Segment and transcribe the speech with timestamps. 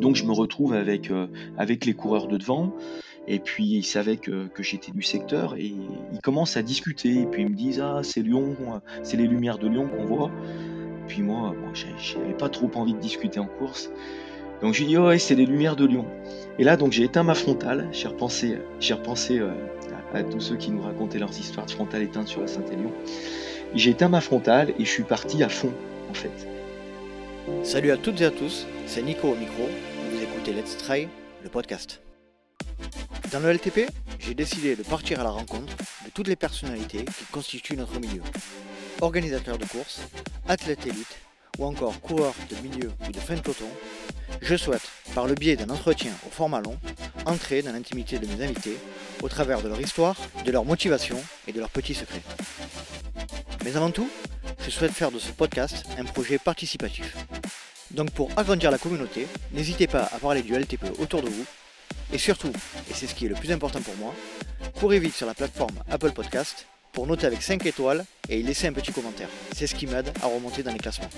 [0.00, 1.10] donc je me retrouve avec,
[1.56, 2.74] avec les coureurs de devant.
[3.28, 5.72] Et puis ils savaient que, que j'étais du secteur et
[6.12, 7.20] ils commencent à discuter.
[7.20, 8.56] Et puis ils me disent Ah, c'est Lyon,
[9.02, 10.30] c'est les lumières de Lyon qu'on voit.
[11.06, 13.90] Puis moi, bon, j'avais pas trop envie de discuter en course.
[14.62, 16.04] Donc j'ai dit oh, ouais, c'est les lumières de Lyon.
[16.58, 17.88] Et là, donc j'ai éteint ma frontale.
[17.92, 19.50] J'ai repensé, j'ai repensé euh,
[20.12, 22.92] à, tous ceux qui nous racontaient leurs histoires de frontale éteinte sur la Saint-Élion.
[23.74, 25.72] J'ai éteint ma frontale et je suis parti à fond,
[26.10, 26.46] en fait.
[27.62, 29.68] Salut à toutes et à tous, c'est Nico au micro.
[30.48, 31.06] Let's Try,
[31.44, 32.00] le podcast.
[33.30, 37.24] Dans le LTP, j'ai décidé de partir à la rencontre de toutes les personnalités qui
[37.30, 38.22] constituent notre milieu.
[39.00, 40.00] Organisateurs de courses,
[40.48, 41.18] athlètes élites
[41.58, 43.68] ou encore coureurs de milieu ou de fin de peloton,
[44.40, 46.76] je souhaite, par le biais d'un entretien au format long,
[47.26, 48.78] entrer dans l'intimité de mes invités
[49.22, 52.22] au travers de leur histoire, de leur motivation et de leurs petits secrets.
[53.64, 54.10] Mais avant tout,
[54.64, 57.14] je souhaite faire de ce podcast un projet participatif.
[57.90, 61.44] Donc pour agrandir la communauté, n'hésitez pas à parler du LTP autour de vous
[62.12, 62.52] et surtout,
[62.90, 64.14] et c'est ce qui est le plus important pour moi,
[64.78, 68.66] courez vite sur la plateforme Apple Podcast pour noter avec 5 étoiles et y laisser
[68.66, 69.28] un petit commentaire.
[69.54, 71.10] C'est ce qui m'aide à remonter dans les classements.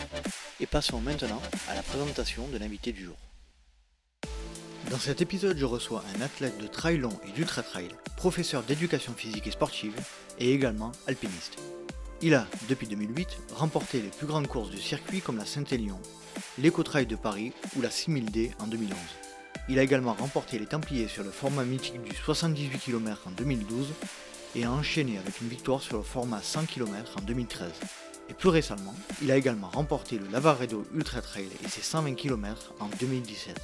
[0.60, 3.16] Et passons maintenant à la présentation de l'invité du jour.
[4.90, 9.14] Dans cet épisode, je reçois un athlète de trail long et d'ultra trail, professeur d'éducation
[9.14, 9.94] physique et sportive
[10.38, 11.56] et également alpiniste.
[12.20, 15.98] Il a, depuis 2008, remporté les plus grandes courses du circuit comme la Saint-Élion,
[16.58, 18.96] l'Eco-Trail de Paris ou la 6000D en 2011.
[19.68, 23.88] Il a également remporté les Templiers sur le format mythique du 78 km en 2012
[24.56, 27.70] et a enchaîné avec une victoire sur le format 100 km en 2013.
[28.28, 32.72] Et plus récemment, il a également remporté le Lavaredo Ultra Trail et ses 120 km
[32.80, 33.60] en 2017.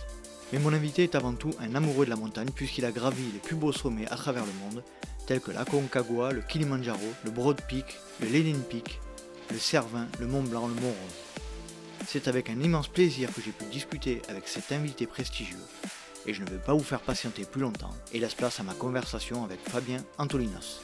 [0.53, 3.39] Mais mon invité est avant tout un amoureux de la montagne puisqu'il a gravi les
[3.39, 4.83] plus beaux sommets à travers le monde,
[5.27, 7.85] tels que l'Aconcagua, le Kilimanjaro, le Broad Peak,
[8.21, 9.01] le Lenin Peak,
[9.51, 11.28] le Cervin, le Mont Blanc, le Mont Rose.
[12.11, 15.59] C'est avec un immense plaisir que j'ai pu discuter avec cet invité prestigieux,
[16.27, 18.73] et je ne vais pas vous faire patienter plus longtemps, et laisse place à ma
[18.73, 20.81] conversation avec Fabien Antolinos.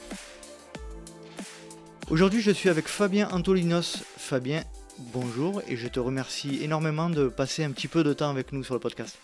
[2.11, 4.03] Aujourd'hui je suis avec Fabien Antolinos.
[4.17, 4.63] Fabien,
[4.99, 8.63] bonjour, et je te remercie énormément de passer un petit peu de temps avec nous
[8.63, 9.17] sur le podcast.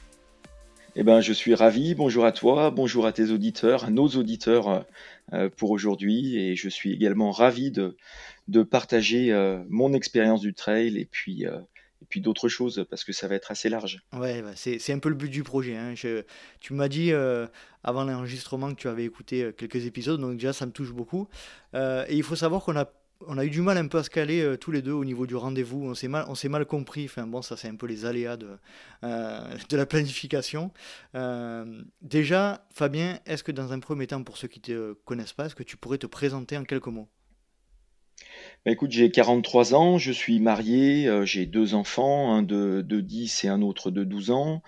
[0.95, 1.95] Eh ben, je suis ravi.
[1.95, 4.85] Bonjour à toi, bonjour à tes auditeurs, à nos auditeurs
[5.31, 6.35] euh, pour aujourd'hui.
[6.35, 7.95] Et je suis également ravi de,
[8.63, 11.61] partager euh, mon expérience du trail et puis euh,
[12.01, 14.01] et puis d'autres choses parce que ça va être assez large.
[14.13, 15.75] Ouais, bah, c'est un peu le but du projet.
[15.75, 15.93] Hein.
[16.59, 17.47] tu m'as dit euh,
[17.83, 21.27] avant l'enregistrement que tu avais écouté euh, quelques épisodes, donc déjà ça me touche beaucoup.
[21.75, 24.57] Euh, et il faut savoir qu'on a, eu du mal un peu à se caler
[24.59, 25.83] tous les deux au niveau du rendez-vous.
[25.83, 27.05] On s'est mal, compris.
[27.05, 28.57] Enfin bon, ça c'est un peu les aléas de
[29.03, 30.71] la planification.
[32.01, 35.45] déjà, Fabien, est-ce que dans un premier temps, pour ceux qui ne te connaissent pas,
[35.45, 37.09] est-ce que tu pourrais te présenter en quelques mots?
[38.65, 43.01] Bah, écoute, j'ai 43 ans, je suis marié, euh, j'ai deux enfants, un de, de
[43.01, 44.61] 10 et un autre de 12 ans.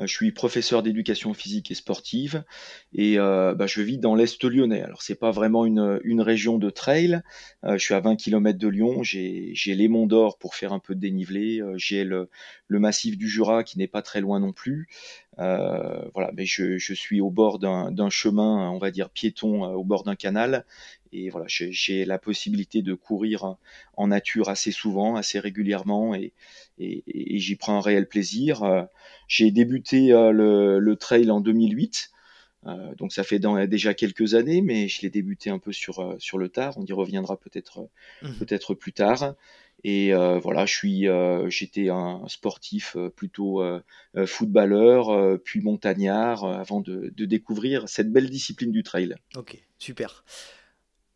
[0.00, 2.44] Euh, je suis professeur d'éducation physique et sportive
[2.92, 4.82] et euh, bah, je vis dans l'Est lyonnais.
[4.82, 7.22] Alors c'est pas vraiment une, région de trail,
[7.62, 10.94] je suis à 20 km de Lyon, j'ai les Monts d'Or pour faire un peu
[10.94, 12.28] de dénivelé, j'ai le,
[12.68, 14.88] massif du Jura qui n'est pas très loin non plus.
[15.38, 20.16] voilà, mais je, suis au bord d'un chemin, on va dire piéton, au bord d'un
[20.16, 20.66] canal
[21.12, 23.56] et voilà, j'ai la possibilité de courir
[23.96, 26.32] en nature assez souvent, assez régulièrement, et,
[26.78, 28.62] et, j'y prends un réel plaisir.
[28.62, 28.82] Euh,
[29.26, 32.10] j'ai débuté euh, le, le, trail en 2008.
[32.66, 36.16] Euh, donc ça fait dans, déjà quelques années, mais je l'ai débuté un peu sur,
[36.18, 36.74] sur le tard.
[36.76, 37.88] On y reviendra peut-être
[38.22, 38.32] mmh.
[38.38, 39.34] peut-être plus tard.
[39.82, 41.06] Et voilà, je suis,
[41.48, 43.62] j'étais un sportif plutôt
[44.26, 49.14] footballeur, puis montagnard, avant de, de, découvrir cette belle discipline du trail.
[49.36, 50.22] Ok, super.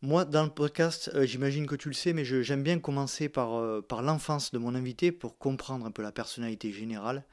[0.05, 3.55] Moi, dans le podcast, euh, j'imagine que tu le sais, mais j'aime bien commencer par,
[3.55, 7.23] euh, par l'enfance de mon invité pour comprendre un peu la personnalité générale.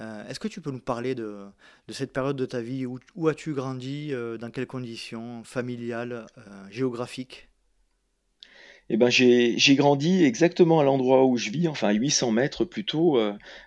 [0.00, 1.46] Euh, est-ce que tu peux nous parler de,
[1.88, 6.26] cette période de ta vie Où, as-tu grandi Dans quelles conditions Familiales
[6.70, 7.48] Géographiques?
[8.90, 13.20] Eh ben, j'ai grandi exactement à l'endroit où je vis, enfin à 800 mètres plutôt.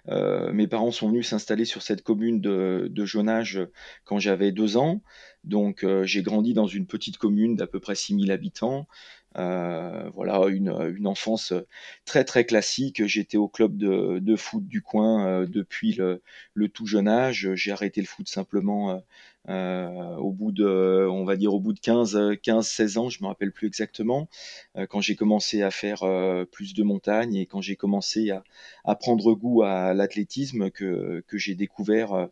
[0.08, 3.60] mes parents sont venus s'installer sur cette commune de, de Jonage
[4.04, 5.02] quand j'avais deux ans.
[5.44, 8.88] Donc euh, j'ai grandi dans une petite commune d'à peu près 6000 habitants.
[9.38, 11.54] Euh, voilà, une, une, enfance
[12.06, 13.06] très très classique.
[13.06, 16.22] J'étais au club de, de foot du coin euh, depuis le,
[16.54, 17.54] le, tout jeune âge.
[17.56, 19.02] J'ai arrêté le foot simplement
[19.50, 23.24] euh, au bout de, on va dire au bout de 15, 15 16 ans, je
[23.24, 24.30] me rappelle plus exactement,
[24.90, 26.04] quand j'ai commencé à faire
[26.52, 28.44] plus de montagne et quand j'ai commencé à,
[28.84, 32.28] à, prendre goût à l'athlétisme que, que j'ai découvert euh,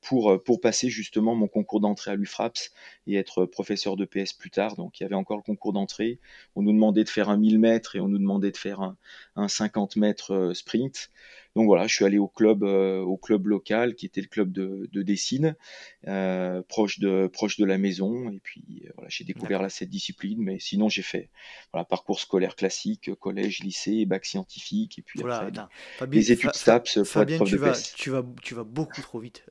[0.00, 2.72] pour, pour passer justement mon concours d'entrée à l'UFRAPS
[3.06, 4.76] et être professeur de PS plus tard.
[4.76, 6.18] Donc il y avait encore le concours d'entrée.
[6.56, 8.96] On nous demandait de faire un 1000 mètres et on nous demandait de faire un,
[9.36, 11.10] un 50 mètres euh, sprint.
[11.56, 14.88] Donc voilà, je suis allé au club, au club local qui était le club de,
[14.92, 15.56] de Dessine,
[16.68, 18.30] proche de proche de la maison.
[18.30, 20.40] Et puis voilà, j'ai découvert là cette discipline.
[20.40, 21.30] Mais sinon, j'ai fait
[21.72, 25.50] voilà parcours scolaire classique, collège, lycée, bac scientifique, et puis après,
[26.10, 29.44] les études STAPS prof tu de vas, tu vas, tu vas beaucoup trop vite.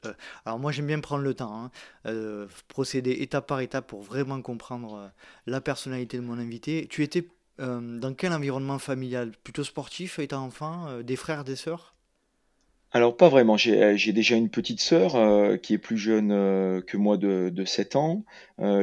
[0.46, 1.72] alors moi, j'aime bien prendre le temps,
[2.06, 5.12] hein, procéder étape par étape pour vraiment comprendre
[5.46, 6.88] la personnalité de mon invité.
[6.90, 7.28] Tu étais
[7.60, 9.32] euh, dans quel environnement familial?
[9.44, 11.96] Plutôt sportif étant enfant euh, Des frères, des sœurs?
[12.92, 15.14] Alors pas vraiment, j'ai euh, déjà une petite sœur
[15.62, 16.30] qui est plus jeune
[16.84, 18.24] que moi de, de 7 ans.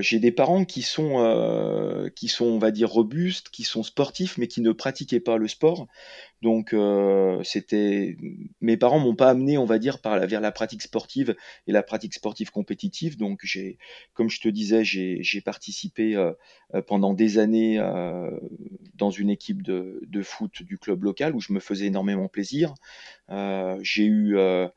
[0.00, 4.47] j'ai des parents qui sont, qui sont, on va dire, robustes, qui sont sportifs, mais
[4.47, 5.87] qui ne pratiquaient pas le sport.
[6.42, 6.75] Donc
[7.42, 8.16] c'était,
[8.60, 11.34] mes parents m'ont pas amené, on va dire, par la, vers la pratique sportive
[11.66, 13.16] et la pratique sportive compétitive.
[13.16, 13.78] Donc j'ai,
[14.12, 16.32] comme je te disais, j'ai participé
[16.86, 17.78] pendant des années
[18.94, 22.75] dans une équipe de, de foot du club local où je me faisais énormément plaisir.
[23.30, 24.69] Euh, j'ai eu euh,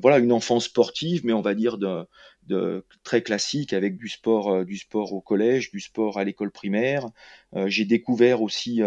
[0.00, 2.06] voilà une enfance sportive, mais on va dire de,
[2.46, 6.50] de très classique avec du sport, euh, du sport au collège, du sport à l'école
[6.50, 7.08] primaire.
[7.66, 8.80] j'ai découvert aussi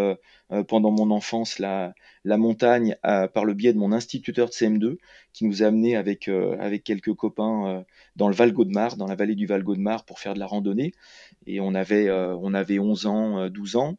[0.68, 1.94] pendant mon enfance la,
[2.24, 4.98] la montagne par le biais de mon instituteur de CM2
[5.34, 7.86] qui nous a amené avec, avec quelques copains
[8.16, 10.94] dans le Val-Gaudemar, dans la vallée du Val-Gaudemar pour faire de la randonnée.
[11.46, 13.98] Et on avait, on avait 11 ans, 12 ans.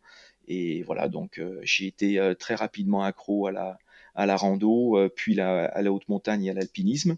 [0.49, 3.79] Et voilà, donc j'ai été très rapidement accro à la,
[4.17, 7.17] à la rando, euh, puis à la haute montagne et à l'alpinisme.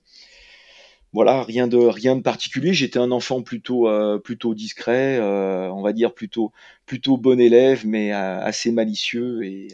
[1.15, 2.75] Voilà, rien de rien de particulier.
[2.75, 6.53] J'étais un enfant plutôt euh, plutôt discret, euh, on va dire plutôt
[6.85, 9.69] plutôt bon élève, mais assez malicieux et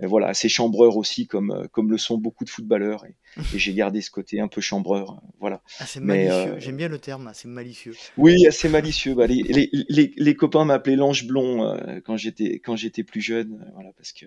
[0.00, 3.06] voilà, assez chambreur aussi, comme, euh, comme le sont beaucoup de footballeurs.
[3.06, 3.16] Et,
[3.54, 5.22] j'ai gardé ce côté un peu chambreur.
[5.40, 5.62] Voilà.
[5.78, 7.94] Assez malicieux, euh, j'aime bien le terme, assez malicieux.
[8.18, 9.14] Oui, assez malicieux.
[9.14, 13.22] Bah, les, les, les, les, copains m'appelaient l'ange blond euh, quand j'étais quand j'étais plus
[13.22, 14.26] jeune, voilà, parce que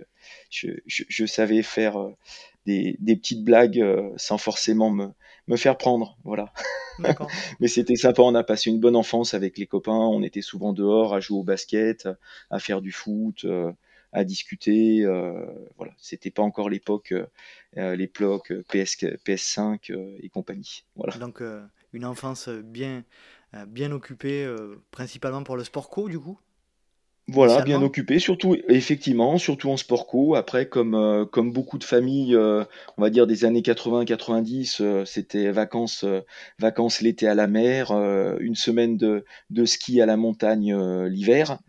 [0.49, 1.97] je, je, je savais faire
[2.65, 3.83] des, des, petites blagues
[4.17, 5.09] sans forcément me,
[5.47, 6.17] me faire prendre.
[6.23, 6.51] Voilà.
[7.59, 10.73] Mais c'était sympa, on a passé une bonne enfance avec les copains, on était souvent
[10.73, 12.09] dehors à jouer au basket,
[12.49, 13.45] à faire du foot
[14.11, 15.03] à discuter.
[15.03, 15.45] Euh,
[15.77, 17.25] voilà, c'était pas encore l'époque, euh,
[17.77, 19.91] euh, l'époque PS, PS5
[20.21, 20.85] et compagnie.
[20.95, 21.17] Voilà.
[21.17, 21.43] Donc
[21.93, 23.03] une enfance bien,
[23.67, 24.47] bien occupée,
[24.91, 26.39] principalement pour le sport co du coup?
[27.31, 30.33] Voilà, bien occupé, surtout effectivement, surtout en sport co.
[30.33, 36.05] Après, comme comme beaucoup de familles, on va dire des années 80-90, c'était vacances
[36.57, 37.91] vacances l'été à la mer,
[38.39, 41.59] une semaine de de ski à la montagne l'hiver.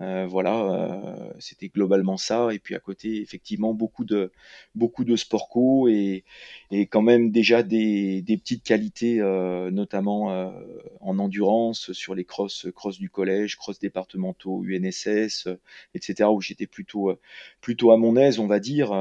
[0.00, 2.52] Euh, voilà, euh, c'était globalement ça.
[2.52, 4.30] Et puis à côté, effectivement, beaucoup de
[4.74, 6.24] beaucoup de sport co et,
[6.70, 10.52] et quand même déjà des, petites qualités, euh, notamment
[11.00, 15.48] en endurance sur les crosses cross du collège, cross départementaux, UNSS,
[15.94, 16.30] etc.
[16.30, 17.18] Où j'étais plutôt
[17.60, 18.92] plutôt à mon aise, on va dire.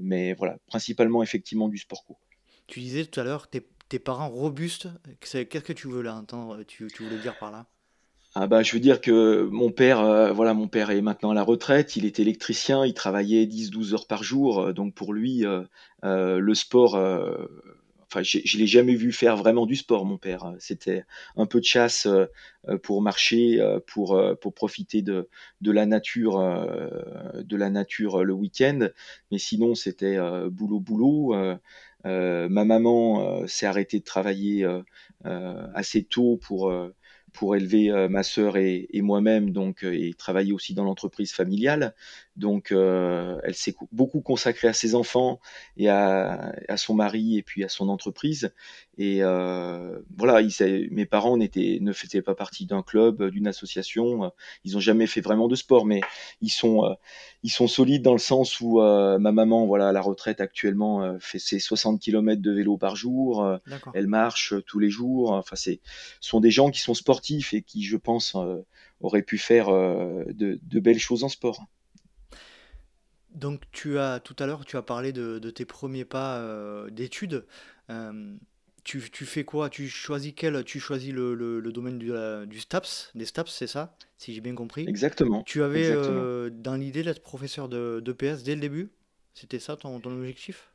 [0.00, 2.16] mais voilà, principalement effectivement du sport co.
[2.66, 3.60] Tu disais tout à l'heure tes,
[3.98, 4.88] parents robustes.
[5.20, 6.22] Qu'est-ce que tu veux là
[6.66, 7.66] tu voulais dire par là?
[8.40, 11.34] Ah bah, je veux dire que mon père, euh, voilà, mon père est maintenant à
[11.34, 15.44] la retraite, il est électricien, il travaillait 10-12 heures par jour, euh, donc pour lui,
[15.44, 15.64] euh,
[16.38, 16.94] le sport,
[18.06, 20.54] enfin, je l'ai jamais vu faire vraiment du sport, mon père.
[20.60, 21.04] C'était
[21.36, 22.06] un peu de chasse
[22.84, 25.28] pour marcher, pour, pour profiter de,
[25.60, 26.38] de la nature,
[27.34, 28.88] de la nature le week-end,
[29.32, 30.16] mais sinon c'était
[30.48, 31.34] boulot boulot.
[32.04, 34.64] ma maman s'est arrêtée de travailler
[35.24, 36.72] assez tôt pour
[37.38, 41.94] pour élever euh, ma sœur et, moi-même, donc euh, et travailler aussi dans l'entreprise familiale.
[42.38, 45.40] Donc, euh, elle s'est beaucoup consacrée à ses enfants
[45.76, 48.52] et à, son mari et puis à son entreprise.
[48.96, 50.40] Et voilà,
[50.90, 54.32] mes parents n'étaient, ne faisaient pas partie d'un club, d'une association.
[54.64, 56.00] Ils n'ont jamais fait vraiment de sport, mais
[56.40, 56.96] ils sont,
[57.42, 61.38] ils sont solides dans le sens où ma maman, voilà, à la retraite actuellement, fait
[61.38, 63.46] ses 60 km de vélo par jour.
[63.94, 65.32] elle marche tous les jours.
[65.32, 65.80] Enfin, c'est,
[66.20, 68.64] sont des gens qui sont sportifs et qui, je pense, euh,
[69.00, 71.64] aurait pu faire euh, de, belles choses en sport.
[73.38, 77.44] Donc tu as tout à l'heure tu as parlé de, tes premiers pas euh, d'études.
[78.84, 79.68] Tu, fais quoi?
[79.68, 80.64] Tu choisis quel?
[80.64, 82.10] Tu choisis le, domaine du,
[82.46, 83.94] du, STAPS, des STAPS, c'est ça?
[84.16, 84.86] Si j'ai bien compris.
[84.88, 85.42] Exactement.
[85.44, 85.92] Tu avais
[86.50, 88.90] dans l'idée d'être professeur de, PS dès le début?
[89.34, 90.70] C'était ça ton, ton objectif?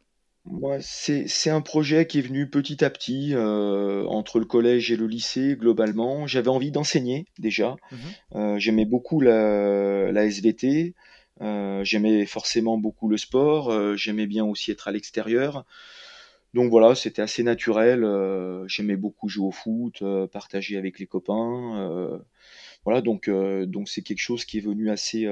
[0.45, 4.97] Moi, c'est un projet qui est venu petit à petit, euh, entre le collège et
[4.97, 6.27] le lycée, globalement.
[6.27, 7.77] J'avais envie d'enseigner déjà.
[7.91, 7.95] Mmh
[8.35, 10.95] euh, j'aimais beaucoup la la SVT,
[11.41, 15.65] euh, j'aimais forcément beaucoup le sport, j'aimais bien aussi être à l'extérieur.
[16.53, 18.05] Donc voilà, c'était assez naturel,
[18.67, 22.21] j'aimais beaucoup jouer au foot, partager avec les copains,
[22.85, 25.27] voilà donc donc c'est quelque chose qui est venu assez,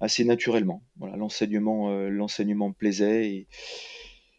[0.00, 0.82] assez naturellement.
[0.98, 3.46] Voilà, l'enseignement, l'enseignement me plaisait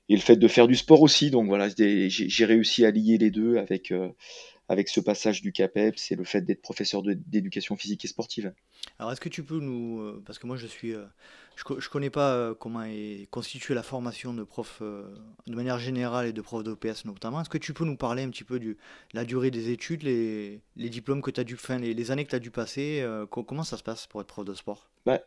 [0.10, 1.32] et le fait de faire du sport aussi.
[1.32, 4.10] Donc voilà, j'ai réussi à lier les deux avec, euh,
[4.68, 8.54] avec ce passage du CAPEP, c'est le fait d'être professeur d'éducation physique et sportive.
[9.00, 11.06] Alors est-ce que tu peux nous, euh, parce que moi je suis, euh,
[11.56, 16.34] je, je connais pas comment est constituée la formation de prof de manière générale et
[16.34, 18.78] de prof d'OPS notamment, est-ce que tu peux nous parler un petit peu de
[19.14, 22.32] la durée des études, les, les diplômes que tu as dû, les, les, années que
[22.32, 24.90] tu as dû passer, comment ça se passe pour être prof de sport?
[25.06, 25.22] Bah,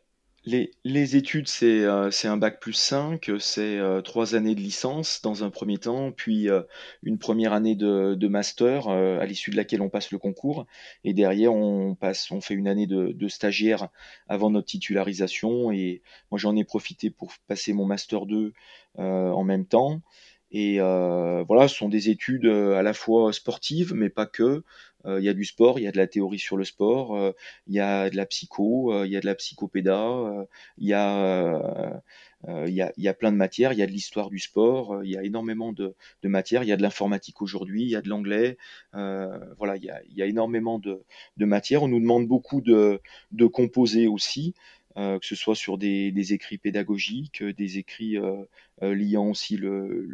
[0.84, 5.44] les, études, c'est euh, un bac plus 5, c'est euh, trois années de licence dans
[5.44, 6.62] un premier temps, puis euh,
[7.02, 10.66] une première année de, master à l'issue de laquelle on passe le concours,
[11.04, 11.96] et derrière on
[12.40, 13.88] fait une année de, stagiaire
[14.28, 15.72] avant notre titularisation.
[15.72, 18.52] Et moi j'en ai profité pour passer mon master 2
[18.98, 20.02] en même temps.
[20.50, 24.62] Et voilà, ce sont des études à la fois sportives, mais pas que.
[25.06, 27.32] Il y a du sport, il y a de la théorie sur le sport,
[27.66, 32.02] il y a de la psycho, il y a de la psychopéda, il y a
[32.46, 35.22] y, a, plein de matières, il y a de l'histoire du sport, il y a
[35.22, 38.56] énormément de, de matières, il y a de l'informatique aujourd'hui, il y a de l'anglais,
[38.94, 41.02] euh, voilà, il y, a, y, a, énormément de,
[41.36, 41.82] de, matières.
[41.82, 43.00] On nous demande beaucoup de,
[43.32, 44.54] de composer aussi.
[44.96, 48.42] Euh, que ce soit sur des, écrits pédagogiques, des écrits euh,
[48.82, 50.08] euh, liant aussi le,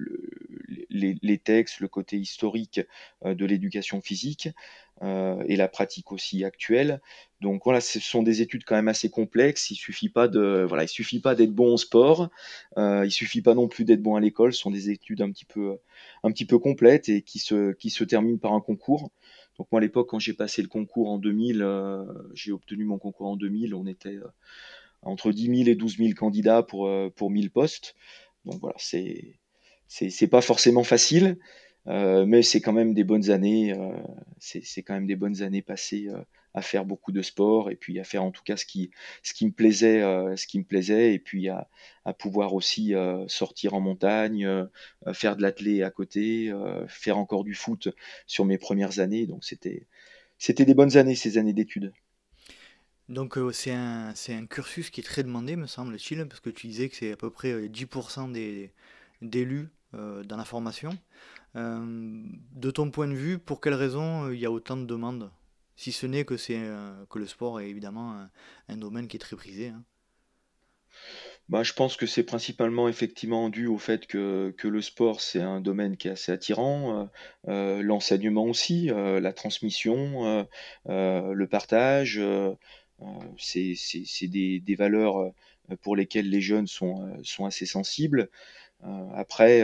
[0.90, 2.80] les, textes, le côté historique
[3.24, 4.48] de l'éducation physique
[5.02, 7.00] et la pratique aussi actuelle.
[7.40, 9.70] Donc voilà, ce sont des études quand même assez complexes.
[9.70, 12.30] Il suffit pas de voilà, il suffit pas d'être bon au sport,
[12.76, 14.52] il suffit pas non plus d'être bon à l'école.
[14.52, 15.78] Ce sont des études un petit peu
[16.22, 19.10] un petit peu complètes et qui se qui se terminent par un concours.
[19.58, 21.64] Donc moi à l'époque quand j'ai passé le concours en 2000,
[22.34, 24.18] j'ai obtenu mon concours en 2000, on était
[25.04, 27.94] entre 10 000 et 12 000 candidats pour, euh, pour 1000 postes.
[28.44, 29.38] Donc voilà, c'est
[29.86, 31.38] c'est pas forcément facile,
[31.86, 33.72] euh, mais c'est quand même des bonnes années.
[33.72, 33.96] Euh,
[34.38, 36.08] c'est quand même des bonnes années passées
[36.54, 38.90] à faire beaucoup de sport et puis à faire en tout cas ce qui
[39.22, 40.00] ce qui me plaisait,
[40.36, 41.68] ce qui me plaisait et puis à,
[42.18, 42.92] pouvoir aussi
[43.26, 44.46] sortir en montagne,
[45.14, 46.52] faire de l'athlé à côté,
[46.88, 47.88] faire encore du foot
[48.26, 49.26] sur mes premières années.
[49.26, 49.86] Donc c'était
[50.38, 51.92] c'était des bonnes années ces années d'études.
[53.08, 56.66] Donc euh, c'est un, un cursus qui est très demandé, me semble-t-il, parce que tu
[56.66, 58.72] disais que c'est à peu près 10% euh, des,
[59.20, 59.66] d'élus euh,
[60.24, 60.90] dans la formation.
[61.54, 65.30] de ton point de vue, pour quelles raisons il y a autant de demandes?
[65.76, 66.62] Si ce n'est que, c'est,
[67.10, 68.28] que le sport est évidemment
[68.68, 69.68] un, domaine qui est très prisé.
[69.68, 69.82] Hein.
[71.48, 75.42] Bah, je pense que c'est principalement effectivement dû au fait que, que le sport c'est
[75.42, 77.10] un domaine qui est assez attirant,
[77.46, 80.46] l'enseignement aussi, la transmission,
[80.86, 82.20] le partage.
[83.02, 83.06] Euh,
[83.38, 85.30] c'est des, des, valeurs euh,
[85.82, 88.30] pour lesquelles les jeunes sont, euh, sont assez sensibles.
[89.14, 89.62] Après,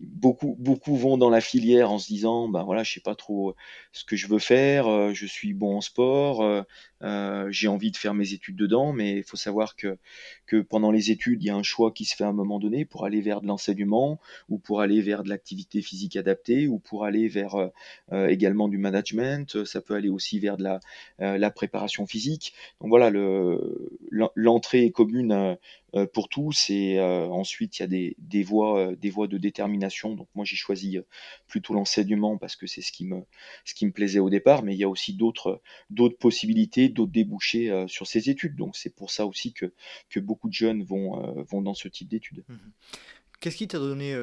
[0.00, 3.54] beaucoup, beaucoup vont dans la filière en se disant, ben voilà, je sais pas trop
[3.92, 6.64] ce que je veux faire, euh, je suis bon en sport,
[7.02, 9.98] euh, euh, j'ai envie de faire mes études dedans, mais il faut savoir que,
[10.46, 12.58] que pendant les études, il y a un choix qui se fait à un moment
[12.58, 16.78] donné pour aller vers de l'enseignement ou pour aller vers de l'activité physique adaptée ou
[16.78, 17.70] pour aller vers
[18.12, 19.64] également du management.
[19.64, 20.80] Ça peut aller aussi vers de la,
[21.18, 22.54] la préparation physique.
[22.80, 23.10] Donc voilà,
[24.34, 25.56] l'entrée est commune
[26.12, 30.14] pour tous et ensuite il y a des, des voies, des voies de détermination.
[30.14, 31.02] Donc moi j'ai choisi euh,
[31.48, 33.22] plutôt l'enseignement parce que c'est ce qui me
[33.64, 35.60] ce qui me plaisait au départ, mais il y a aussi d'autres
[35.90, 36.16] d'autres
[36.88, 38.56] possibilités, d'autres débouchés euh, sur ces études.
[38.56, 39.72] Donc c'est pour ça aussi que
[40.08, 42.44] que beaucoup de jeunes vont euh, vont dans ce type d'études.
[42.48, 42.56] Mmh
[43.38, 44.16] Qu'est-ce qui t'a donné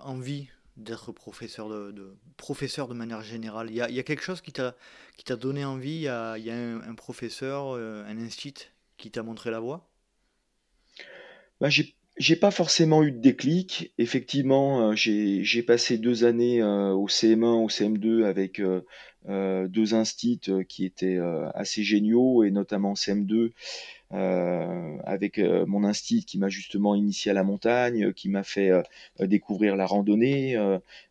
[0.00, 3.70] envie d'être professeur de, professeur de manière générale?
[3.70, 4.76] Il y a, y a quelque chose qui t'a
[5.16, 5.94] qui t'a donné envie?
[5.94, 9.88] Il y a, y a un, professeur, un institut qui t'a montré la voie?
[11.58, 13.92] Bah, j'ai j'ai pas forcément eu de déclic.
[13.98, 20.40] Effectivement, euh, j'ai passé deux années euh, au CM1, au CM2 avec euh, deux instits
[20.68, 21.18] qui étaient
[21.54, 23.52] assez géniaux et notamment CM2
[24.14, 28.70] avec mon instit qui m'a justement initié à la montagne, qui m'a fait
[29.20, 30.56] découvrir la randonnée,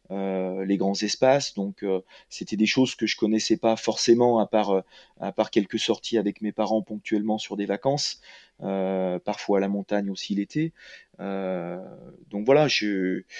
[0.10, 1.54] les grands espaces.
[1.54, 1.84] Donc
[2.30, 4.84] c'était des choses que je connaissais pas forcément à part
[5.20, 8.22] à part quelques sorties avec mes parents ponctuellement sur des vacances.
[8.62, 10.72] Euh, parfois à la montagne aussi l'été.
[11.20, 11.84] Euh,
[12.30, 13.36] donc voilà, s'il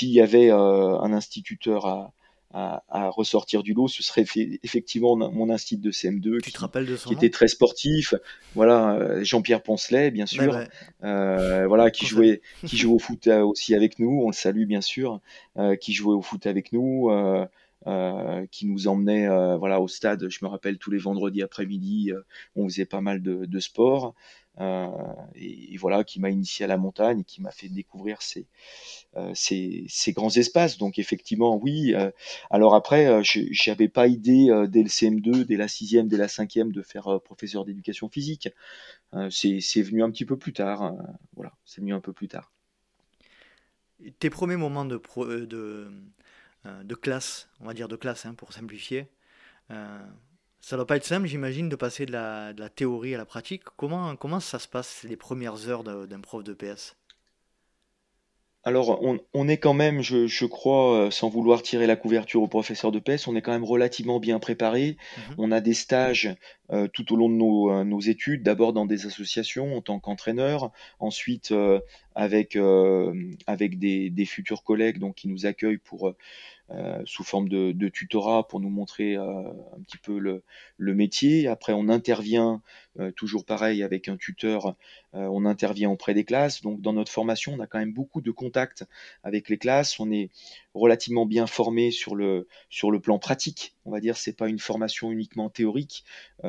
[0.00, 2.12] y avait euh, un instituteur à,
[2.58, 4.24] à, ressortir du lot, ce serait
[4.62, 8.14] effectivement mon institut de CM2 qui, était très sportif.
[8.54, 10.58] Voilà, Jean-Pierre Poncelet, bien sûr,
[11.00, 14.22] voilà, qui jouait, qui jouait au foot aussi avec nous.
[14.22, 15.20] On le salue bien sûr,
[15.80, 17.10] qui jouait au foot avec nous.
[17.86, 22.10] Euh, qui nous emmenait euh, voilà, au stade, je me rappelle, tous les vendredis après-midi,
[22.10, 22.22] euh,
[22.56, 24.12] on faisait pas mal de, de sport.
[24.58, 28.46] Et, voilà, qui m'a initié à la montagne, qui m'a fait découvrir ces,
[29.34, 30.78] ces, ces, grands espaces.
[30.78, 31.94] Donc effectivement, oui.
[32.50, 36.72] alors après, je n'avais pas idée dès le CM2, dès la sixième, dès la cinquième,
[36.72, 38.48] de faire professeur d'éducation physique.
[39.30, 40.94] c'est venu un petit peu plus tard.
[41.34, 42.52] voilà, c'est venu un peu plus tard.
[44.18, 45.00] tes premiers moments de,
[45.44, 45.90] de,
[46.64, 49.08] de classe, on va dire de classe hein, pour simplifier,
[50.66, 53.24] ça doit pas être simple, j'imagine, de passer de la, de la, théorie à la
[53.24, 53.62] pratique.
[53.76, 56.96] Comment, comment ça se passe les premières heures d'un prof de PS
[58.64, 59.00] alors,
[59.32, 62.98] on, est quand même, je, crois, euh, sans vouloir tirer la couverture au professeur de
[62.98, 64.96] PES, on est quand même relativement bien préparé.
[65.16, 65.34] Mhm.
[65.38, 66.34] On a des stages
[66.72, 67.34] euh, tout au long de
[67.80, 71.54] euh, nos, études, d'abord dans des associations en tant qu'entraîneur, ensuite
[72.14, 72.58] avec,
[73.46, 75.78] avec des, futurs collègues donc, qui nous accueillent
[76.72, 80.42] euh, sous forme de, tutorat pour nous montrer euh, un petit peu le,
[80.94, 81.46] métier.
[81.46, 82.60] Après, on intervient
[82.98, 84.74] euh, toujours pareil avec un tuteur,
[85.12, 86.62] on intervient auprès des classes.
[86.62, 88.84] Donc, dans notre formation, on a quand même beaucoup de contacts
[89.22, 89.98] avec les classes.
[90.00, 90.30] On est
[90.74, 92.46] relativement bien formé sur le
[93.00, 93.75] plan pratique.
[93.86, 96.04] On va dire, c'est pas une formation uniquement théorique,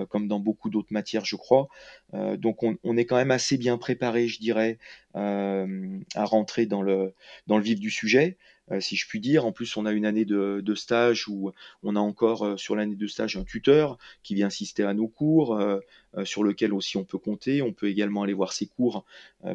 [0.10, 1.67] comme dans beaucoup d'autres matières, je crois.
[2.13, 4.77] donc, on, est quand même assez bien préparé, je dirais,
[5.13, 7.13] à rentrer dans le,
[7.48, 8.38] dans le vif du sujet.
[8.71, 9.45] Euh, si je puis dire.
[9.45, 11.51] En plus, on a une année de, stage où
[11.83, 15.07] on a encore euh, sur l'année de stage un tuteur qui vient assister à nos
[15.07, 15.79] cours, euh,
[16.24, 17.62] sur lequel aussi on peut compter.
[17.62, 19.05] On peut également aller voir ses cours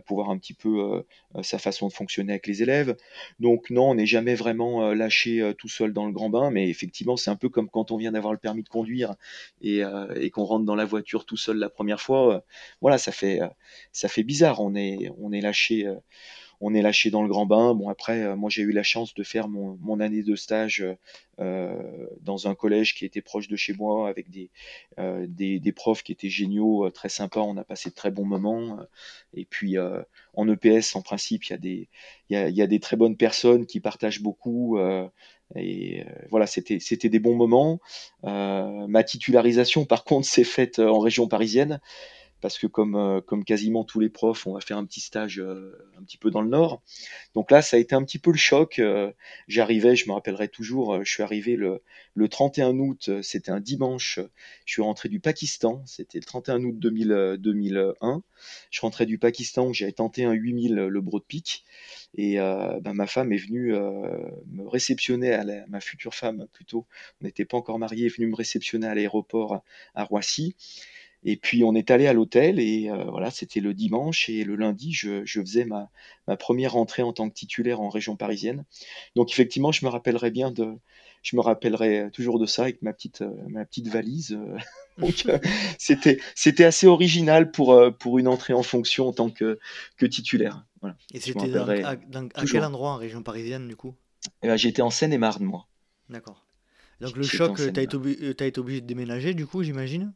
[0.06, 1.04] pour voir un petit peu
[1.42, 2.96] sa façon de fonctionner avec les élèves.
[3.40, 7.16] Donc non, on n'est jamais vraiment lâché tout seul dans le grand bain, mais effectivement,
[7.16, 9.16] c'est un peu comme quand on vient d'avoir le permis de conduire
[9.60, 9.82] et,
[10.30, 12.44] qu'on rentre dans la voiture tout seul la première fois.
[12.80, 13.40] voilà, ça fait
[13.90, 14.60] ça fait bizarre.
[14.60, 15.92] On est on est lâché
[16.62, 17.74] on est lâché dans le grand bain.
[17.74, 20.84] Bon, après, euh, moi, j'ai eu la chance de faire mon, année de stage
[21.40, 24.48] euh, dans un collège qui était proche de chez moi, avec des,
[24.98, 25.26] euh,
[25.74, 27.40] profs qui étaient géniaux, très sympas.
[27.40, 28.78] On a passé de très bons moments.
[29.34, 29.76] Et puis,
[30.34, 31.88] en EPS, en principe, il
[32.30, 34.78] y, a des, très bonnes personnes qui partagent beaucoup.
[35.56, 37.80] et voilà, c'était des bons moments.
[38.22, 41.80] ma titularisation, par contre, s'est faite en région parisienne
[42.42, 45.38] parce que comme, euh, comme quasiment tous les profs, on va faire un petit stage
[45.38, 46.82] euh, un petit peu dans le nord.
[47.34, 48.80] Donc là, ça a été un petit peu le choc.
[48.80, 49.12] Euh,
[49.46, 51.82] j'arrivais, je me rappellerai toujours, je suis arrivé le,
[52.14, 54.18] le 31 août, c'était un dimanche,
[54.66, 58.22] je suis rentré du Pakistan, c'était le 31 août 2000, 2001.
[58.70, 61.22] Je rentrais du Pakistan où j'avais tenté un 8000 le Broad.
[62.14, 66.86] Et ben, ma femme est venue me réceptionner, à ma future femme plutôt,
[67.20, 69.62] on n'était pas encore mariés, est venue me réceptionner à l'aéroport
[69.94, 70.56] à Roissy.
[71.24, 74.56] Et puis on est allé à l'hôtel et euh, voilà, c'était le dimanche et le
[74.56, 75.88] lundi, je, je faisais ma,
[76.26, 78.64] ma, première entrée en tant que titulaire en région parisienne.
[79.14, 80.74] Donc effectivement, je me rappellerai bien de,
[81.22, 84.32] je me rappellerai toujours de ça avec ma petite, euh, ma petite valise.
[84.32, 84.56] Euh.
[84.98, 85.24] Donc
[85.78, 89.58] c'était, c'était assez original pour, pour une entrée en fonction en tant que,
[89.96, 90.66] que titulaire.
[90.80, 90.96] Voilà.
[91.14, 91.96] Et c'était dans, à,
[92.50, 93.94] quel endroit en région parisienne du coup?
[94.42, 95.66] Eh ben, J'étais en Seine-et-Marne moi.
[96.10, 96.44] D'accord.
[97.00, 100.12] Donc le choc, tu as, as, été obligé de déménager du coup, j'imagine?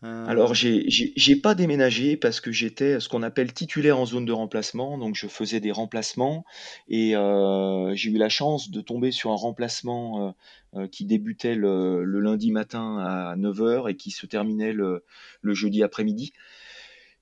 [0.00, 0.84] Alors, euh.
[0.86, 5.16] j'ai pas déménagé parce que j'étais ce qu'on appelle titulaire en zone de remplacement, donc
[5.16, 6.44] je faisais des remplacements
[6.88, 10.34] et euh, j'ai eu la chance de tomber sur un remplacement
[10.74, 15.02] euh, qui débutait le, lundi matin à 9h et qui se terminait le,
[15.42, 16.32] jeudi après-midi.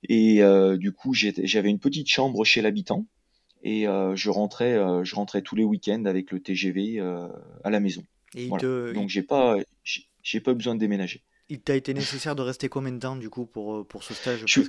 [0.07, 0.41] Et
[0.77, 3.07] du coup, j'avais une petite chambre chez l'habitant
[3.63, 6.99] et je rentrais, je rentrais tous les week-ends avec le TGV
[7.63, 8.03] à la maison.
[8.93, 9.57] Donc j'ai pas,
[10.21, 11.23] j'ai pas besoin de déménager.
[11.49, 14.13] Il t'a été nécessaire de rester combien de temps du coup pour, euh, pour ce
[14.13, 14.61] stage je,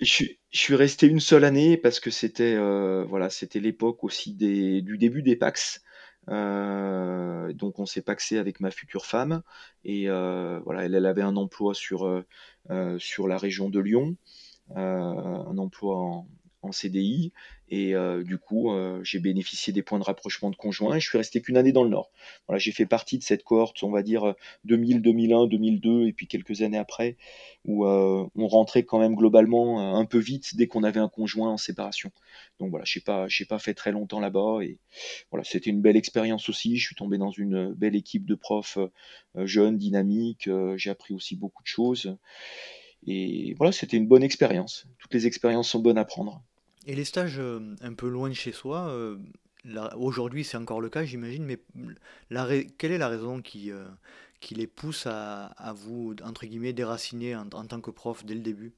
[0.00, 4.80] je, suis resté une seule année parce que c'était euh, voilà, c'était l'époque aussi des,
[4.80, 5.82] du début des Pax.
[6.28, 9.42] Euh, donc on s'est paxé avec ma future femme
[9.84, 12.24] et voilà, elle, elle, avait un emploi sur,
[12.98, 14.16] sur la région de Lyon,
[14.74, 16.28] un emploi en,
[16.62, 17.32] en CDI
[17.68, 21.08] et euh, du coup euh, j'ai bénéficié des points de rapprochement de conjoint et je
[21.08, 22.10] suis resté qu'une année dans le Nord.
[22.46, 26.26] Voilà, j'ai fait partie de cette cohorte, on va dire 2000, 2001, 2002 et puis
[26.26, 27.16] quelques années après
[27.64, 31.50] où euh, on rentrait quand même globalement un peu vite dès qu'on avait un conjoint
[31.50, 32.10] en séparation.
[32.58, 34.78] Donc voilà, j'ai pas pas fait très longtemps là-bas et
[35.30, 36.76] voilà, c'était une belle expérience aussi.
[36.76, 38.78] Je suis tombé dans une belle équipe de profs
[39.36, 40.48] jeunes, dynamiques.
[40.76, 42.16] j'ai appris aussi beaucoup de choses.
[43.06, 44.86] Et voilà, c'était une bonne expérience.
[44.98, 46.42] Toutes les expériences sont bonnes à prendre.
[46.90, 49.16] Et les stages euh, un peu loin de chez soi, euh,
[49.94, 51.62] aujourd'hui c'est encore le cas j'imagine, mais
[52.78, 53.86] quelle est la raison qui, euh,
[54.40, 58.74] qui les pousse à, vous, entre guillemets, déraciner en tant que prof dès le début?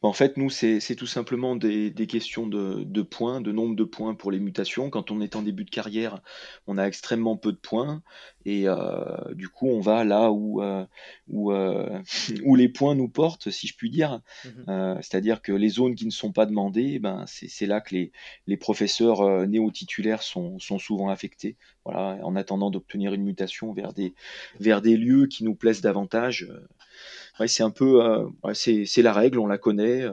[0.00, 4.30] En fait, nous, c'est tout simplement des, questions de, points, de nombre de points pour
[4.30, 4.90] les mutations.
[4.90, 6.20] Quand on est en début de carrière,
[6.68, 8.02] on a extrêmement peu de points.
[8.44, 10.86] Et euh, du coup, on va là où, euh,
[11.34, 12.02] euh,
[12.44, 14.20] où, les points nous portent, si je puis dire.
[14.44, 14.98] Mhm.
[15.02, 18.12] C'est-à-dire que les zones qui ne sont pas demandées, ben, c'est là que les,
[18.46, 21.56] les professeurs néo-titulaires sont, sont souvent affectés.
[21.84, 24.14] Voilà, en attendant d'obtenir une mutation vers des,
[24.60, 26.46] vers des lieux qui nous plaisent davantage.
[27.46, 30.06] C'est un peu, c'est la règle, on la connaît,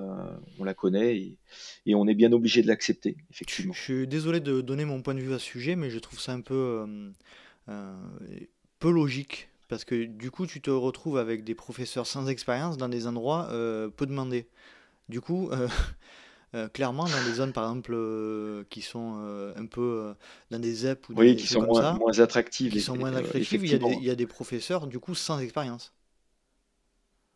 [0.60, 1.38] on la connaît et,
[1.86, 3.74] et on est bien obligé de l'accepter, effectivement.
[3.74, 6.20] Je suis désolé de donner mon point de vue à ce sujet, mais je trouve
[6.20, 6.86] ça un peu,
[8.80, 12.90] peu logique parce que du coup, tu te retrouves avec des professeurs sans expérience dans
[12.90, 14.46] des endroits peu demandés.
[15.10, 15.50] Du coup,
[16.56, 20.14] Euh, clairement, dans des zones, par exemple, euh, qui sont euh, un peu
[20.52, 22.72] dans des ZEP ou des qui sont moins, moins attractives.
[22.72, 25.16] Qui sont moins attractives, il y, a des, il y, a des, professeurs, du coup,
[25.16, 25.92] sans expérience.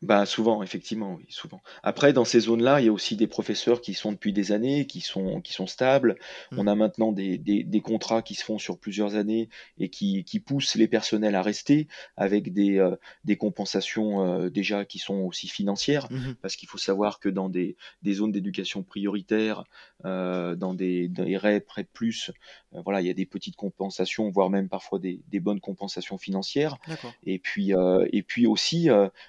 [0.01, 1.62] Bah souvent, effectivement, oui, souvent.
[1.83, 4.88] Après, dans ces zones-là, il y a aussi des professeurs qui sont depuis des années,
[4.88, 6.15] qui sont, qui sont stables.
[6.53, 6.67] On mmh.
[6.69, 10.39] a maintenant des, des, des contrats qui se font sur plusieurs années et qui, qui
[10.39, 15.49] poussent les personnels à rester avec des, euh, des compensations euh, déjà qui sont aussi
[15.49, 16.07] financières.
[16.09, 19.65] Mmh Parce qu'il faut savoir que dans des, des zones d'éducation prioritaire,
[20.05, 22.31] euh, dans des, dans les REP, plus,
[22.73, 26.17] euh, voilà, il y a des petites compensations, voire même parfois des, des bonnes compensations
[26.17, 26.77] financières.
[27.23, 28.88] Et puis, euh, et puis aussi,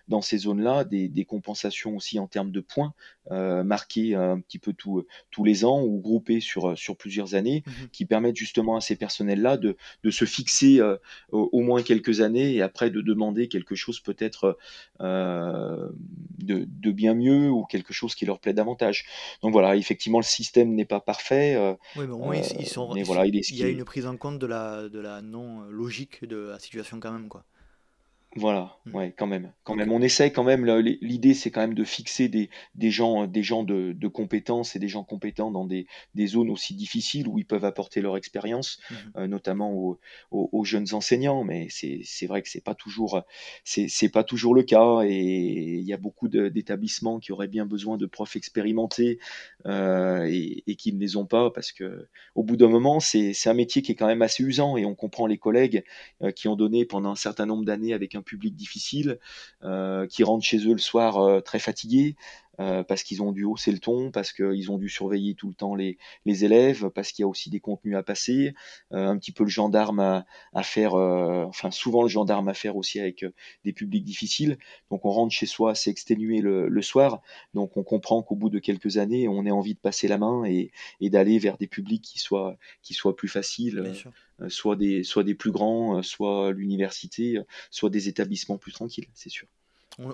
[0.08, 2.94] dans ces zones là des, compensations aussi en termes de points
[3.30, 7.70] euh, marqués un petit peu tous les ans ou groupés sur, sur plusieurs années, mmh
[7.92, 10.96] qui permettent justement à ces personnels-là de, de, se fixer euh,
[11.30, 14.58] au, moins quelques années et après de demander quelque chose peut-être
[15.00, 15.88] euh,
[16.38, 19.06] de, de, bien mieux ou quelque chose qui leur plaît davantage.
[19.42, 21.56] Donc voilà, effectivement, le système n'est pas parfait.
[21.96, 24.38] oui, mais au moins, ils, sont, voilà, il, il y a une prise en compte
[24.38, 27.28] de la, de la non-logique de la situation quand même.
[27.28, 27.44] quoi.
[28.36, 28.94] Voilà, mmh.
[28.94, 29.90] ouais, quand même, quand même.
[29.90, 30.64] On essaye quand même.
[30.64, 34.78] L'idée, c'est quand même de fixer des, des gens, des gens de, de compétences et
[34.78, 38.78] des gens compétents dans des, des zones aussi difficiles où ils peuvent apporter leur expérience,
[38.88, 39.98] mmh euh, notamment aux,
[40.30, 41.42] aux, jeunes enseignants.
[41.42, 43.20] Mais c'est vrai que c'est pas toujours,
[43.64, 47.96] c'est pas toujours le cas et il y a beaucoup d'établissements qui auraient bien besoin
[47.96, 49.18] de profs expérimentés
[49.66, 53.34] euh, et, et qui ne les ont pas parce que au bout d'un moment, c'est
[53.46, 55.82] un métier qui est quand même assez usant et on comprend les collègues
[56.22, 59.18] euh, qui ont donné pendant un certain nombre d'années avec un public difficile,
[59.64, 62.16] euh, qui rentrent chez eux le soir euh, très fatigués,
[62.60, 65.54] euh, parce qu'ils ont dû hausser le ton, parce qu'ils ont dû surveiller tout le
[65.54, 68.54] temps les, les élèves, parce qu'il y a aussi des contenus à passer,
[68.90, 73.00] un petit peu le gendarme à, à faire, enfin souvent le gendarme à faire aussi
[73.00, 73.24] avec
[73.64, 74.58] des publics difficiles.
[74.90, 77.22] Donc on rentre chez soi assez exténué le, le soir,
[77.54, 80.44] donc on comprend qu'au bout de quelques années, on a envie de passer la main
[80.44, 80.70] et,
[81.00, 83.80] et d'aller vers des publics qui soient, qui soient plus faciles.
[84.40, 88.72] Euh, soit des, soit des plus grands, euh, soit l'université, euh, soit des établissements plus
[88.72, 89.46] tranquilles, c'est sûr.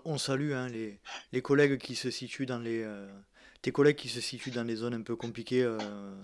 [0.05, 0.99] On, salue hein, les,
[1.33, 2.85] les, collègues qui se situent dans les
[3.63, 5.65] tes collègues qui se situent dans des zones un peu compliquées.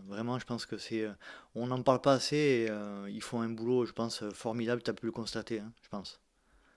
[0.07, 1.07] vraiment, je pense que c'est
[1.55, 2.37] on n'en parle pas assez.
[2.37, 2.69] Et,
[3.09, 4.83] ils font un boulot, je pense, formidable.
[4.83, 6.21] Tu as pu le constater, hein, je pense.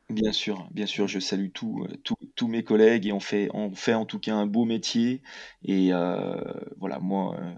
[0.09, 1.87] Bien sûr, bien sûr, je salue tous
[2.35, 5.23] tous mes collègues et on fait, on fait en tout cas un beau métier.
[5.63, 6.35] Et euh,
[6.77, 7.53] voilà, moi, euh,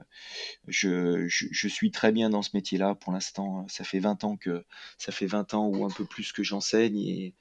[0.67, 2.95] je, je, suis très bien dans ce métier-là.
[2.95, 4.63] Pour l'instant, ça fait 20 ans que
[4.97, 7.33] ça fait 20 ans ou un peu plus que j'enseigne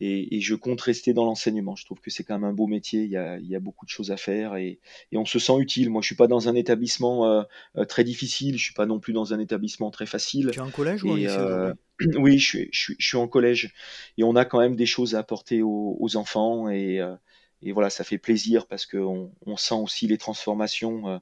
[0.00, 1.76] et, je compte rester dans l'enseignement.
[1.76, 3.60] Je trouve que c'est quand même un beau métier, il y a, il y a
[3.60, 4.80] beaucoup de choses à faire et,
[5.12, 5.90] et, on se sent utile.
[5.90, 7.42] Moi, je suis pas dans un établissement euh,
[7.76, 10.50] euh, très difficile, je suis pas non plus dans un établissement très facile.
[10.52, 11.74] Tu es en collège ou en lycée euh,
[12.18, 13.72] Oui, je suis, je, suis, je suis, en collège
[14.16, 17.14] et on a quand même des choses à apporter aux, aux enfants et, euh,
[17.62, 21.20] et voilà, ça fait plaisir parce qu'on on sent aussi les transformations,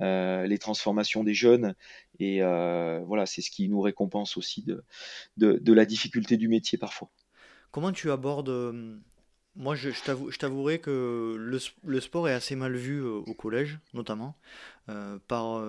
[0.00, 1.74] euh, les transformations des jeunes.
[2.20, 4.84] Et euh, voilà, c'est ce qui nous récompense aussi de,
[5.36, 7.10] de, de, la difficulté du métier parfois.
[7.70, 8.48] Comment tu abordes...
[8.48, 8.96] Euh,
[9.56, 14.36] moi, je, je t'avouerai que le, sport est assez mal vu euh, au collège, notamment,
[14.88, 15.62] euh, par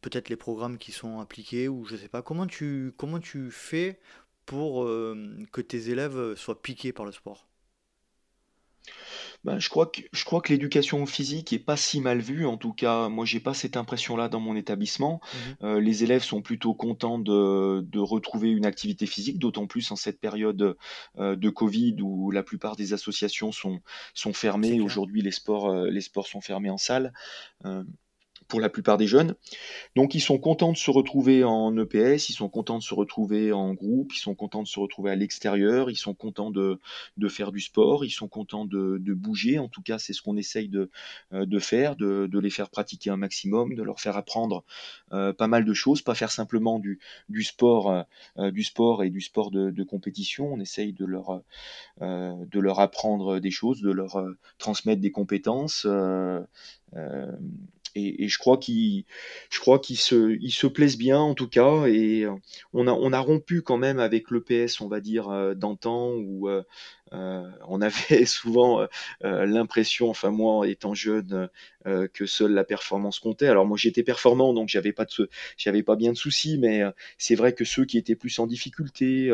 [0.00, 2.22] peut-être les programmes qui sont appliqués ou je sais pas.
[2.22, 3.98] Comment tu, comment tu fais
[4.46, 7.48] pour que tes élèves soient piqués par le sport?
[9.46, 12.46] Ben, je crois que, je crois que l'éducation physique est pas si mal vue.
[12.46, 15.20] En tout cas, moi, j'ai pas cette impression-là dans mon établissement.
[15.22, 19.88] Mmh euh, les élèves sont plutôt contents de, de retrouver une activité physique, d'autant plus
[19.92, 20.76] en cette période
[21.18, 23.78] euh, de Covid où la plupart des associations sont,
[24.14, 24.80] sont fermées.
[24.80, 27.12] Aujourd'hui, les sports, euh, les sports sont fermés en salle
[28.48, 29.34] pour la plupart des jeunes.
[29.94, 33.52] Donc ils sont contents de se retrouver en EPS, ils sont contents de se retrouver
[33.52, 36.80] en groupe, ils sont contents de se retrouver à l'extérieur, ils sont contents de,
[37.16, 39.58] de, faire du sport, ils sont contents de, de bouger.
[39.58, 40.90] En tout cas, c'est ce qu'on essaye de,
[41.32, 44.64] euh, de faire, de, les faire pratiquer un maximum, de leur faire apprendre
[45.12, 48.04] euh, pas mal de choses, pas faire simplement du, du sport,
[48.38, 50.52] euh, du sport et du sport de, compétition.
[50.52, 51.42] On essaye de leur,
[52.02, 54.22] euh, de leur apprendre des choses, de leur
[54.58, 55.86] transmettre des compétences
[57.96, 59.04] et, je crois qu'ils
[59.50, 62.26] je crois qu'ils se ils se plaisent bien en tout cas et
[62.72, 66.48] on a on a rompu quand même avec l'EPS on va dire d'antan où
[67.12, 67.90] euh, on avait
[68.26, 68.86] souvent euh,
[69.24, 71.48] euh, l'impression, enfin moi étant jeune,
[72.14, 73.46] que seule la performance comptait.
[73.46, 76.82] Alors moi j'étais performant, donc j'avais pas de, j'avais pas bien de soucis, mais
[77.16, 79.30] c'est vrai que ceux qui étaient plus en difficulté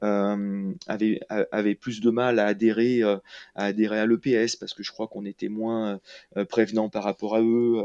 [0.00, 3.20] avaient, avaient plus de mal à adhérer, à
[3.54, 6.00] adhérer à l'EPS parce que je crois qu'on était moins
[6.48, 7.84] prévenant par rapport à eux.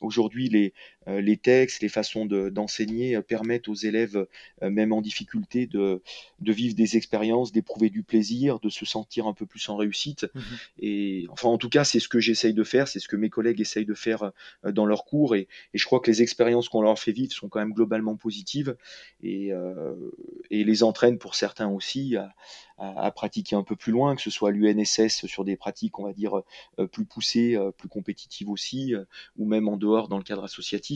[0.00, 0.72] Aujourd'hui, les,
[1.06, 4.26] les textes, les façons d'enseigner permettent aux élèves,
[4.62, 6.02] même en difficulté, de,
[6.40, 8.24] de vivre des expériences, d'éprouver du plaisir
[8.60, 10.26] de se sentir un peu plus en réussite.
[10.34, 10.40] Mmh
[10.80, 13.30] et enfin, en tout cas, c'est ce que j'essaye de faire, c'est ce que mes
[13.30, 14.32] collègues essayent de faire
[14.64, 15.34] euh, dans leurs cours.
[15.34, 18.76] Et, je crois que les expériences qu'on leur fait vivre sont quand même globalement positives
[19.22, 19.94] et, euh,
[20.50, 22.34] et les entraînent pour certains aussi à,
[22.78, 26.12] à, pratiquer un peu plus loin, que ce soit l'UNSS sur des pratiques, on va
[26.12, 26.42] dire,
[26.78, 29.04] euh, plus poussées, euh, plus compétitives aussi, euh,
[29.36, 30.93] ou même en dehors dans le cadre associatif.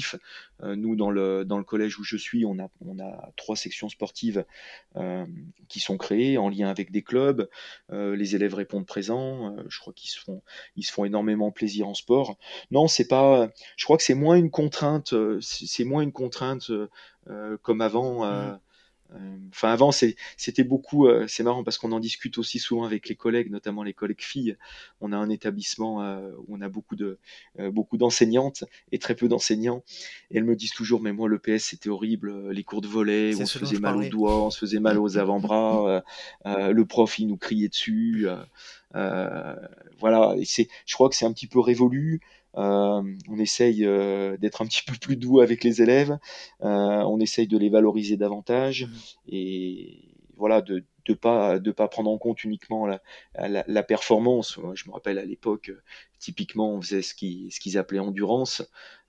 [0.63, 3.89] Nous, dans le, dans le collège où je suis, on a, on a trois sections
[3.89, 4.45] sportives
[5.69, 7.49] qui sont créées en lien avec des clubs.
[7.91, 9.57] les élèves répondent présents.
[9.69, 10.43] je crois qu'ils se font,
[10.81, 12.37] se font énormément plaisir en sport.
[12.71, 13.51] Non, c'est pas.
[13.77, 15.15] Je crois que c'est moins une contrainte.
[15.41, 16.71] C'est moins une contrainte
[17.63, 18.25] comme avant.
[18.25, 18.59] Mmh.
[19.15, 21.07] Euh, enfin, avant, c'était beaucoup.
[21.07, 24.21] Euh, c'est marrant parce qu'on en discute aussi souvent avec les collègues, notamment les collègues
[24.23, 24.57] filles.
[25.01, 27.19] On a un établissement euh, où on a beaucoup de
[27.71, 29.83] beaucoup d'enseignantes et très peu d'enseignants.
[30.31, 32.51] Et elles me disent toujours, mais moi, le PS, c'était horrible.
[32.51, 35.17] Les cours de volet, on se faisait mal aux doigts, on se faisait mal aux
[35.19, 36.03] avant-bras.
[36.45, 38.27] le prof, il nous criait dessus.
[38.93, 40.35] voilà.
[40.39, 42.21] Et c'est, je crois que c'est un petit peu révolu.
[42.59, 46.19] Euh, on essaye euh, d'être un petit peu plus doux avec les élèves,
[46.63, 48.89] euh, on essaye de les valoriser davantage mmh.
[49.29, 53.01] et voilà de de pas de pas prendre en compte uniquement la,
[53.67, 54.61] la, performance.
[54.75, 55.73] Je me rappelle à l'époque,
[56.19, 58.63] typiquement, on faisait ce qu'ils ce qu'ils appelaient endurance.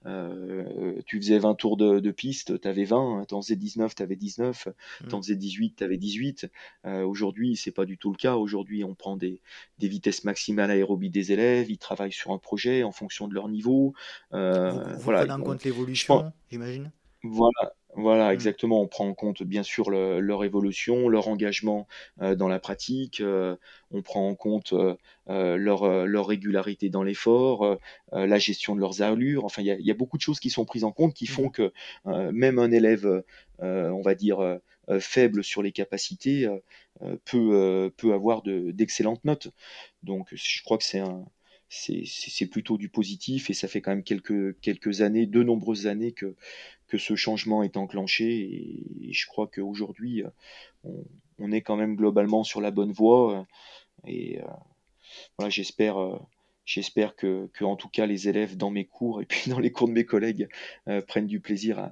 [0.05, 3.93] Euh, tu faisais 20 tours de, de piste, tu avais 20, tu en faisais 19,
[3.93, 4.69] tu avais 19,
[5.09, 6.49] tu en faisais 18, tu avais 18.
[6.85, 8.35] Euh, Aujourd'hui, c'est pas du tout le cas.
[8.35, 9.41] Aujourd'hui, on prend des,
[9.77, 13.49] des vitesses maximales aérobie des élèves, ils travaillent sur un projet en fonction de leur
[13.49, 13.93] niveau.
[14.33, 16.91] Euh, vous, voilà, prenez en compte l'évolution, j'imagine?
[17.23, 18.33] Voilà, voilà, mmh.
[18.33, 18.81] exactement.
[18.81, 21.87] On prend en compte bien sûr leur évolution, leur engagement
[22.21, 23.19] euh, dans la pratique.
[23.19, 23.55] Euh,
[23.91, 27.77] on prend en compte euh, leur, leur régularité dans l'effort,
[28.11, 29.45] la gestion de leurs allures.
[29.45, 31.25] Enfin, il y a, y a, beaucoup de choses qui sont prises en compte qui
[31.25, 31.51] font mmh.
[31.51, 31.73] que
[32.31, 33.23] même un élève,
[33.59, 34.59] on va dire,
[34.99, 36.47] faible sur les capacités,
[37.25, 39.49] peut, peut avoir d'excellentes notes.
[40.03, 41.25] Donc, je crois que c'est un,
[41.69, 46.35] c'est plutôt du positif et ça fait quand même quelques, années, de nombreuses années que,
[46.87, 48.25] que ce changement est enclenché
[49.07, 50.23] et, je crois qu'aujourd'hui
[50.83, 51.05] on,
[51.37, 53.47] on, est quand même globalement sur la bonne voie
[54.05, 54.45] et euh,
[55.37, 55.97] voilà, j'espère
[56.65, 59.87] j'espère que, en tout cas les élèves dans mes cours et puis dans les cours
[59.87, 60.47] de mes collègues
[60.87, 61.91] euh, prennent du plaisir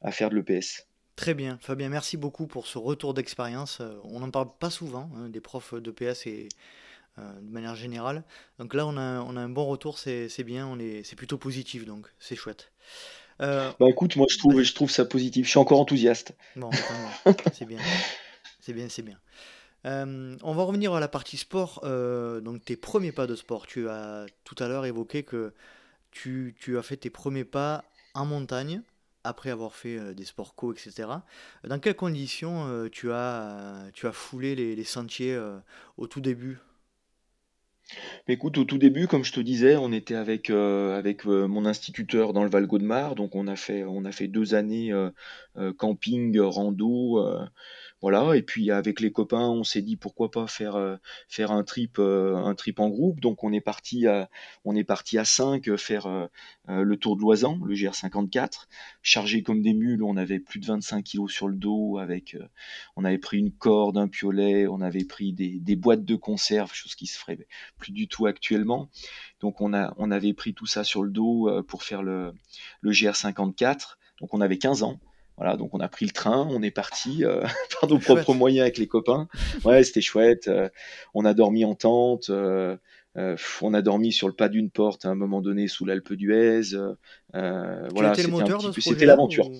[0.00, 0.86] à, faire de l'EPS.
[1.14, 3.80] Très bien, Fabien, merci beaucoup pour ce retour d'expérience.
[4.04, 6.48] On n'en parle pas souvent hein, des profs d'EPS et euh,
[7.18, 8.24] de manière générale.
[8.58, 11.38] Donc là, on a, on a un bon retour, c'est bien, on est, c'est plutôt
[11.38, 12.70] positif, donc c'est chouette.
[13.42, 15.46] Euh, bah écoute, moi je trouve, je trouve ça positif.
[15.46, 16.34] Je suis encore enthousiaste.
[16.56, 16.70] Bon,
[17.52, 17.78] c'est bien,
[18.60, 19.18] c'est bien, c'est bien.
[19.84, 21.80] Euh, on va revenir à la partie sport.
[21.82, 23.66] donc tes premiers pas de sport.
[23.66, 25.52] Tu as tout à l'heure évoqué que
[26.10, 28.80] tu, tu, as fait tes premiers pas en montagne
[29.22, 31.08] après avoir fait des sports co, etc.
[31.64, 35.38] Dans quelles conditions tu, as, tu as foulé les, les sentiers
[35.98, 36.58] au tout début?
[38.28, 40.96] Écoute, au tout début, comme je te disais, on était avec, euh,
[41.26, 44.04] euh, mon instituteur dans le Val-Gaudemar, donc on a fait, on
[44.54, 45.10] années euh,
[45.78, 47.24] camping, rando,
[48.02, 48.36] voilà.
[48.36, 52.54] Et puis avec les copains, on s'est dit pourquoi pas faire, faire un trip, un
[52.54, 53.20] trip en groupe.
[53.20, 54.28] Donc on est parti à,
[54.64, 56.28] on est parti à 5 faire
[56.68, 58.66] le tour de Loisan, le GR54,
[59.02, 60.02] chargé comme des mules.
[60.02, 62.36] On avait plus de 25 kilos sur le dos, avec,
[62.96, 66.94] on avait pris une corde, un piolet, on avait pris des, boîtes de conserve, chose
[66.94, 67.46] qui se ferait
[67.78, 68.88] plus du tout actuellement.
[69.40, 72.32] Donc on, a, on avait pris tout ça sur le dos euh, pour faire le,
[72.80, 73.96] le GR54.
[74.20, 74.98] Donc on avait 15 ans.
[75.36, 77.42] Voilà, donc on a pris le train, on est parti euh,
[77.80, 79.28] par nos propres moyens avec les copains.
[79.64, 80.48] Ouais, c'était chouette.
[80.48, 80.68] Euh,
[81.14, 82.30] on a dormi en tente.
[82.30, 86.74] on a dormi sur le pas d'une porte à un moment donné sous l'Alpe d'Huez.
[87.32, 89.50] voilà, c'était l'aventure.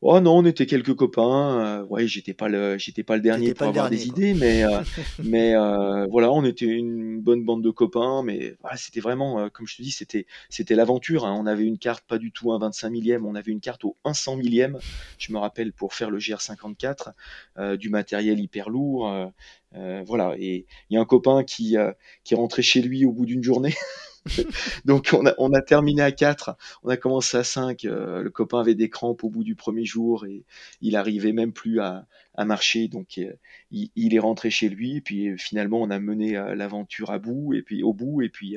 [0.00, 1.80] Oh non, on était quelques copains.
[1.80, 4.80] Euh, ouais, j'étais pas le, j'étais pas le dernier pour avoir des idées, mais euh,
[5.24, 8.22] mais euh, voilà, on était une bonne bande de copains.
[8.22, 11.26] Mais voilà, c'était vraiment, comme je te dis, c'était c'était l'aventure.
[11.26, 11.36] Hein.
[11.36, 13.96] On avait une carte pas du tout un 25 millième, on avait une carte au
[14.04, 14.78] 100 millième.
[15.18, 19.32] Je me rappelle pour faire le GR54, du matériel hyper lourd.
[19.72, 21.76] voilà, et il y a un copain qui
[22.22, 23.74] qui est rentré chez lui au bout d'une journée.
[24.84, 27.84] Donc on a, on a terminé à 4, on a commencé à 5.
[27.84, 30.44] euh, le copain avait des crampes au bout du premier jour et
[30.80, 32.88] il arrivait même plus à, à marcher.
[32.88, 33.32] Donc euh,
[33.70, 35.00] il, est rentré chez lui.
[35.00, 38.22] Puis finalement on a mené euh, l'aventure à bout et puis au bout.
[38.22, 38.56] Et puis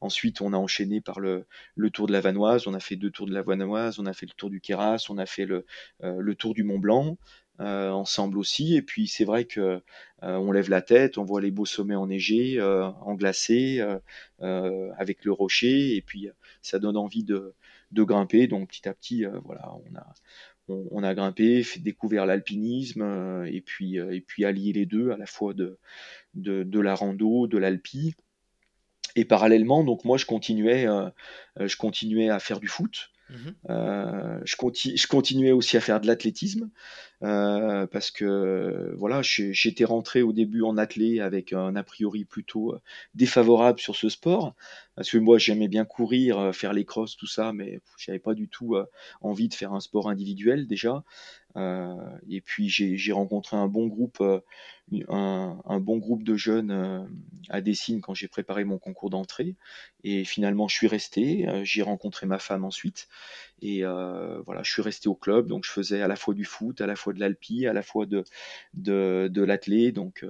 [0.00, 2.66] ensuite on a enchaîné par le, le tour de la Vanoise.
[2.66, 5.06] On a fait deux tours de la Vanoise, on a fait le tour du Queyras,
[5.08, 5.64] on a fait le,
[6.02, 7.16] le tour du Mont Blanc.
[7.60, 8.76] Euh, ensemble aussi.
[8.76, 9.80] Et puis c'est vrai que euh,
[10.36, 13.80] on lève la tête on voit les beaux sommets enneigés euh, englacés
[14.40, 15.96] avec le rocher.
[15.96, 16.28] Et puis
[16.62, 17.54] ça donne envie de,
[17.92, 18.46] grimper.
[18.46, 20.14] Donc petit à petit voilà on a
[20.68, 25.54] on, a grimpé découvert l'alpinisme et puis et puis allier les deux à la fois
[25.54, 25.78] de
[26.34, 28.14] de, de la rando de l'alpi.
[29.16, 30.86] Et parallèlement donc moi je continuais
[31.58, 33.56] je continuais à faire du foot Mhm.
[33.70, 36.70] euh, je, conti- je continuais aussi à faire de l'athlétisme
[37.22, 42.74] euh, parce que voilà, j'étais rentré au début en athlé avec un a priori plutôt
[42.74, 42.80] euh,
[43.14, 44.54] défavorable sur ce sport
[44.96, 48.48] parce que moi j'aimais bien courir, faire les crosses, tout ça, mais j'avais pas du
[48.48, 48.76] tout
[49.20, 51.04] envie de faire un sport individuel déjà.
[51.58, 51.94] Euh,
[52.28, 54.40] et puis j'ai rencontré un bon groupe, euh,
[55.08, 57.02] un, bon groupe de jeunes euh,
[57.48, 59.56] à Dessines quand j'ai préparé mon concours d'entrée.
[60.04, 61.46] Et finalement, je suis resté.
[61.64, 63.08] J'ai rencontré ma femme ensuite.
[63.60, 65.48] Et voilà, je suis resté au club.
[65.48, 67.82] Donc, je faisais à la fois du foot, à la fois de l'alpi, à la
[67.82, 68.24] fois de,
[68.74, 69.92] de, l'athlé.
[69.92, 70.24] Donc,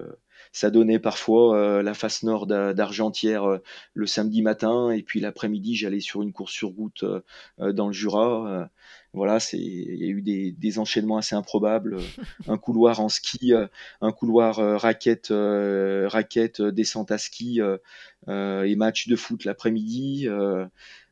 [0.52, 3.58] ça donnait parfois euh, la face nord d'A- d'Argentière euh,
[3.94, 4.90] le samedi matin.
[4.90, 8.68] Et puis l'après-midi, j'allais sur une course sur route euh, dans le Jura.
[9.14, 11.96] Voilà, c'est, il y a eu des, des enchaînements assez improbables.
[12.46, 13.52] Un couloir en ski,
[14.00, 17.60] un couloir raquette, raquette, descente à ski
[18.28, 20.28] et match de foot l'après-midi.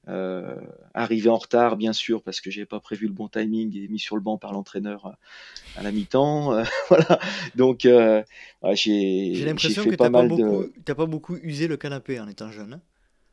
[0.08, 0.54] Euh,
[0.94, 3.98] arrivé en retard, bien sûr, parce que j'avais pas prévu le bon timing et mis
[3.98, 5.10] sur le banc par l'entraîneur euh,
[5.76, 6.52] à la mi-temps.
[6.54, 7.18] Euh, voilà.
[7.56, 8.22] Donc, euh,
[8.74, 10.72] j'ai J'ai l'impression que t'as pas beaucoup, de.
[10.94, 12.74] pas beaucoup usé le canapé en étant jeune.
[12.74, 12.80] hein.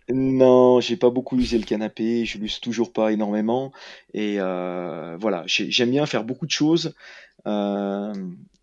[0.09, 3.71] Non, j'ai pas beaucoup usé le canapé, je l'use toujours pas énormément.
[4.13, 6.93] Et voilà, j'ai- j'aime bien faire beaucoup de choses.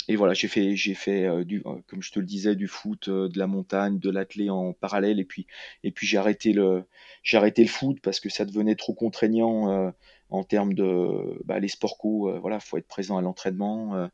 [0.08, 2.66] Et voilà, j'ai fait, j'ai fait euh, du, euh, comme je te le disais, du
[2.68, 5.20] foot, euh, de la montagne, de l'athlé en parallèle.
[5.20, 5.46] Et puis,
[5.84, 6.84] et puis j'ai arrêté le,
[7.22, 9.92] j'ai arrêté le foot parce que ça devenait trop contraignant
[10.30, 12.32] en termes de, bah, les sports co.
[12.40, 14.08] voilà, faut être présent à l'entraînement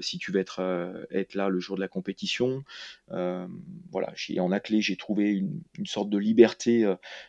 [0.00, 2.62] si tu veux être, être là le jour de la compétition.
[3.08, 6.86] Voilà, j'ai, en athlé, j'ai trouvé une, une sorte de liberté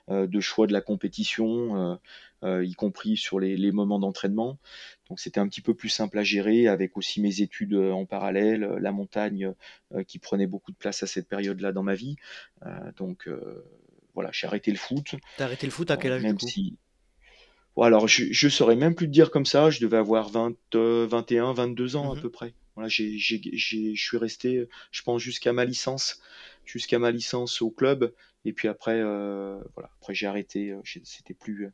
[0.09, 1.99] de choix de la compétition,
[2.43, 4.59] euh, y compris sur les, les moments d'entraînement.
[5.09, 8.05] Donc c'était un petit peu plus simple à gérer avec aussi mes études euh, en
[8.05, 9.53] parallèle, euh, la montagne
[9.93, 12.15] euh, qui prenait beaucoup de place à cette période-là dans ma vie.
[12.97, 13.29] Donc
[14.13, 16.47] voilà, j'ai arrêté le foot, T'as arrêté le foot à quel âge du même coup?
[16.49, 16.77] si...
[17.75, 20.55] Bon, alors je, je saurais même plus te dire comme ça, je devais avoir 20,
[20.75, 22.21] euh, 21, 22 ans à Mhm.
[22.21, 22.53] peu près.
[22.77, 26.21] Voilà, je suis resté, je pense, jusqu'à ma licence,
[26.63, 28.13] jusqu'à ma licence au club.
[28.45, 31.71] Et puis après, euh, voilà, après j'ai arrêté, euh, c'était plus,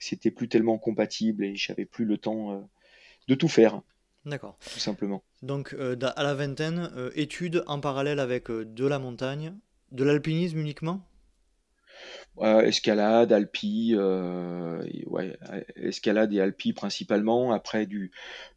[0.00, 2.60] c'était plus tellement compatible et j'avais plus le temps euh,
[3.28, 3.82] de tout faire,
[4.26, 4.58] D'accord.
[4.72, 5.22] tout simplement.
[5.42, 9.54] Donc euh, à la vingtaine, euh, études en parallèle avec de la montagne,
[9.92, 11.06] de l'alpinisme uniquement?
[12.38, 17.52] Euh, escalade, alpi, euh, et ouais, euh, escalade et alpi principalement.
[17.52, 18.10] Après du,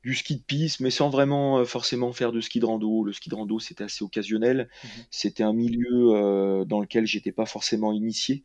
[0.03, 3.03] du ski de piste, mais sans vraiment euh, forcément faire de ski de rando.
[3.03, 4.69] Le ski de rando, c'était assez occasionnel.
[4.84, 4.89] Mhm.
[5.12, 8.43] C'était un milieu euh, dans lequel j'étais pas forcément initié.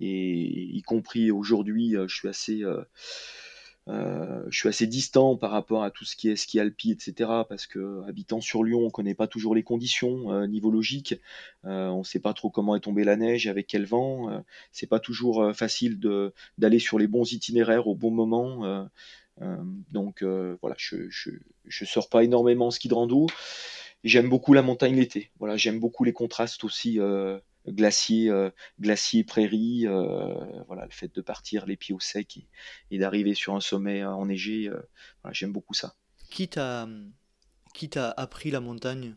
[0.00, 2.82] Et y compris aujourd'hui, euh, je suis assez, euh,
[3.88, 7.30] euh, je suis assez distant par rapport à tout ce qui est ski alpi, etc.
[7.48, 11.20] Parce que habitant sur Lyon, on connaît pas toujours les conditions euh, niveau logique.
[11.66, 14.30] Euh, on sait pas trop comment est tombée la neige, avec quel vent.
[14.30, 14.40] Euh,
[14.72, 16.00] c'est pas toujours euh, facile
[16.58, 18.88] d'aller sur les bons itinéraires au bon moment.
[19.90, 21.30] Donc voilà, je, je
[21.66, 23.26] je sors pas énormément en ski de rando.
[24.04, 25.32] J'aime beaucoup la montagne l'été.
[25.40, 29.86] Voilà, j'aime beaucoup les contrastes aussi euh, glacier, euh, glacier, prairie.
[29.86, 32.48] euh, voilà, le fait de partir les pieds au sec et,
[32.92, 34.68] et d'arriver sur un sommet euh, enneigé.
[34.68, 34.80] euh,
[35.22, 35.94] voilà, j'aime beaucoup ça.
[36.30, 36.86] Qui t'a
[37.74, 39.14] qui t'a appris la montagne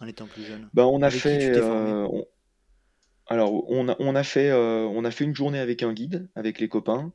[0.00, 0.70] en étant plus jeune?
[0.72, 2.26] Ben, on a Avec fait, euh, on-
[3.28, 6.28] alors on a, on a fait, euh, on a fait une journée avec un guide,
[6.34, 7.12] avec les copains,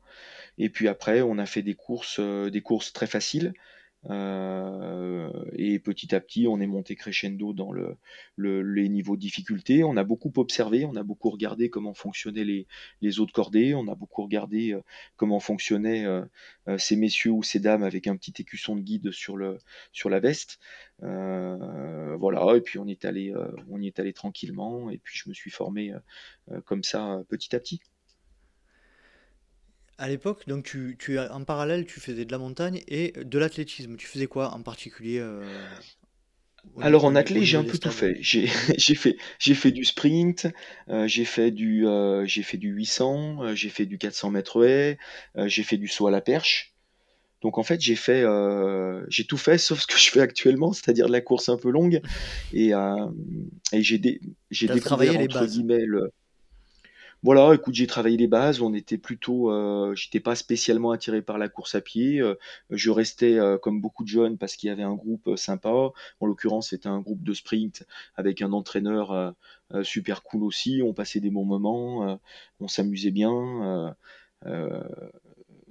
[0.58, 3.54] et puis après on a fait des courses, euh, des courses très faciles.
[4.10, 7.96] Euh, et petit à petit, on est monté crescendo dans le,
[8.36, 9.82] le- les niveaux de difficulté.
[9.84, 12.66] On a beaucoup observé, on a beaucoup regardé comment fonctionnaient les,
[13.20, 14.82] autres cordées, on a beaucoup regardé euh,
[15.16, 16.24] comment fonctionnaient euh,
[16.78, 20.58] ces messieurs ou ces dames avec un petit écusson de guide sur la veste.
[21.00, 23.34] Voilà, et puis on est allé,
[23.68, 25.92] on y est allé tranquillement, et puis je me suis formé
[26.64, 27.80] comme ça petit à petit.
[29.98, 33.96] À l'époque, donc tu, tu en parallèle, tu faisais de la montagne et de l'athlétisme.
[33.96, 35.42] Tu faisais quoi en particulier euh,
[36.82, 38.18] Alors en athlée, j'ai un peu tout fait.
[38.20, 38.46] J'ai
[38.94, 40.48] fait j'ai fait du sprint,
[41.06, 41.86] j'ai fait du,
[42.24, 44.98] j'ai fait du 800, j'ai fait du 400 mètres haies,
[45.46, 46.74] j'ai fait du saut à la perche.
[47.40, 48.22] Donc en fait, j'ai fait,
[49.08, 52.02] j'ai tout fait sauf ce que je fais actuellement, c'est-à-dire la course un peu longue
[52.52, 52.72] et
[53.72, 54.20] et j'ai
[54.50, 56.12] j'ai découvert les entre guillemets le
[57.22, 58.60] voilà, écoute, j'ai travaillé les bases.
[58.60, 62.20] On était plutôt, euh, j'étais pas spécialement attiré par la course à pied.
[62.20, 62.34] Euh,
[62.70, 65.90] je restais euh, comme beaucoup de jeunes parce qu'il y avait un groupe sympa.
[66.20, 69.34] En l'occurrence, c'était un groupe de sprint avec un entraîneur
[69.82, 70.82] super cool aussi.
[70.84, 72.20] On passait des bons moments,
[72.60, 73.96] on s'amusait bien.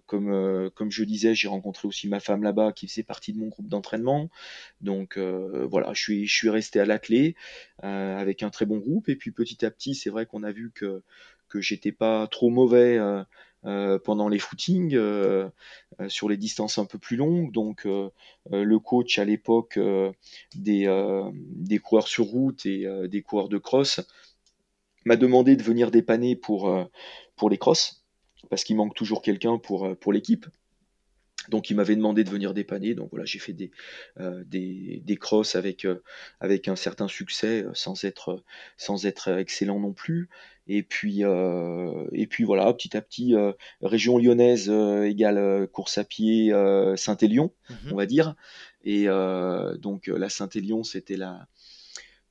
[0.07, 3.47] Comme, comme je disais, j'ai rencontré aussi ma femme là-bas qui faisait partie de mon
[3.47, 4.29] groupe d'entraînement.
[4.81, 7.35] Donc voilà, je suis, je suis resté à l'athlé
[7.79, 9.09] avec un très bon groupe.
[9.09, 11.01] Et puis petit à petit, c'est vrai qu'on a vu que
[11.55, 13.23] que j'étais pas trop mauvais euh,
[13.65, 15.49] euh, pendant les footings euh,
[16.09, 17.51] sur les distances un peu plus longues.
[17.51, 17.87] Donc
[18.51, 19.79] le coach à l'époque
[20.55, 24.01] des, des coureurs sur route et des coureurs de cross
[25.05, 26.89] m'a demandé de venir dépanner pour,
[27.35, 28.03] pour les crosses,
[28.49, 30.45] parce qu'il manque toujours quelqu'un pour, pour l'équipe.
[31.49, 33.71] Donc il m'avait demandé de venir dépanner, donc voilà j'ai fait des,
[34.45, 35.87] des, des, crosses avec,
[36.39, 38.43] avec un certain succès sans être,
[38.77, 40.27] sans être excellent non plus.
[40.67, 43.35] Et puis, et puis voilà, petit à petit,
[43.81, 46.51] région lyonnaise égale course à pied
[46.95, 48.35] Saint-Élion, mmh on va dire.
[48.83, 51.47] Et donc la Saint-Élion, c'était la,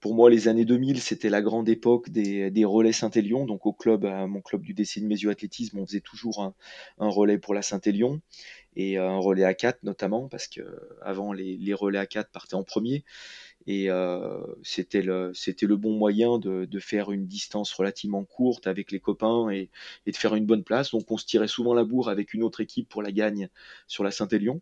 [0.04, 3.46] pour moi, les années 2000, c'était la grande époque des, des relais Saint-Élion.
[3.46, 6.54] Donc, au club, à mon club du décès de Mésio Athlétisme, on faisait toujours un,
[6.98, 8.20] un relais pour la Saint-Élion
[8.76, 10.60] et un relais à 4 notamment, parce que
[11.00, 13.02] avant les, les relais à 4 partaient en premier.
[13.66, 15.32] Et euh, c'était le,
[15.76, 19.70] bon moyen de, faire une distance relativement courte avec les copains et,
[20.06, 20.90] et, de faire une bonne place.
[20.90, 23.48] Donc on se tirait souvent la bourre avec une autre équipe pour la gagne
[23.86, 24.60] sur la Saint-Élion.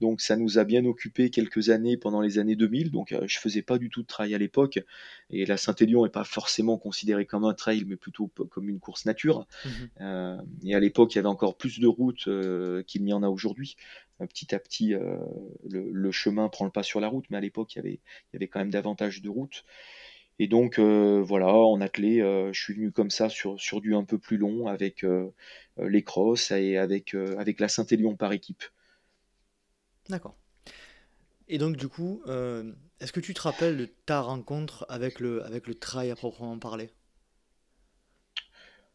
[0.00, 2.90] Donc ça nous a bien occupé quelques années pendant les années 2000.
[2.90, 4.80] Donc euh, je faisais pas du tout de trail à l'époque.
[5.28, 9.04] Et la Saint-Élion n'est pas forcément considérée comme un trail, mais plutôt comme une course
[9.04, 9.46] nature.
[9.64, 9.90] Mhm.
[10.00, 13.22] Euh, et à l'époque, il y avait encore plus de routes euh, qu'il n'y en
[13.22, 13.76] a aujourd'hui.
[14.18, 14.94] petit à petit,
[15.68, 18.34] le, chemin prend le pas sur la route, mais à l'époque, il y avait, il
[18.34, 19.64] y avait quand même davantage de routes.
[20.38, 22.18] Et donc voilà, en athlée,
[22.52, 25.06] je suis venu comme ça sur, sur du un peu plus long avec
[25.78, 28.64] les crosses et avec, avec la Saint-Élion par équipe.
[30.10, 30.36] D'accord.
[31.48, 35.44] Et donc, du coup, euh, est-ce que tu te rappelles de ta rencontre avec le,
[35.44, 36.90] avec le trail à proprement parler?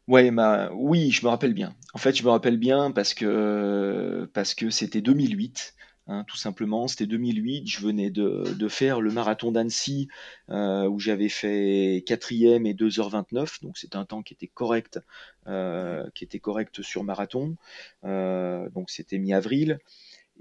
[0.07, 0.71] Ouais, ma...
[0.73, 1.75] oui, je me rappelle bien.
[1.93, 5.73] En fait, je me rappelle bien parce que parce que c'était 2008,
[6.07, 6.87] hein, tout simplement.
[6.87, 7.67] C'était 2008.
[7.67, 10.07] Je venais de, de faire le marathon d'Annecy
[10.51, 14.99] euh, où j'avais fait quatrième et 2h29, donc c'était un temps qui était correct,
[15.47, 17.55] euh, qui était correct sur marathon.
[18.03, 19.79] donc c'était mi-avril.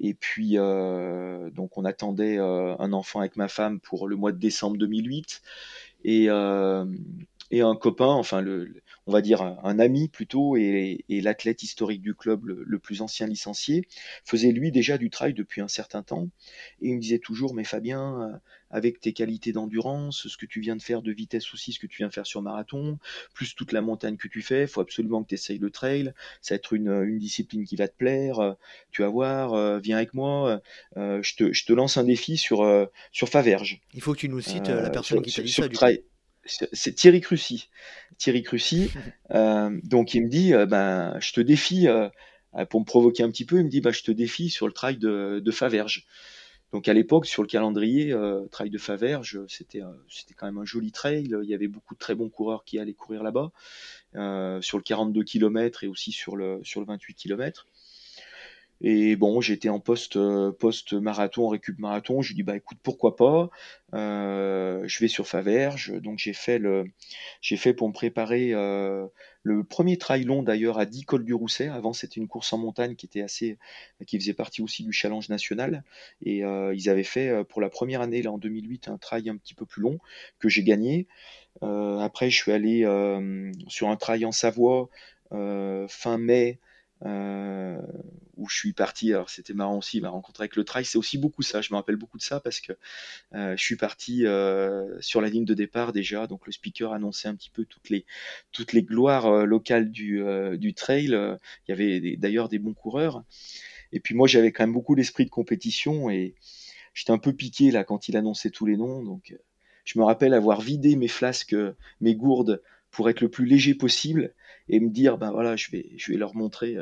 [0.01, 4.33] Et puis, euh, donc, on attendait euh, un enfant avec ma femme pour le mois
[4.33, 5.43] de décembre 2008.
[6.05, 6.85] Et, euh,
[7.51, 12.15] et un copain, enfin, le, on va dire un, ami plutôt, et, l'athlète historique du
[12.15, 13.87] club, le, plus ancien licencié,
[14.25, 16.29] faisait lui déjà du trail depuis un certain temps.
[16.81, 18.39] Et il me disait toujours, mais Fabien, euh,
[18.71, 21.87] avec tes qualités d'endurance, ce que tu viens de faire de vitesse aussi, ce que
[21.87, 22.99] tu viens de faire sur marathon,
[23.35, 26.13] plus toute la montagne que tu fais, il faut absolument que tu essayes le trail,
[26.41, 28.57] ça va être une, discipline qui va te plaire,
[28.91, 30.61] tu vas voir, euh, viens avec moi,
[30.97, 33.81] euh, je, te, je, te, lance un défi sur, sur Faverge.
[33.93, 35.69] Il faut que tu nous cites la personne qui t'a dit ça.
[35.69, 35.77] Du
[36.47, 37.69] c'est Thierry Crucy.
[38.19, 38.91] Thierry Crucy.
[39.31, 42.09] Euh, donc il me dit, euh, ben, je te défie, euh,
[42.69, 44.73] pour me provoquer un petit peu, il me dit, bah, je te défie sur le
[44.73, 46.07] trail de, de Faverge.
[46.73, 48.15] Donc à l'époque, sur le calendrier,
[48.51, 51.33] trail de Faverge, c'était c'était quand même un joli trail.
[51.43, 53.51] Il y avait beaucoup de très bons coureurs qui allaient courir là-bas,
[54.61, 57.67] sur le 42 km et aussi sur le, sur le 28 km.
[58.87, 62.21] Et bon, j'étais en post, euh, post marathon, en récup marathon.
[62.21, 63.49] Je lui dis bah écoute pourquoi pas.
[63.95, 65.99] Euh, je vais sur Faverge.
[66.03, 66.85] Donc j'ai fait le,
[67.41, 69.07] j'ai fait pour me préparer euh,
[69.43, 71.69] le premier trail long d'ailleurs à 10 cols du Rousset.
[71.69, 73.57] Avant c'était une course en montagne qui était assez,
[74.07, 75.83] qui faisait partie aussi du challenge national.
[76.21, 79.55] Et ils avaient fait pour la première année là en 2008 un trail un petit
[79.55, 79.99] peu plus long
[80.39, 81.09] que j'ai gagné.
[81.63, 82.83] après je suis allé
[83.69, 84.91] sur un trail en Savoie
[85.31, 86.59] fin mai.
[87.03, 87.81] Euh,
[88.37, 89.13] où je suis parti.
[89.13, 91.61] Alors c'était marrant aussi, ma rencontre avec le trail, c'est aussi beaucoup ça.
[91.61, 92.73] Je me rappelle beaucoup de ça parce que
[93.35, 96.27] euh, je suis parti euh, sur la ligne de départ déjà.
[96.27, 98.07] Donc le speaker annonçait un petit peu toutes les
[98.53, 100.23] toutes les gloires locales du,
[100.57, 101.07] du trail.
[101.07, 101.39] Il
[101.69, 103.23] y avait d'ailleurs des bons coureurs.
[103.93, 106.35] Et puis moi j'avais quand même beaucoup l'esprit de compétition et
[106.95, 109.03] j'étais un peu piqué là quand il annonçait tous les noms.
[109.03, 109.37] Donc
[109.85, 111.57] je me rappelle avoir vidé mes flasques,
[112.01, 114.33] mes gourdes pour être le plus léger possible
[114.69, 116.77] et me dire ben voilà je vais je vais leur montrer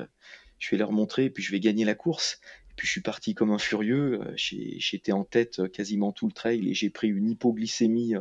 [0.59, 2.41] je vais leur montrer puis je vais gagner la course
[2.73, 4.21] et puis je suis parti comme un furieux.
[4.35, 8.15] J'étais en tête quasiment tout le trail et j'ai pris une hypoglycémie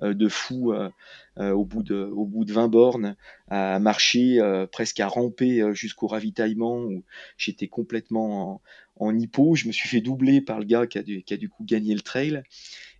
[0.00, 0.72] de fou
[1.36, 3.16] au, bout de, au bout de 20 bornes,
[3.48, 4.38] à marcher,
[4.70, 7.02] presque à ramper jusqu'au ravitaillement où
[7.36, 8.62] j'étais complètement
[8.98, 9.56] en, en, hypo.
[9.56, 11.92] Je me suis fait doubler par le gars qui a, qui a du coup gagné
[11.92, 12.44] le trail.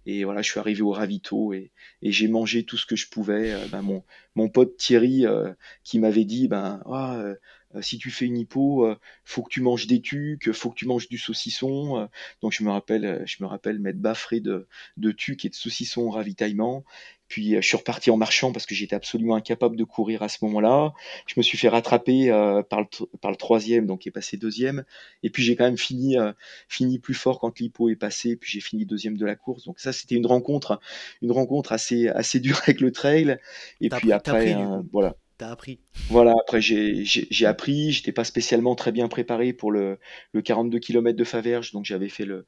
[0.06, 3.52] Et voilà, je suis arrivé au ravito et, j'ai mangé tout ce que je pouvais.
[3.52, 4.04] Euh, ben, mon,
[4.36, 5.52] mon pote Thierry euh,
[5.82, 7.34] qui m'avait dit, ben, ah, euh,
[7.80, 8.88] si tu fais une hypo,
[9.24, 12.08] faut que tu manges des tucs, faut que tu manges du saucisson.
[12.42, 16.02] donc je me rappelle, je me rappelle m'être baffré de, de tucs et de saucisson
[16.02, 16.84] au ravitaillement.
[17.28, 20.28] Puis euh, je suis reparti en marchant parce que j'étais absolument incapable de courir à
[20.28, 20.92] ce moment-là.
[21.26, 22.86] Je me suis fait rattraper euh, par, le,
[23.20, 24.84] par le troisième, donc qui est passé deuxième.
[25.22, 26.32] Et puis j'ai quand même fini, euh,
[26.68, 28.36] fini plus fort quand l'hippo est passé.
[28.36, 29.64] Puis j'ai fini deuxième de la course.
[29.64, 30.80] Donc ça, c'était une rencontre,
[31.22, 33.38] une rencontre assez, assez dure avec le trail.
[33.80, 34.56] Et puis après,
[34.92, 35.16] voilà.
[35.38, 35.80] T'as appris.
[36.08, 39.98] Voilà, après j'ai appris, j'étais pas spécialement très bien préparé pour le,
[40.32, 42.46] le 42 km de Faverges, donc j'avais fait le,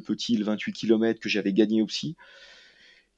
[0.00, 2.16] petit, le 28 km que j'avais gagné aussi.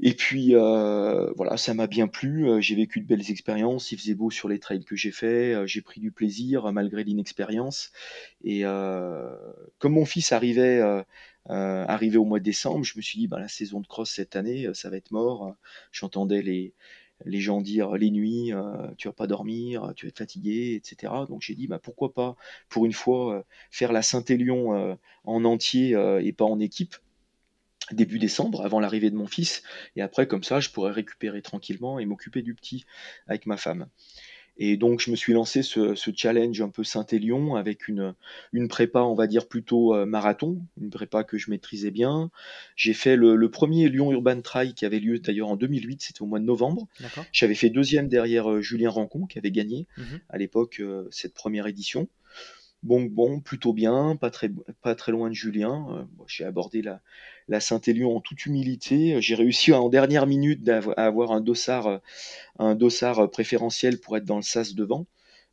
[0.00, 2.48] Et puis euh, voilà, ça m'a bien plu.
[2.48, 3.92] Euh, j'ai vécu de belles expériences.
[3.92, 5.54] Il faisait beau sur les trails que j'ai fait.
[5.54, 7.92] Euh, j'ai pris du plaisir malgré l'inexpérience.
[8.42, 8.62] Et
[9.78, 10.80] comme mon fils arrivait,
[11.46, 14.34] arrivait au mois de décembre, je me suis dit, bah, la saison de cross cette
[14.34, 15.54] année, ça va être mort.
[15.92, 16.74] J'entendais les,
[17.24, 18.52] les gens dire les nuits,
[18.98, 21.12] tu vas pas dormir, tu vas être fatigué, etc.
[21.28, 22.36] Donc j'ai dit, bah, pourquoi pas,
[22.68, 26.96] pour une fois, faire la Saint-Élion en entier et pas en équipe
[27.90, 29.62] début décembre, avant l'arrivée de mon fils.
[29.96, 32.84] Et après, comme ça, je pourrais récupérer tranquillement et m'occuper du petit
[33.26, 33.86] avec ma femme.
[34.58, 38.14] Et donc, je me suis lancé ce, challenge un peu Saint-Élion avec une,
[38.52, 42.30] une prépa, on va dire, plutôt euh, marathon, une prépa que je maîtrisais bien.
[42.76, 46.26] J'ai fait le, premier Lyon Urban Trail qui avait lieu d'ailleurs en 2008, c'était au
[46.26, 46.86] mois de novembre.
[47.32, 50.20] J'avais fait deuxième derrière euh, Julien Rancon qui avait gagné mhm.
[50.28, 52.08] à l'époque euh, cette première édition.
[52.82, 54.48] Bon, bon, plutôt bien, pas très,
[55.12, 55.86] loin de Julien.
[55.92, 59.20] Euh, j'ai abordé la, Saint-Élion en toute humilité.
[59.20, 62.00] J'ai réussi en dernière minute à avoir un dossard,
[62.60, 65.06] euh, dossard préférentiel pour être dans le sas devant.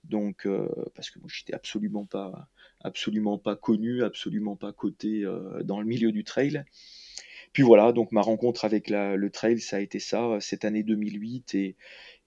[0.06, 5.24] Donc, euh, parce que moi, j'étais absolument pas, connu, absolument pas coté
[5.64, 6.64] dans le milieu du trail.
[7.54, 11.54] Puis voilà, donc ma rencontre avec le trail, ça a été ça, cette année 2008
[11.56, 11.76] et,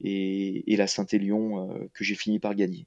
[0.00, 2.86] et, et la Saint-Élion que j'ai fini par gagner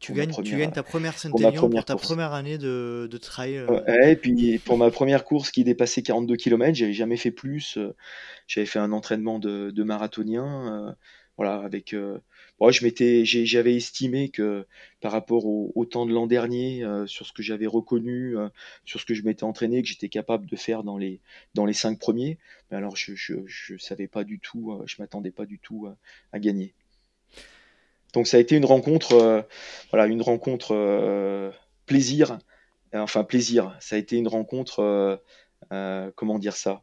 [0.00, 3.56] tu, gagnes, tu gagnes ta première Saint-Élion pour, ta première année de, de trail.
[3.56, 3.80] Euh.
[4.06, 7.78] et puis pour ma première course qui dépassait 42 km, j'avais jamais fait plus.
[7.78, 7.94] Euh,
[8.46, 10.88] j'avais fait un entraînement de, de marathonien.
[10.88, 10.92] Euh,
[11.38, 11.92] voilà, avec.
[11.92, 14.66] je m'étais, j'avais estimé que
[15.00, 18.36] par rapport au, temps de l'an dernier, sur ce que j'avais reconnu,
[18.84, 21.20] sur ce que je m'étais entraîné, que j'étais capable de faire dans les
[21.54, 22.38] dans les cinq premiers.
[22.70, 25.88] Mais alors je, je, je savais pas du tout, je m'attendais pas du tout
[26.32, 26.74] à gagner.
[28.12, 29.42] Donc ça a été une rencontre, euh,
[29.90, 31.50] voilà, une rencontre euh,
[31.86, 32.38] plaisir,
[32.92, 33.76] enfin plaisir.
[33.80, 35.20] Ça a été une rencontre,
[35.72, 36.82] euh, comment dire ça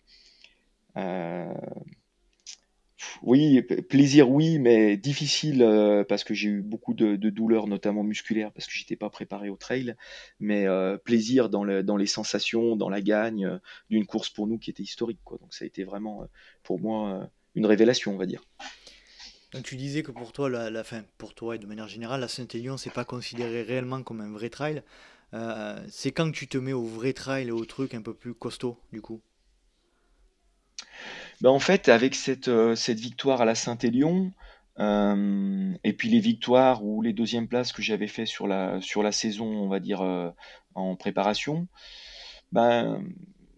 [3.22, 5.66] oui, plaisir, oui, mais difficile
[6.10, 9.56] parce que j'ai eu beaucoup de, douleurs, notamment musculaires, parce que j'étais pas préparé au
[9.56, 9.96] trail.
[10.40, 10.66] Mais
[11.06, 13.60] plaisir dans, le, dans, les sensations, dans la gagne
[13.90, 15.20] d'une course pour nous qui était historique.
[15.24, 15.38] Quoi.
[15.38, 16.28] Donc ça a été vraiment
[16.64, 18.42] pour moi une révélation, on va dire.
[19.54, 22.28] Donc tu disais que pour toi, la, fin, pour toi et de manière générale, la
[22.28, 24.84] Saint-Élion, c'est pas considéré réellement comme un vrai trail.
[25.34, 28.36] Euh, c'est quand tu te mets au vrai trail et au truc un peu plus
[28.36, 29.22] costaud, du coup?
[31.42, 34.32] Ben En fait, avec cette, euh, cette victoire à la Saint-Élion,
[34.80, 39.02] euh, et puis les victoires ou les deuxièmes places que j'avais fait sur la, sur
[39.02, 40.02] la saison, on va dire,
[40.76, 41.68] en préparation,
[42.52, 43.04] ben,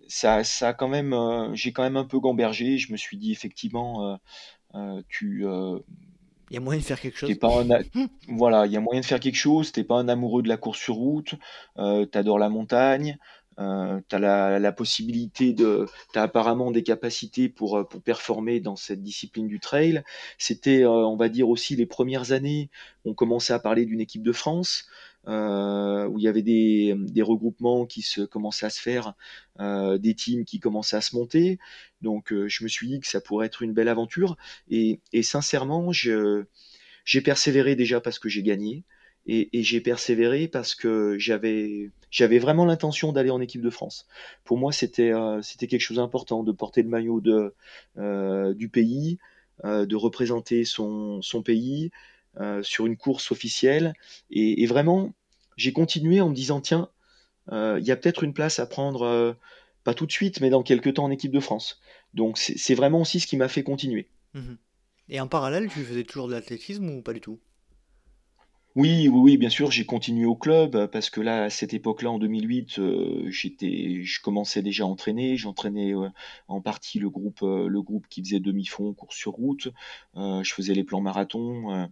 [0.08, 1.16] ça, ça quand même,
[1.54, 2.78] j'ai quand même un peu gambergé.
[2.78, 4.20] Je me suis dit effectivement,
[5.10, 5.80] tu euh,
[6.50, 7.34] il y a moyen de faire quelque chose.
[7.40, 7.64] Pas
[8.28, 9.72] voilà, il y a moyen de faire quelque chose.
[9.72, 11.36] T'es pas un amoureux de la course sur route.
[11.78, 13.18] Euh, tu adores la montagne.
[13.60, 15.88] Euh, tu as la, la, possibilité de.
[16.12, 20.04] Tu as apparemment des capacités pour, pour performer dans cette discipline du trail.
[20.38, 22.70] C'était, on va dire aussi, les premières années,
[23.06, 24.88] on commençait à parler d'une équipe de France.
[25.28, 29.14] Euh, où il y avait des, regroupements qui se commençaient à se faire,
[29.60, 31.60] euh, des teams qui commençaient à se monter.
[32.02, 34.36] Donc euh, je me suis dit que ça pourrait être une belle aventure.
[34.70, 38.84] Et, sincèrement, j'ai persévéré déjà parce que j'ai gagné.
[39.28, 41.92] Et, j'ai persévéré parce que j'avais
[42.40, 44.08] vraiment l'intention d'aller en équipe de France.
[44.44, 45.12] Pour moi, c'était
[45.60, 49.20] quelque chose d'important de porter le maillot du pays,
[49.64, 51.92] de représenter son pays,
[52.62, 53.94] sur une course officielle.
[54.30, 55.14] Et, vraiment,
[55.58, 56.90] j'ai continué en me disant, tiens,
[57.52, 59.34] euh, il y a peut-être une place à prendre, euh,
[59.84, 61.82] pas tout de suite, mais dans quelques temps en équipe de France.
[62.14, 64.10] Donc c'est vraiment aussi ce qui m'a fait continuer.
[64.34, 64.58] Mhm.
[65.10, 67.40] Et en parallèle, tu faisais toujours de l'athlétisme ou pas du tout?
[68.76, 71.74] Oui, oui, oui, bien sûr, j'ai continué au club euh, parce que là, à cette
[71.74, 75.36] époque-là, en 2008, euh, j'étais, je commençais déjà à entraîner.
[75.36, 76.08] J'entraînais euh,
[76.48, 79.68] en partie le groupe, euh, le groupe qui faisait demi-fond, course sur route.
[80.16, 81.90] Euh, je faisais les plans marathon.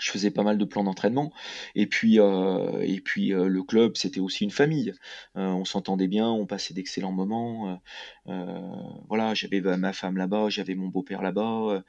[0.00, 1.32] Je faisais pas mal de plans d'entraînement
[1.74, 4.92] et puis euh, et puis euh, le club c'était aussi une famille.
[5.36, 7.80] Euh, on s'entendait bien, on passait d'excellents moments.
[9.08, 11.84] voilà, j'avais ma femme là-bas, j'avais mon beau-père là-bas,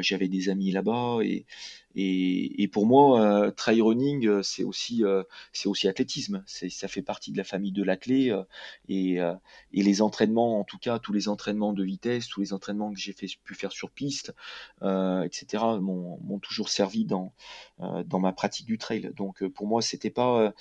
[0.00, 1.46] j'avais des amis là-bas et
[1.94, 5.22] et, et pour moi euh, trail running euh, c'est aussi euh,
[5.52, 6.42] c'est aussi athlétisme.
[6.46, 8.42] Ça fait partie de la famille de l'athlé euh,
[8.88, 9.34] et euh,
[9.72, 12.98] et les entraînements en tout cas tous les entraînements de vitesse, tous les entraînements que
[12.98, 14.34] j'ai pu faire sur piste,
[14.82, 15.64] euh, etc.
[15.80, 17.32] m'ont toujours servi dans
[17.78, 19.12] dans ma pratique du trail.
[19.16, 20.52] Donc pour moi, c'était pas,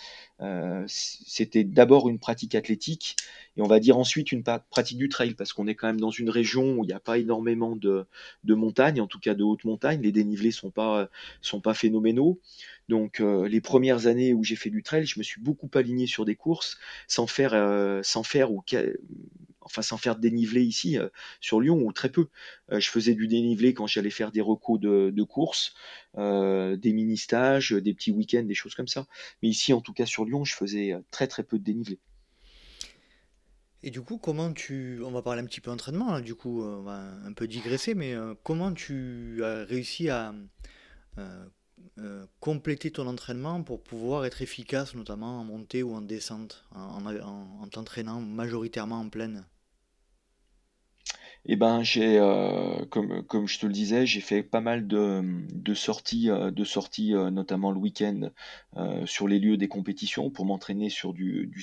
[0.88, 3.16] c'était d'abord une pratique athlétique
[3.56, 6.10] et on va dire ensuite une pratique du trail parce qu'on est quand même dans
[6.10, 8.06] une région où il n'y a pas énormément de,
[8.46, 10.02] montagnes, en tout cas de hautes montagnes.
[10.02, 11.10] Les dénivelés sont pas
[11.42, 12.40] sont pas phénoménaux.
[12.90, 16.08] Donc euh, les premières années où j'ai fait du trail, je me suis beaucoup aligné
[16.08, 16.78] sur des courses
[17.08, 18.64] sans faire euh, sans faire ou
[19.62, 22.28] enfin sans faire dénivelé ici euh, sur Lyon ou très peu.
[22.72, 25.76] Je faisais du dénivelé quand j'allais faire des recos de, de course,
[26.18, 29.06] euh, des mini stages, des petits week-ends, des choses comme ça.
[29.42, 32.00] Mais ici, en tout cas sur Lyon, je faisais très très peu de dénivelé.
[33.84, 35.02] Et du coup, comment tu...
[35.04, 37.94] On va parler un petit peu entraînement, là, du coup, on va un peu digresser,
[37.96, 40.34] mais euh, comment tu as réussi à
[41.20, 41.46] euh,
[42.00, 47.06] euh, compléter ton entraînement pour pouvoir être efficace, notamment en montée ou en descente, en,
[47.06, 49.46] en- en- en t'entraînant majoritairement en plaine?
[51.46, 55.20] Eh ben, j'ai, heu, comme comme je te le disais, j'ai fait pas mal de,
[55.22, 58.30] mmh, de sorties, de sorties, heu, notamment le week-end,
[59.06, 61.62] sur les lieux des compétitions pour m'entraîner sur du du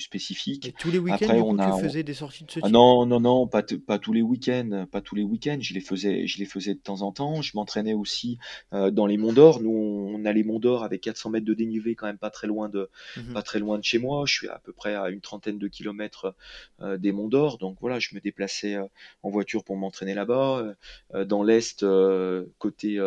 [0.63, 0.73] Et spécifique.
[0.73, 2.69] tous les week-ends, Après du on coup, tu a faisais des sorties de ce ah
[2.71, 2.71] type?
[2.71, 5.57] non, non, non, pas, t- pas tous les week-ends, pas tous les week-ends.
[5.61, 7.41] Je les faisais, je les faisais de temps en temps.
[7.41, 8.37] Je m'entraînais aussi
[8.73, 9.61] euh, dans les Monts d'Or.
[9.61, 12.47] Nous, on a les Monts d'Or avec 400 mètres de dénivelé, quand même pas très
[12.47, 13.33] loin de, Mhm.
[13.33, 14.25] pas très loin de chez moi.
[14.27, 16.35] Je suis à peu près à une trentaine de kilomètres
[16.81, 17.57] euh, des Monts d'Or.
[17.57, 18.85] Donc voilà, je me déplaçais euh,
[19.23, 20.57] en voiture pour m'entraîner là-bas.
[20.57, 20.73] Euh,
[21.13, 22.99] euh, dans l'est, euh, côté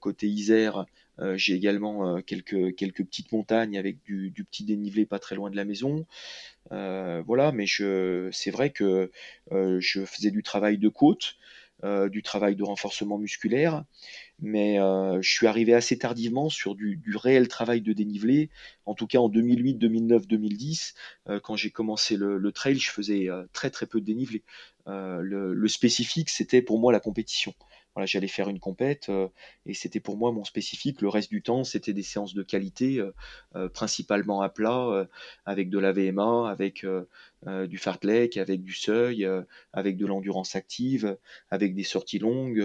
[0.00, 0.86] côté Isère.
[1.34, 5.66] j'ai également quelques, quelques petites montagnes avec du, petit dénivelé pas très loin de la
[5.66, 6.06] maison.
[6.70, 9.10] Voilà, mais c'est vrai que
[9.50, 11.36] je faisais du travail de côte,
[12.10, 13.84] du travail de renforcement musculaire,
[14.40, 18.50] mais euh, je suis arrivé assez tardivement sur du, réel travail de dénivelé.
[18.86, 20.94] En tout cas, en 2008, 2009, 2010,
[21.28, 24.42] euh, quand j'ai commencé le, trail, je faisais euh, très très peu de dénivelé.
[24.86, 27.54] Euh, le spécifique, c'était pour moi la compétition.
[27.94, 29.28] Voilà, j'allais faire une compète euh,
[29.66, 31.00] et c'était pour moi mon spécifique.
[31.00, 33.14] Le reste du temps, c'était des séances de qualité, euh,
[33.54, 35.08] euh, principalement à plat,
[35.44, 36.86] avec de la VMA, avec
[37.46, 39.28] du fartlek, avec du seuil,
[39.72, 41.16] avec de l'endurance active,
[41.50, 42.64] avec des sorties longues.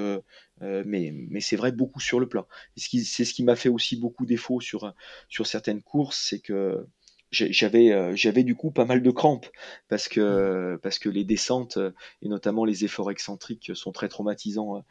[0.61, 2.47] mais mais c'est vrai beaucoup sur le plat.
[2.75, 4.93] C'est ce qui m'a fait aussi beaucoup défaut sur,
[5.30, 6.86] sur certaines courses, c'est que
[7.32, 9.47] j'avais euh, j'avais du coup pas mal de crampes
[9.88, 14.77] parce que parce que les descentes euh, et notamment les efforts excentriques sont très traumatisants
[14.77, 14.82] euh,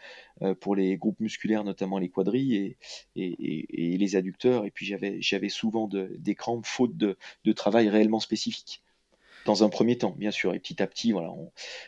[0.43, 2.76] euh, pour les groupes musculaires notamment les quadrilles
[3.16, 4.64] et, et, les adducteurs.
[4.66, 8.82] Et puis j'avais j'avais souvent de- des crampes faute de, de travail réellement spécifique.
[9.45, 11.30] Dans un premier temps, bien sûr, et petit à petit, voilà,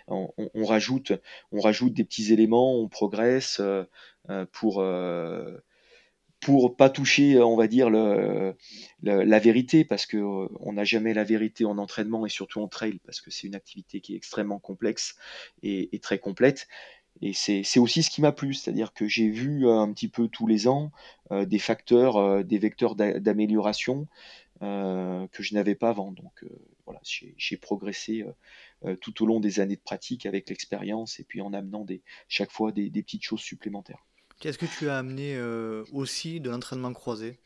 [0.09, 1.13] on, on- rajoute,
[1.53, 3.85] on rajoute des petits éléments, on progresse euh,
[4.31, 5.59] euh, pour euh,
[6.41, 11.25] pour pas toucher, on va dire la vérité, parce que euh, on n'a jamais la
[11.25, 14.59] vérité en entraînement et surtout en trail, parce que c'est une activité qui est extrêmement
[14.59, 15.17] complexe
[15.63, 16.67] et, très complète.
[17.23, 20.29] Et c'est aussi ce qui m'a plu, c'est-à-dire que j'ai vu euh, un petit peu
[20.29, 20.93] tous les ans
[21.33, 24.07] euh, des facteurs, des vecteurs d'a- d'amélioration
[24.61, 26.13] que je n'avais pas avant.
[26.13, 26.45] Donc
[26.85, 28.27] voilà, j'ai progressé
[29.01, 31.87] tout au long des années de pratique avec l'expérience et puis en amenant
[32.29, 34.05] chaque fois des petites choses supplémentaires.
[34.45, 37.39] Est-ce que tu as amené euh, aussi de l'entraînement croisé,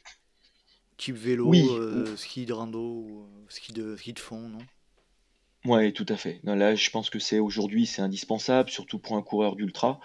[0.96, 4.66] type vélo, Oui, euh, ski de rando ou euh, ski de, ski de fond, non?
[5.66, 6.40] ouais, tout à fait.
[6.44, 10.00] Non, là, je pense que c'est aujourd'hui, c'est indispensable, surtout pour un coureur d'ultra.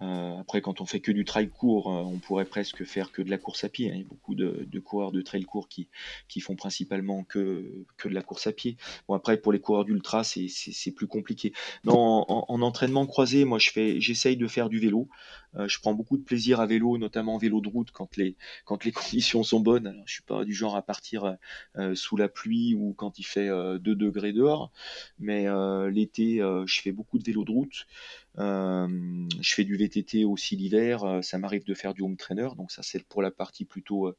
[0.00, 3.20] Euh, après, quand on fait que du trail court, euh, on pourrait presque faire que
[3.20, 3.88] de la course à pied.
[3.90, 3.94] hein.
[3.94, 5.88] Il y a beaucoup de, de coureurs de trail court qui,
[6.28, 8.76] qui font principalement que, que de la course à pied.
[9.08, 11.52] Bon, après, pour les coureurs d'ultra, c'est, c'est, plus compliqué.
[11.84, 15.08] Non, en, en entraînement croisé, moi, je fais, j'essaye de faire du vélo.
[15.56, 18.84] Euh, je prends beaucoup de plaisir à vélo, notamment vélo de route quand les, quand
[18.84, 19.86] les conditions sont bonnes.
[19.88, 21.36] Alors, je suis pas du genre à partir
[21.76, 24.70] euh, sous la pluie ou quand il fait euh, 2 degrés dehors,
[25.18, 27.86] mais euh, l'été, euh, je fais beaucoup de vélo de route.
[28.38, 32.82] Je fais du VTT aussi l'hiver, ça m'arrive de faire du home trainer, donc ça
[32.82, 34.14] c'est pour la partie plutôt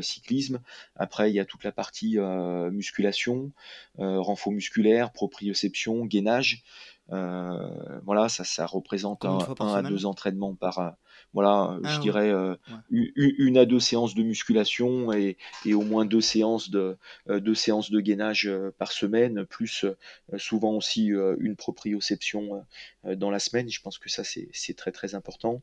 [0.00, 0.60] cyclisme.
[0.96, 3.52] Après, il y a toute la partie euh, musculation,
[3.98, 6.62] euh, renfort musculaire, proprioception, gainage.
[7.08, 10.94] voilà, ça, ça représente un, un à deux entraînements par,
[11.34, 12.78] voilà, je Ah dirais euh, ouais.
[12.90, 16.96] une à deux séances de musculation et, et au moins deux séances de,
[17.30, 19.94] euh, deux séances de gainage euh, par semaine, plus euh,
[20.38, 22.64] souvent aussi euh, une proprioception
[23.06, 23.68] euh, dans la semaine.
[23.70, 25.62] Je pense que ça, c'est très très important.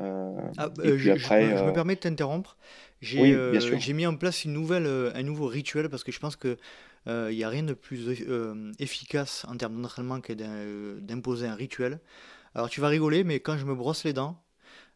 [0.00, 2.56] Euh, Ah, et euh, puis je, après, me, je me euh, permets de t'interrompre.
[3.00, 3.78] J'ai oui, bien euh, sûr.
[3.78, 6.56] j'ai mis en place une nouvelle, euh, un nouveau rituel parce que je pense que
[7.08, 11.00] euh, il n'y a rien de plus euh, efficace en termes d'entraînement que d'im- euh,
[11.00, 12.00] d'imposer un rituel.
[12.54, 14.42] Alors tu vas rigoler, mais quand je me brosse les dents,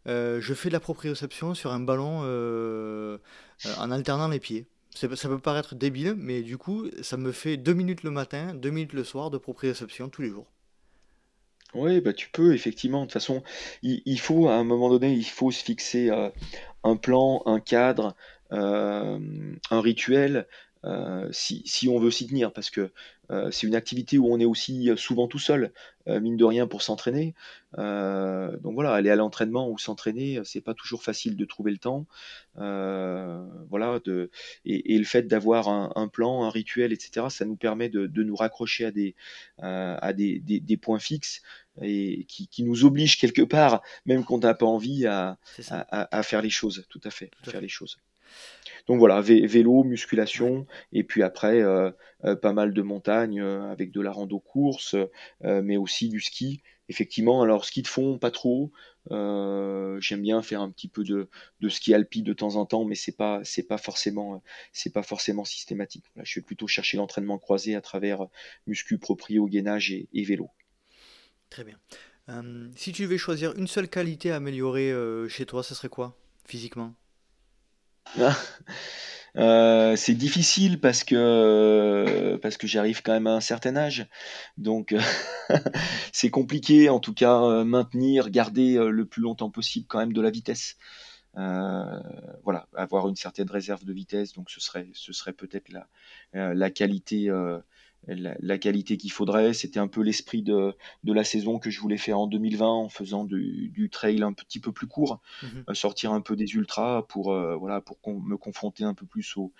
[0.08, 3.18] euh, je fais de la proprioception sur un ballon euh,
[3.66, 4.66] euh, en alternant les pieds.
[4.94, 8.70] Ça peut paraître débile, mais du coup, ça me fait deux minutes le matin, deux
[8.70, 10.46] minutes le soir de proprioception tous les jours.
[11.74, 13.00] Oui, bah tu peux, effectivement.
[13.00, 13.42] De toute façon,
[13.82, 16.10] il, faut, à un moment donné, il faut se fixer
[16.82, 18.16] un plan, un cadre,
[18.50, 19.20] un
[19.70, 20.48] rituel,
[21.30, 22.90] si, si on veut s'y tenir, parce que
[23.30, 25.72] euh, c'est une activité où on est aussi souvent tout seul,
[26.08, 27.34] euh, mine de rien, pour s'entraîner.
[27.76, 31.78] Euh, donc voilà, aller à l'entraînement ou s'entraîner, c'est pas toujours facile de trouver le
[31.78, 32.06] temps.
[32.58, 34.30] Euh, voilà, de,
[34.64, 38.06] et, et le fait d'avoir un, un plan, un rituel, etc., ça nous permet de,
[38.06, 39.14] de nous raccrocher à des,
[39.62, 41.42] euh, à des, des, des points fixes
[41.82, 45.38] et qui, qui nous oblige quelque part, même qu'on n'a pas envie, à,
[46.22, 47.98] faire les choses, tout à fait, à tout à faire les choses.
[48.88, 51.90] Donc voilà, vé- vélo, musculation, et puis après, euh,
[52.24, 54.96] euh, pas mal de montagne euh, avec de la rando course,
[55.42, 56.62] mais aussi du ski.
[56.88, 58.72] Effectivement, alors ski de fond, pas trop.
[59.10, 61.28] J'aime bien faire un petit peu de,
[61.68, 66.06] ski alpi de temps en temps, mais c'est pas, pas forcément, c'est pas forcément systématique.
[66.22, 68.26] Je vais plutôt chercher l'entraînement croisé à travers
[68.66, 70.48] muscu, proprio, gainage et, vélo.
[71.50, 71.78] Très bien.
[72.74, 74.94] Si tu devais choisir une seule qualité à améliorer
[75.28, 76.16] chez toi, ce serait quoi,
[76.46, 76.94] physiquement?
[79.36, 84.08] Euh, c'est difficile parce que parce que j'arrive quand même à un certain âge,
[84.56, 85.00] donc euh,
[86.12, 90.12] c'est compliqué en tout cas euh, maintenir, garder euh, le plus longtemps possible quand même
[90.12, 90.76] de la vitesse.
[91.36, 92.00] Euh,
[92.42, 95.86] voilà, avoir une certaine réserve de vitesse, donc ce serait ce serait peut-être la
[96.34, 97.58] euh, la qualité euh,
[98.08, 99.52] la, la qualité qu'il faudrait.
[99.54, 102.88] C'était un peu l'esprit de de la saison que je voulais faire en 2020 en
[102.88, 105.64] faisant du, du trail un petit peu plus court, Mhm.
[105.68, 109.06] euh, sortir un peu des ultras pour euh, voilà pour con- me confronter un peu
[109.06, 109.52] plus aux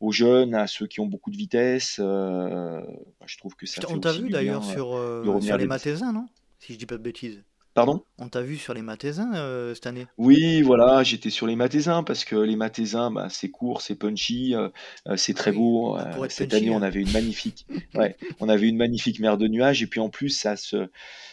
[0.00, 1.98] aux jeunes, à ceux qui ont beaucoup de vitesse.
[2.00, 2.80] euh,
[3.20, 4.94] bah, je trouve que ça Putain, fait on t'a vu d'ailleurs sur,
[5.42, 5.66] sur les.
[5.66, 6.28] Mathésins, non?
[6.60, 7.42] Si je dis pas de bêtises.
[7.78, 8.02] Pardon?
[8.18, 10.06] On t'a vu sur les Mathésins euh, cette année?
[10.18, 14.56] Oui, voilà, j'étais sur les Mathésins parce que les Mathésins, bah, c'est court, c'est punchy,
[14.56, 14.68] euh,
[15.06, 15.96] euh, c'est très beau.
[15.96, 16.70] Euh, cette année, punchy.
[16.70, 16.82] on hein.
[16.82, 20.30] avait une magnifique, ouais, on avait une magnifique mer de nuages et puis en plus,
[20.30, 20.88] ça se,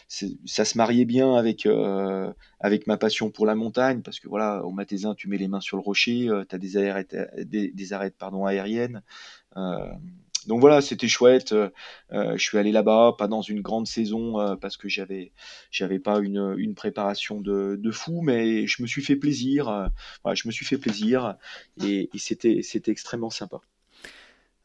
[0.08, 1.68] c'est- ça se mariait bien avec
[2.60, 5.62] avec ma passion pour la montagne parce que voilà, au Mathésins, tu mets les mains
[5.62, 9.02] sur le rocher, tu as des arêtes, des, des arêtes pardon aériennes.
[10.48, 11.52] Donc voilà, c'était chouette.
[11.54, 11.70] Euh,
[12.14, 15.32] euh, je suis allé là-bas, pas dans une grande saison euh, parce que j'avais
[15.72, 19.66] j'avais pas une, une préparation de, de fou, mais je me suis fait plaisir.
[20.24, 21.36] voilà, je me suis fait plaisir
[21.82, 23.60] et, et c'était c'était extrêmement sympa.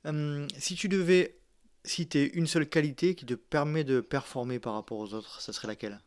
[0.05, 1.37] Hum, si tu devais
[1.85, 5.69] citer une seule qualité qui te permet de performer par rapport aux autres, ça serait
[5.69, 6.01] laquelle?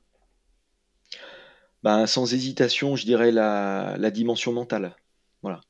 [1.84, 4.96] Ben, sans hésitation, je dirais la, la dimension mentale.
[5.42, 5.62] Voilà,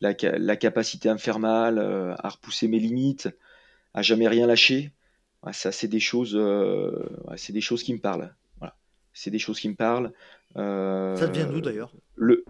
[0.00, 3.28] la, la capacité à me faire mal, euh, à repousser mes limites,
[3.96, 4.92] à jamais rien lâcher.
[5.44, 6.92] Ouais, ça, c'est des choses, euh,
[7.26, 8.34] ouais, c'est des choses qui me parlent.
[8.58, 8.76] Voilà,
[9.14, 10.12] c'est des choses qui me parlent.
[11.14, 11.92] Ça te vient d'où Euh, d'ailleurs?
[12.16, 12.44] le,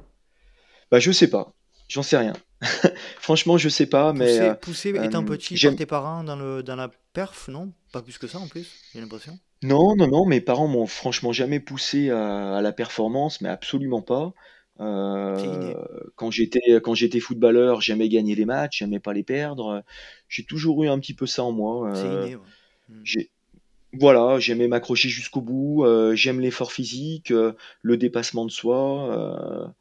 [0.90, 1.54] bah, je sais pas,
[1.88, 2.34] j'en sais rien.
[3.20, 6.34] Franchement, je sais pas, mais Pousser, euh, pousser étant euh, petit par tes parents dans
[6.36, 7.72] le, dans la perf, non?
[7.92, 9.38] Pas plus que ça en plus, j'ai l'impression.
[9.62, 14.02] Non, non, non, mes parents m'ont franchement jamais poussé à, à la performance, mais absolument
[14.02, 14.32] pas.
[14.80, 15.84] Euh,
[16.16, 19.82] quand j'étais quand j'étais footballeur, j'aimais gagner les matchs, j'aimais pas les perdre.
[20.28, 21.90] J'ai toujours eu un petit peu ça en moi.
[21.96, 22.36] Euh, ouais.
[23.04, 23.30] J'ai
[23.94, 27.30] Voilà, j'aimais m'accrocher jusqu'au bout, euh, j'aime l'effort physique,
[27.82, 29.74] le dépassement de soi,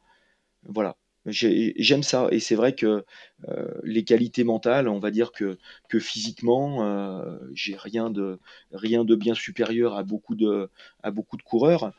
[0.64, 0.96] voilà.
[1.26, 3.04] J'ai- J'aime ça, et c'est vrai que
[3.84, 6.86] les qualités mentales, on va dire que, que physiquement,
[7.52, 8.38] j'ai rien de,
[8.72, 10.70] rien de bien supérieur à beaucoup de,
[11.02, 11.92] à beaucoup de coureurs,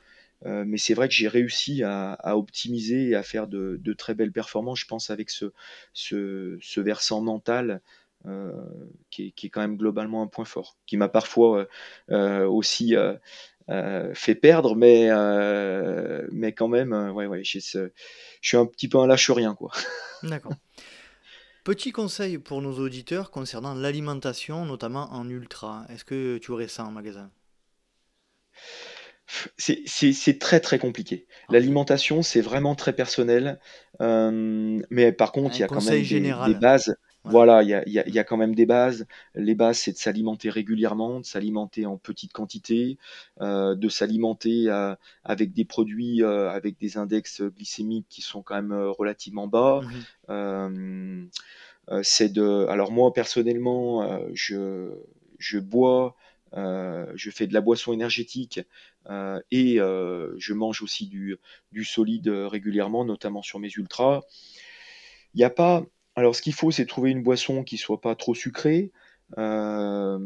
[0.45, 4.31] Euh, mais c'est vrai que j'ai réussi à, optimiser et à faire de, très belles
[4.31, 5.51] performances, je pense, avec ce,
[5.93, 7.81] ce, versant mental
[8.25, 8.51] euh,
[9.09, 11.67] qui est, quand même globalement un point fort, qui m'a parfois
[12.11, 12.95] euh, aussi
[14.13, 15.09] fait perdre, mais,
[16.31, 17.89] mais quand même, ouais, ouais, je
[18.41, 19.57] suis un petit peu un lâche-rien.
[20.23, 20.53] D'accord.
[21.63, 25.85] Petit conseil pour nos auditeurs concernant l'alimentation, notamment en ultra.
[25.89, 27.29] Est-ce que tu aurais ça en magasin?
[29.57, 31.25] C'est très très compliqué.
[31.29, 31.53] Ah.
[31.53, 33.59] L'alimentation, c'est vraiment très personnel,
[34.01, 36.95] euh, mais par contre, il y a quand même des, bases.
[37.23, 39.05] Voilà, il y a, y a- y a quand même des bases.
[39.35, 42.97] Les bases, c'est de s'alimenter régulièrement, de s'alimenter en petite quantité,
[43.41, 48.73] euh, de s'alimenter euh, avec des produits avec des index glycémiques qui sont quand même
[48.73, 49.81] relativement bas.
[50.29, 51.29] Mhm.
[52.03, 54.91] C'est de, alors moi personnellement, je,
[55.37, 56.15] je bois,
[56.53, 58.59] euh, je fais de la boisson énergétique
[59.09, 61.37] euh, et euh, je mange aussi du,
[61.71, 64.21] du solide régulièrement, notamment sur mes ultras.
[65.33, 65.85] Il y a pas.
[66.15, 68.91] Alors, ce qu'il faut, c'est trouver une boisson qui soit pas trop sucrée,
[69.37, 70.19] euh,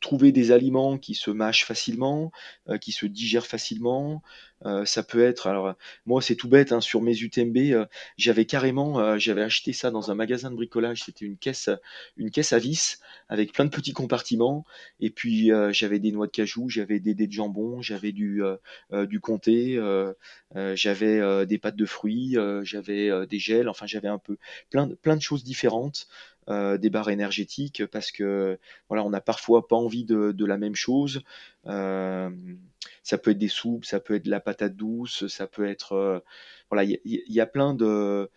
[0.00, 2.32] trouver des aliments qui se mâchent facilement,
[2.68, 4.22] euh, qui se digèrent facilement.
[4.64, 5.74] Euh, ça peut être, alors
[6.06, 9.90] moi c'est tout bête, hein, sur mes UTMB, euh, j'avais carrément, euh, j'avais acheté ça
[9.90, 11.02] dans un magasin de bricolage.
[11.04, 11.68] C'était une caisse,
[12.16, 12.98] une caisse à vis
[13.28, 14.64] avec plein de petits compartiments.
[15.00, 18.42] Et puis j'avais des noix de cajou, j'avais des dés de jambon, j'avais du
[18.92, 19.78] du comté,
[20.74, 23.68] j'avais des pâtes de fruits, j'avais des gels.
[23.68, 24.36] Enfin, j'avais un peu
[24.70, 26.08] plein de, plein de choses différentes.
[26.48, 30.74] Euh, des barres énergétiques parce que voilà on n'a parfois pas envie de, la même
[30.74, 31.22] chose.
[31.66, 32.30] Euh,
[33.04, 36.18] ça peut être des soupes ça peut être la patate douce ça peut être euh,
[36.68, 38.28] voilà il y, a- plein de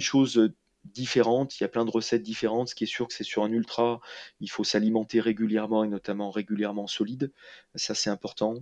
[0.00, 0.52] choses
[0.84, 2.68] différentes il y a plein de recettes différentes.
[2.68, 4.00] Ce qui est sûr que c'est sur un ultra
[4.40, 7.32] il faut s'alimenter régulièrement et notamment régulièrement solide.
[7.74, 8.56] Ça c'est important.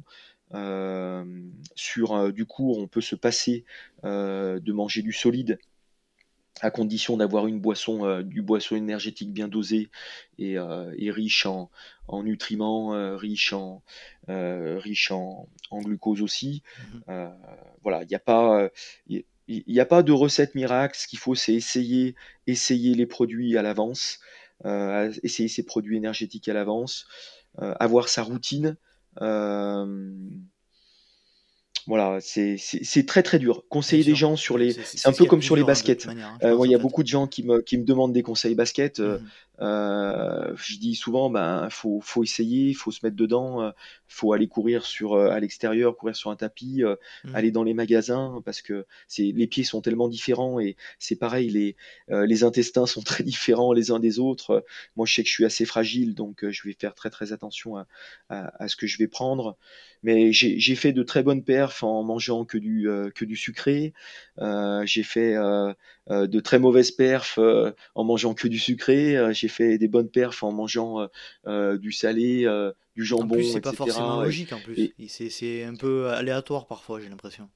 [1.74, 3.64] Sur du coup on peut se passer
[4.04, 5.58] de manger du solide
[6.60, 9.90] à condition d'avoir une boisson, euh, du boisson énergétique bien dosée
[10.38, 11.70] et, euh, et riche en,
[12.08, 13.82] en nutriments, euh, riche en,
[14.28, 16.62] riche en, en glucose aussi.
[17.08, 17.34] Mhm.
[17.82, 18.70] Voilà, il n'y a pas,
[19.08, 20.96] il n'y a pas de recette miracle.
[20.96, 22.14] Ce qu'il faut, c'est essayer,
[22.46, 24.20] essayer les produits à l'avance,
[24.64, 27.06] essayer ces produits énergétiques à l'avance,
[27.58, 28.76] avoir sa routine.
[31.86, 33.64] Voilà, c'est c'est- c'est très très dur.
[33.68, 36.06] Conseiller des gens sur les, c'est- un peu comme sur les hein, baskets.
[36.06, 38.12] manière, hein, Euh, moi, il y a beaucoup de gens qui me, qui me demandent
[38.12, 39.00] des conseils basket.
[39.00, 39.28] Euh, Mhm.
[39.62, 43.70] euh, je dis souvent, ben, faut, faut essayer, faut se mettre dedans, euh,
[44.08, 46.82] faut aller courir sur, euh, à l'extérieur, courir sur un tapis,
[47.24, 47.34] Mhm.
[47.34, 51.50] aller dans les magasins, parce que c'est, les pieds sont tellement différents et c'est pareil,
[51.50, 51.76] les,
[52.08, 54.64] les intestins sont très différents les uns des autres.
[54.96, 57.76] Moi, je sais que je suis assez fragile, donc je vais faire très très attention
[57.76, 57.86] à,
[58.28, 59.56] à, à ce que je vais prendre.
[60.04, 61.44] Mais j'ai j'ai fait de très bonnes
[61.80, 63.92] en mangeant que du, euh, que du sucré.
[64.38, 65.72] Euh, j'ai fait euh,
[66.10, 67.38] de très mauvaises perfs
[67.94, 69.16] en mangeant que du sucré.
[69.32, 71.08] J'ai fait des bonnes perfs en mangeant
[71.46, 72.46] du salé, du En
[72.94, 74.92] plus, jambon, c'est pas forcément logique en plus.
[74.98, 77.48] et C'est c'est un peu aléatoire parfois, j'ai l'impression.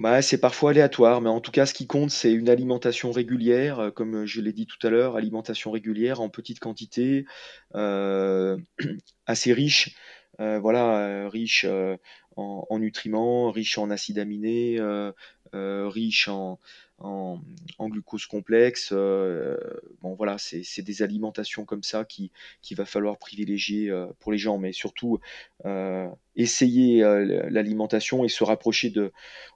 [0.00, 3.92] bah, c'est parfois aléatoire, mais en tout cas, ce qui compte, c'est une alimentation régulière,
[3.94, 7.26] comme je l'ai dit tout à l'heure, alimentation régulière en petite quantité,
[7.74, 8.56] euh,
[9.26, 9.94] assez riche,
[10.40, 11.96] euh, voilà, riche euh,
[12.36, 15.12] en, en nutriments, riche en acides aminés, euh,
[15.54, 16.60] euh, riche en,
[16.98, 17.40] en,
[17.80, 18.90] glucose complexe.
[18.92, 19.56] euh,
[20.02, 22.30] bon, voilà, c'est des alimentations comme ça qui
[22.62, 25.18] qu'il va falloir privilégier pour les gens, mais surtout
[26.36, 27.00] essayer
[27.50, 29.12] l'alimentation et se rapprocher de,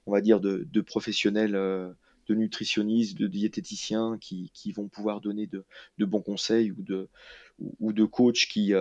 [0.07, 1.53] on va dire, de, professionnels.
[1.53, 5.65] de nutritionnistes, de diététiciens qui, qui vont pouvoir donner de,
[5.99, 8.73] bons conseils ou de, coachs qui,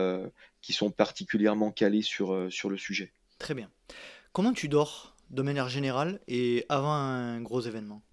[0.62, 3.12] qui sont particulièrement calés sur, sur le sujet.
[3.40, 3.72] Très bien.
[4.34, 8.04] Comment tu dors de manière générale et avant un gros événement?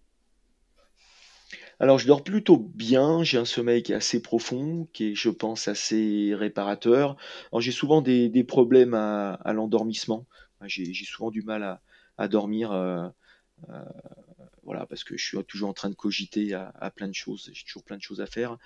[1.79, 5.29] Alors, je dors plutôt bien, j'ai un sommeil qui est assez profond, qui est, je
[5.29, 7.16] pense, assez réparateur.
[7.53, 10.27] Alors, j'ai souvent des, problèmes à, l'endormissement.
[10.64, 11.81] J'ai souvent du mal
[12.16, 13.07] à, dormir, euh,
[13.68, 13.85] euh,
[14.62, 17.51] voilà, parce que je suis toujours en train de cogiter à, à plein de choses.
[17.53, 18.57] J'ai toujours plein de choses à faire.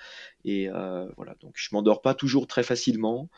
[0.45, 3.29] Et euh, voilà, donc je m'endors pas toujours très facilement.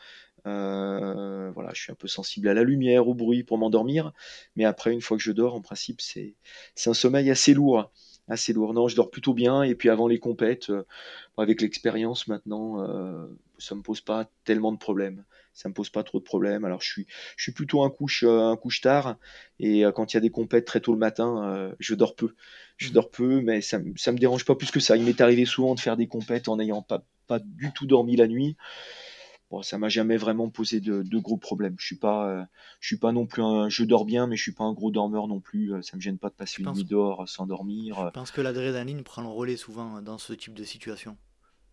[0.45, 4.11] Euh, voilà, je suis un peu sensible à la lumière, au bruit pour m'endormir.
[4.55, 6.35] Mais après, une fois que je dors, en principe, c'est
[6.75, 7.91] c'est un sommeil assez lourd.
[8.27, 8.73] Assez lourd.
[8.73, 9.63] Non, je dors plutôt bien.
[9.63, 10.83] Et puis avant les compètes, euh,
[11.37, 13.27] avec l'expérience maintenant, euh,
[13.57, 15.23] ça me pose pas tellement de problèmes.
[15.53, 16.65] Ça me pose pas trop de problèmes.
[16.65, 19.17] Alors je suis, je suis plutôt un couche, euh, un couche tard.
[19.59, 22.15] Et euh, quand il y a des compètes très tôt le matin, euh, je dors
[22.15, 22.33] peu.
[22.77, 22.93] Je Mhm.
[22.93, 24.97] dors peu, mais ça, me- ça me dérange pas plus que ça.
[24.97, 28.15] Il m'est arrivé souvent de faire des compètes en n'ayant pas, pas du tout dormi
[28.15, 28.57] la nuit.
[29.53, 31.75] Bon, ça m'a jamais vraiment posé de, de gros problèmes.
[31.77, 32.43] Je suis pas, euh,
[32.79, 34.89] je suis pas non plus un, je dors bien, mais je suis pas un gros
[34.89, 35.73] dormeur non plus.
[35.75, 37.95] Euh, Ça me gêne pas de passer une nuit dehors sans dormir.
[37.99, 41.17] je Euh, pense que l'adrénaline prend le relais souvent dans ce type de situation?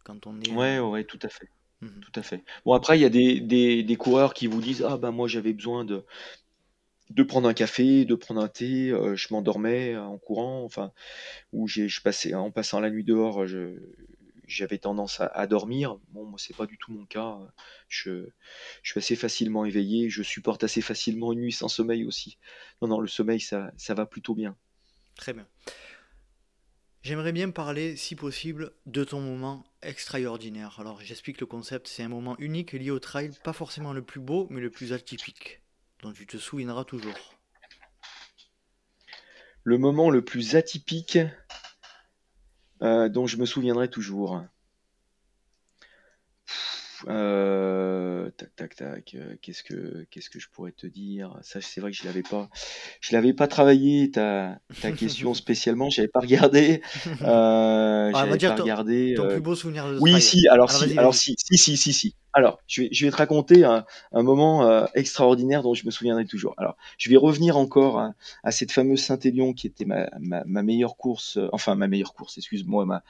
[0.04, 0.50] Quand on est...
[0.52, 1.48] Ouais, euh, ouais, tout à fait,
[1.80, 2.00] mhm.
[2.00, 2.44] tout à fait.
[2.66, 5.28] Bon, après, il y a des, des, des coureurs qui vous disent, ah ben moi
[5.28, 6.04] j'avais besoin de,
[7.10, 10.92] de prendre un café, de prendre un thé, euh, je m'endormais euh, en courant, enfin,
[11.52, 13.76] ou j'ai, je passais, en passant la nuit dehors, je,
[14.50, 15.96] j'avais tendance à, à dormir.
[16.08, 17.38] Bon, moi, c'est pas du tout mon cas.
[17.88, 18.28] Je,
[18.82, 22.38] je suis assez facilement éveillé, je supporte assez facilement une nuit sans sommeil aussi.
[22.82, 24.56] Non, non, le sommeil, ça, ça va plutôt bien.
[25.16, 25.46] Très bien.
[27.02, 30.78] J'aimerais bien parler, si possible, de ton moment extraordinaire.
[30.80, 34.20] Alors j'explique le concept, c'est un moment unique lié au trail, pas forcément le plus
[34.20, 35.62] beau, mais le plus atypique,
[36.02, 37.34] dont tu te souviendras toujours.
[39.64, 41.18] Le moment le plus atypique
[42.82, 44.42] euh, dont je me souviendrai toujours.
[47.08, 49.14] Euh, tac, tac, tac.
[49.14, 51.38] Euh, qu'est-ce que, qu'est-ce que je pourrais te dire?
[51.42, 52.50] Ça, c'est vrai que je l'avais pas,
[53.00, 55.88] je l'avais pas travaillé ta, ta question spécialement.
[55.88, 56.82] J'avais pas regardé.
[57.22, 59.14] Euh, Ah, j'avais pas ton, regardé.
[59.14, 60.22] ton euh, plus beau souvenir de oui, trail.
[60.22, 60.48] si.
[60.48, 60.98] Alors Alors si.
[60.98, 61.34] Alors si.
[61.38, 62.16] Si, si, si, si.
[62.32, 65.90] Alors, je vais, je vais te raconter un, un moment euh, extraordinaire dont je me
[65.90, 66.54] souviendrai toujours.
[66.58, 68.14] Alors, je vais revenir encore à,
[68.44, 71.38] à cette fameuse Saint-Élion qui était ma, ma, ma meilleure course.
[71.38, 72.38] euh, enfin, ma meilleure course.
[72.38, 72.86] Excuse-moi.
[72.86, 73.02] Ma,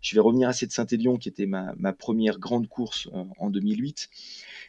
[0.00, 3.50] je vais revenir à cette Saint-Élion qui était ma, ma première grande course euh, en
[3.50, 4.10] 2008.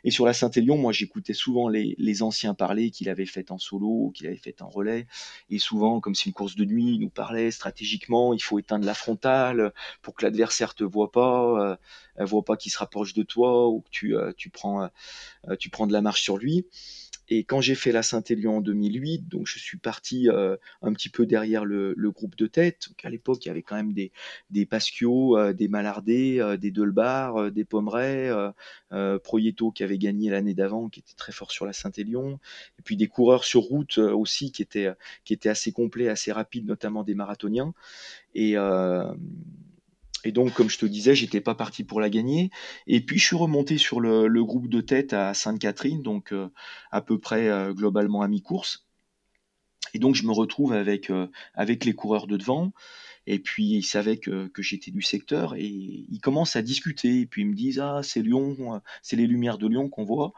[0.04, 3.60] Et sur la Saint-Élion, moi, j'écoutais souvent les, les anciens parler qu'il avait fait en
[3.60, 5.06] solo, qu'il avait fait en relais.
[5.52, 8.86] Et souvent, comme c'est une course de nuit, ils nous parlaient stratégiquement, il faut éteindre
[8.86, 11.78] la frontale pour que l'adversaire te voit pas,
[12.20, 14.90] euh, voit pas qu'il se rapproche de toi ou que tu, euh, tu prends,
[15.50, 16.66] euh, tu prends de la marche sur lui.
[17.32, 21.10] Et quand j'ai fait la Saint-Élion en 2008, donc je suis parti euh, un petit
[21.10, 22.88] peu derrière le, groupe de tête.
[22.90, 24.12] Donc à l'époque, il y avait quand même des,
[24.50, 28.52] des Pasquio, euh, des Malardé, euh, des Delbar, euh, des Pomeray, euh,
[28.94, 32.40] euh, Proieto qui avait gagné l'année d'avant, qui était très fort sur la Saint-Élion.
[32.80, 34.90] Et puis des coureurs sur route euh, aussi qui étaient,
[35.24, 37.76] qui étaient assez complets, assez rapides, notamment des marathoniens.
[38.34, 39.14] Et, euh,
[40.26, 42.52] et donc, comme je te disais, j'étais pas parti pour la gagner.
[42.88, 46.50] Et puis, je suis remonté sur le, groupe de tête à Sainte-Catherine, donc euh,
[46.92, 48.86] à peu près euh, globalement à mi-course.
[49.94, 52.74] Et donc, je me retrouve avec, euh, avec les coureurs de devant.
[53.28, 57.22] Et puis, ils savaient que, j'étais du secteur et ils commencent à discuter.
[57.22, 60.34] Et puis, ils me disent Ah, c'est Lyon, c'est les lumières de Lyon qu'on voit.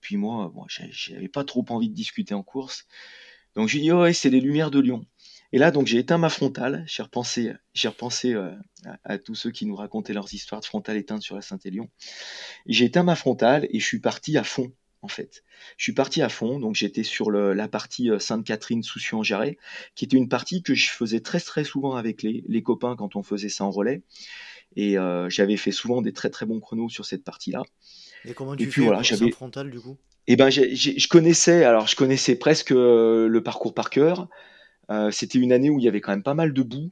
[0.00, 2.86] Puis moi, bon, j'avais pas trop envie de discuter en course.
[3.54, 5.06] Donc, j'ai dit Ouais, c'est les lumières de Lyon.
[5.54, 6.82] Et là, donc, j'ai éteint ma frontale.
[6.88, 8.50] J'ai repensé, j'ai repensé euh,
[8.84, 11.88] à, à tous ceux qui nous racontaient leurs histoires de frontale éteinte sur la Saint-Élion.
[12.66, 15.44] J'ai éteint ma frontale et je suis parti à fond, en fait.
[15.76, 19.22] Je suis parti à fond, donc j'étais sur le- la partie euh, Sainte-Catherine sous en
[19.22, 19.56] jarret
[19.94, 23.14] qui était une partie que je faisais très très souvent avec les, les copains quand
[23.14, 24.02] on faisait ça en relais.
[24.74, 27.62] Et euh, j'avais fait souvent des très très bons chronos sur cette partie-là.
[28.24, 29.30] Et comment Et tu puis fais voilà, j'avais.
[29.30, 29.96] frontal du coup?
[30.26, 34.28] Et ben, je connaissais, alors je connaissais presque le parcours par cœur.
[34.90, 36.90] Euh, c'était une année où il y avait quand même pas mal de boue,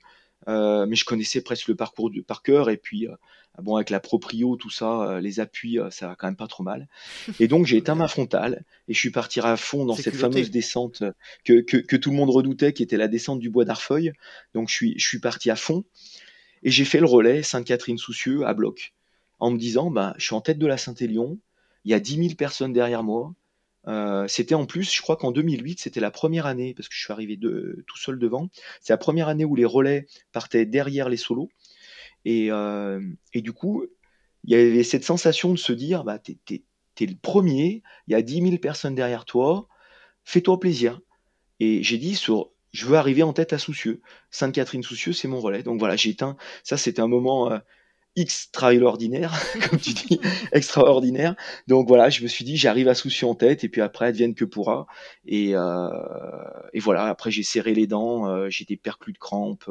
[0.49, 2.70] euh, mais je connaissais presque le parcours de, par cœur.
[2.70, 3.14] Et puis, euh,
[3.59, 6.62] bon, avec la proprio, tout ça, euh, les appuis, ça va quand même pas trop
[6.62, 6.88] mal.
[7.38, 10.51] Et donc, j'ai éteint ma frontale et je suis parti à fond dans cette fameuse
[10.51, 11.03] descente
[11.45, 14.12] que, que, que tout le monde redoutait, qui était la descente du bois d'Arfeuil.
[14.55, 15.84] Donc, je suis, je suis parti à fond
[16.62, 18.95] et j'ai fait le relais Sainte-Catherine-Soucieux à bloc
[19.38, 21.38] en me disant, bah, je suis en tête de la Saint-Élion,
[21.84, 23.34] il y a 10 000 personnes derrière moi.
[23.89, 27.01] Euh, c'était en plus, je crois qu'en 2008, c'était la première année, parce que je
[27.03, 28.49] suis arrivé tout seul devant,
[28.80, 31.51] c'est la première année où les relais partaient derrière les solos.
[32.24, 33.01] Et, euh,
[33.35, 33.85] du coup,
[34.45, 36.39] il y avait cette sensation de se dire, bah, t'es,
[36.95, 39.68] t'es le premier, il y a 10 000 personnes derrière toi,
[40.24, 41.01] fais-toi plaisir.
[41.61, 44.01] Et j'ai dit, sur, je veux arriver en tête à Soucieux.
[44.30, 45.62] Sainte-Catherine-Soucieux, c'est mon relais.
[45.62, 46.37] Donc voilà, j'ai éteint.
[46.64, 47.59] Ça, c'était un moment euh,
[48.17, 49.33] extraordinaire,
[49.71, 50.21] comme tu dis,
[50.53, 51.35] extraordinaire.
[51.67, 54.35] Donc voilà, je me suis dit, j'arrive à Soucieux en tête, et puis après, advienne
[54.35, 54.87] que pourra.
[55.27, 55.89] Et, euh,
[56.73, 59.71] et voilà, après, j'ai serré les dents, euh, j'ai perclus de crampes.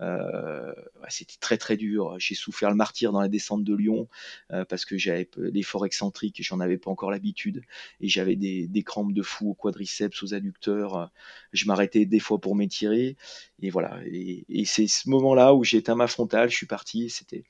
[0.00, 0.72] Euh,
[1.08, 2.16] c'était très très dur.
[2.18, 4.08] J'ai souffert le martyr dans la descente de Lyon
[4.52, 7.62] euh, parce que j'avais l'effort excentrique, j'en avais pas encore l'habitude
[8.00, 11.10] et j'avais des, des crampes de fou au quadriceps, aux adducteurs.
[11.52, 13.16] Je m'arrêtais des fois pour m'étirer
[13.60, 13.98] et voilà.
[14.06, 17.10] Et, et c'est ce moment-là où j'ai éteint ma frontale, je suis parti.
[17.10, 17.44] C'était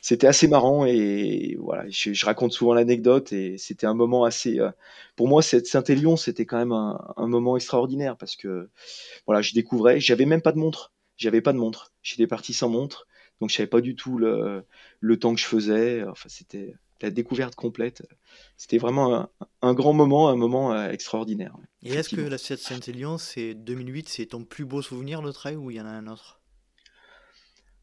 [0.00, 1.84] c'était assez marrant et voilà.
[1.90, 4.58] Je, je raconte souvent l'anecdote et c'était un moment assez.
[4.58, 4.70] euh,
[5.16, 8.68] pour moi, cette Saint-Élion, c'était quand même un, un moment extraordinaire parce que
[9.26, 10.00] voilà, je découvrais.
[10.00, 10.92] J'avais même pas de montre.
[11.20, 11.92] J'avais pas de montre.
[12.02, 13.06] J'étais parti sans montre,
[13.40, 14.64] donc je savais pas du tout le,
[15.00, 16.02] le temps que je faisais.
[16.04, 18.06] Enfin, c'était la découverte complète.
[18.56, 19.28] C'était vraiment un,
[19.60, 21.54] un grand moment, un moment euh, extraordinaire.
[21.82, 25.70] Et est-ce que la Saint-Élion, c'est 2008, c'est ton plus beau souvenir de trail ou
[25.70, 26.39] il y en a un autre?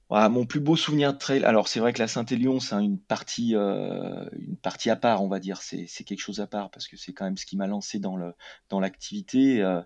[0.09, 3.55] Mon plus beau souvenir de trail, alors c'est vrai que la Saint-Élion, c'est une partie,
[3.55, 5.61] euh, une partie à part, on va dire.
[5.61, 8.15] C'est, quelque chose à part parce que c'est quand même ce qui m'a lancé dans
[8.15, 8.33] le,
[8.69, 9.81] dans l'activité euh,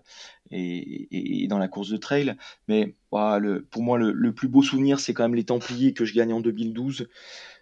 [0.52, 2.36] et, dans la course de trail.
[2.68, 6.32] Mais pour moi, le, plus beau souvenir, c'est quand même les Templiers que je gagne
[6.32, 7.08] en 2012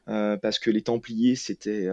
[0.09, 1.89] euh, parce que les Templiers, c'était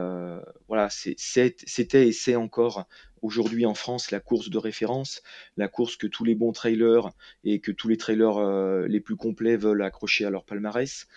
[0.68, 2.86] voilà, c'est- c'était et c'est encore
[3.22, 5.22] aujourd'hui en France la course de référence,
[5.58, 7.10] la course que tous les bons trailers
[7.44, 11.08] et que tous les trailers euh, les plus complets veulent accrocher à leur palmarès.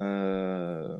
[0.00, 0.96] Euh,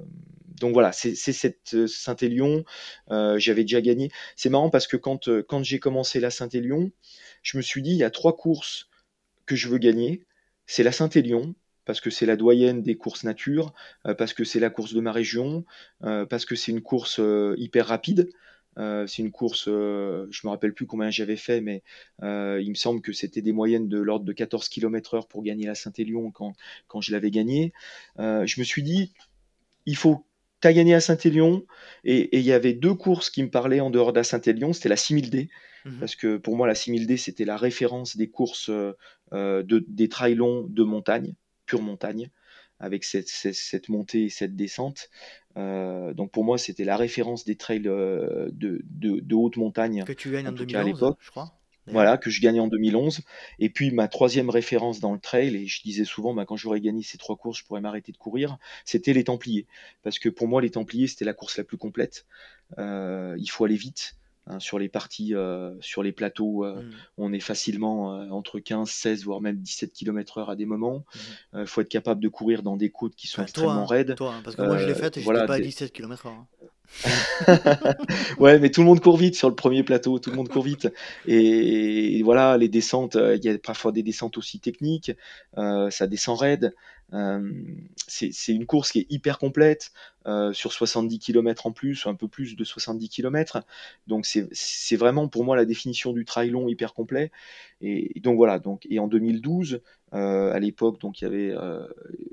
[0.60, 2.64] donc voilà, c'est cette euh, Saint-Élion.
[3.08, 4.10] J'avais déjà gagné.
[4.36, 6.90] C'est marrant parce que quand, quand j'ai commencé la Saint-Élion,
[7.42, 8.88] je me suis dit, il y a trois courses
[9.46, 10.26] que je veux gagner.
[10.66, 11.54] C'est la Saint-Élion,
[11.84, 13.72] parce que c'est la doyenne des courses nature,
[14.18, 15.64] parce que c'est la course de ma région,
[16.00, 17.20] parce que c'est une course
[17.56, 18.28] hyper rapide.
[18.78, 21.82] C'est une course, je me rappelle plus combien j'avais fait, mais
[22.22, 25.74] il me semble que c'était des moyennes de l'ordre de 14 km/h pour gagner la
[25.74, 26.54] Saint-Élion quand,
[26.86, 27.72] quand je l'avais gagné.
[28.18, 29.12] je me suis dit,
[29.86, 30.24] il faut
[30.60, 31.64] tu as gagné à Saint-Élion,
[32.04, 34.96] et il y avait deux courses qui me parlaient en dehors d'à Saint-Élion, c'était la
[34.96, 35.48] 6000D,
[35.84, 38.94] mmh parce que pour moi la 6000D c'était la référence des courses euh,
[39.32, 41.34] de, des trails longs de montagne,
[41.66, 42.30] pure montagne,
[42.80, 45.10] avec cette, cette, montée et cette descente.
[45.58, 50.04] Euh, donc pour moi c'était la référence des trails euh, de, de, de, haute montagne.
[50.04, 51.58] Que tu gagnes en, 2011, je crois
[51.92, 53.22] voilà, que je gagnais en 2011.
[53.58, 56.80] Et puis ma troisième référence dans le trail, et je disais souvent, bah, quand j'aurais
[56.80, 59.66] gagné ces trois courses, je pourrais m'arrêter de courir, c'était les Templiers.
[60.02, 62.26] Parce que pour moi, les Templiers, c'était la course la plus complète.
[62.78, 64.17] Euh, il faut aller vite.
[64.50, 66.90] Hein, sur les parties, euh, sur les plateaux, euh, mmh.
[67.18, 71.04] on est facilement entre 15, 16, voire même 17 km/h à des moments.
[71.52, 71.66] Il mmh.
[71.66, 74.14] faut être capable de courir dans des côtes qui sont extrêmement hein, raides.
[74.14, 76.30] Toi, hein, parce que moi je l'ai fait et voilà, pas à 17 km/h.
[78.38, 80.64] ouais, mais tout le monde court vite sur le premier plateau, tout le monde court
[80.64, 80.88] vite.
[81.26, 85.12] Et, voilà, les descentes, euh, il y a parfois des descentes aussi techniques,
[85.56, 86.74] euh, ça descend raide.
[87.14, 87.52] Euh,
[88.06, 89.92] c'est une course qui est hyper complète,
[90.52, 93.62] sur 70 km en plus, un peu plus de 70 km.
[94.06, 97.32] Donc c'est vraiment pour moi la définition du trail long hyper complet.
[97.80, 99.80] Et, donc voilà, donc, et en 2012,
[100.12, 101.54] à l'époque, il y avait,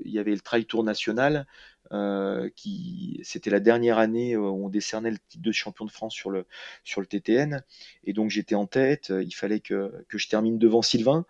[0.04, 1.46] il y avait le Trail Tour national.
[1.92, 5.90] Euh, qui c'était la dernière année euh, où on décernait le titre de champion de
[5.90, 6.46] France sur le,
[6.84, 7.62] sur le TTN.
[8.04, 11.26] Et donc j'étais en tête, il fallait que, que je termine devant Sylvain.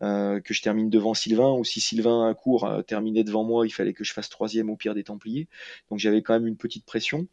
[0.00, 3.70] Euh, que je termine devant Sylvain, ou si Sylvain à court terminait devant moi, il
[3.70, 5.48] fallait que je fasse troisième au pire des Templiers.
[5.90, 7.26] Donc j'avais quand même une petite pression.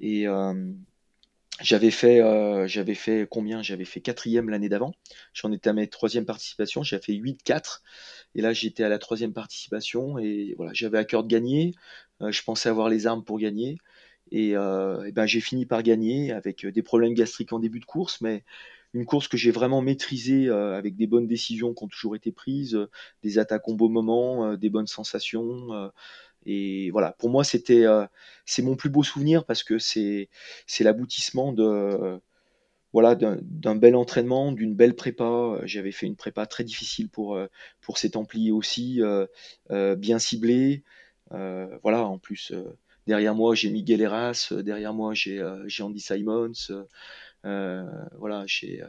[0.00, 0.26] Et
[1.62, 2.20] j'avais fait,
[2.68, 3.62] j'avais fait combien?
[3.62, 4.92] J'avais fait quatrième l'année d'avant.
[5.32, 6.82] J'en étais à ma troisième participation.
[6.82, 7.82] J'avais fait 8-4.
[8.34, 10.18] Et là, j'étais à la troisième participation.
[10.18, 11.74] Et voilà, j'avais à cœur de gagner.
[12.22, 13.78] Euh, je pensais avoir les armes pour gagner.
[14.32, 17.84] Et, euh, ben, j'ai fini par gagner avec euh, des problèmes gastriques en début de
[17.84, 18.44] course, mais
[18.94, 22.78] une course que j'ai vraiment maîtrisée avec des bonnes décisions qui ont toujours été prises,
[23.22, 25.90] des attaques au bon moment, des bonnes sensations.
[26.46, 27.84] Et voilà, pour moi, c'était
[28.44, 30.28] c'est mon plus beau souvenir parce que c'est
[30.66, 32.20] c'est l'aboutissement de
[32.92, 35.60] voilà d'un bel entraînement, d'une belle prépa.
[35.64, 37.38] J'avais fait une prépa très difficile pour
[37.80, 39.00] pour ces Templiers aussi,
[39.70, 40.84] bien ciblée.
[41.32, 42.76] Euh, voilà, en plus, euh,
[43.06, 45.42] derrière moi, j'ai Miguel Eras, euh, derrière moi, j'ai
[45.80, 46.52] Andy Simons.
[48.18, 48.80] Voilà, j'ai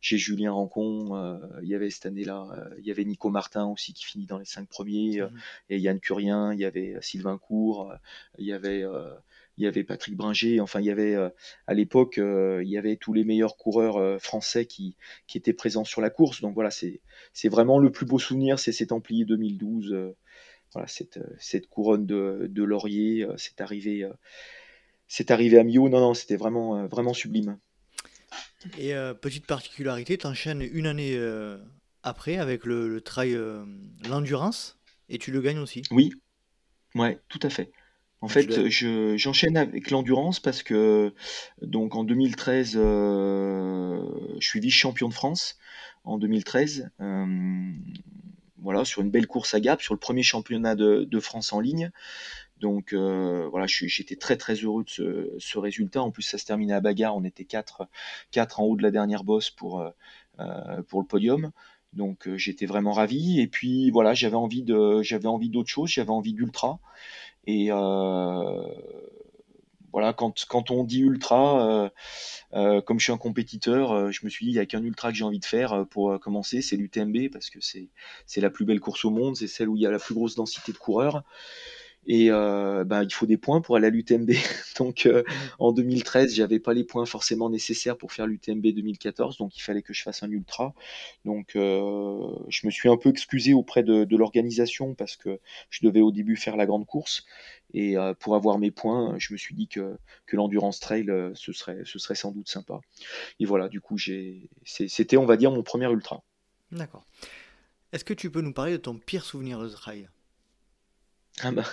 [0.00, 2.46] Julien Rancon, il y avait cette année-là,
[2.78, 5.30] il y avait Nico Martin aussi qui finit dans les cinq premiers, mmh.
[5.70, 7.92] et Yann Curien, il y avait Sylvain Cour,
[8.38, 8.84] il y avait
[9.56, 11.16] il y avait Patrick Bringer, enfin il y avait
[11.66, 14.96] à l'époque il y avait tous les meilleurs coureurs français qui,
[15.26, 16.40] qui étaient présents sur la course.
[16.40, 20.14] Donc voilà, c'est vraiment le plus beau souvenir, c'est ces Templiers 2012
[20.74, 25.88] voilà, cette, cette couronne de, de laurier, euh, c'est arrivé, euh, à Millau.
[25.88, 27.58] Non, non, c'était vraiment, euh, vraiment sublime.
[28.78, 31.18] Et petite particularité, tu enchaînes une année
[32.02, 33.38] après avec le, le trail
[34.08, 34.78] l'endurance
[35.08, 35.82] et tu le gagnes aussi.
[35.90, 36.12] Oui,
[36.94, 37.70] ouais, tout à fait.
[38.20, 41.12] En fait, je, j'enchaîne avec l'endurance parce que
[41.60, 45.58] donc en 2013, je suis vice-champion de France
[46.04, 46.90] en 2013
[48.64, 51.90] voilà, sur une belle course à Gap, sur le premier championnat de, France en ligne.
[52.64, 56.00] Donc euh, voilà, j'étais très très heureux de ce, résultat.
[56.00, 57.14] En plus, ça se terminait à bagarre.
[57.14, 57.86] On était 4
[58.30, 59.90] quatre, en haut de la dernière bosse pour, euh,
[60.40, 61.50] euh, pour le podium.
[61.92, 63.38] Donc j'étais vraiment ravi.
[63.38, 65.90] Et puis voilà, j'avais envie de, j'avais envie d'autre chose.
[65.90, 66.78] J'avais envie d'ultra.
[67.46, 67.68] Et
[69.92, 71.92] voilà, quand, quand on dit ultra,
[72.50, 75.18] comme je suis un compétiteur, je me suis dit, il n'y a qu'un ultra que
[75.18, 79.04] j'ai envie de faire pour commencer, c'est l'UTMB, parce que c'est la plus belle course
[79.04, 81.24] au monde, c'est celle où il y a la plus grosse densité de coureurs.
[82.06, 84.30] Et euh, bah, il faut des points pour aller à l'UTMB.
[84.78, 85.22] donc euh,
[85.58, 89.82] en 2013, j'avais pas les points forcément nécessaires pour faire l'UTMB 2014, donc il fallait
[89.82, 90.74] que je fasse un ultra.
[91.24, 95.40] Donc euh, je me suis un peu excusé auprès de, l'organisation parce que
[95.70, 97.24] je devais au début faire la grande course.
[97.72, 101.52] Et euh, pour avoir mes points, je me suis dit que, que l'endurance trail, ce
[101.52, 102.80] serait, ce serait sans doute sympa.
[103.40, 103.98] Et voilà, du coup,
[104.64, 106.22] c'était, on va dire, mon premier ultra.
[106.70, 107.04] D'accord.
[107.92, 110.08] Est-ce que tu peux nous parler de ton pire souvenir de trail?
[111.42, 111.64] Ah bah,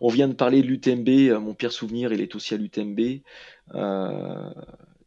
[0.00, 3.22] on vient de parler de l'UTMB, euh, mon pire souvenir, il est aussi à l'UTMB.
[3.74, 4.50] Euh,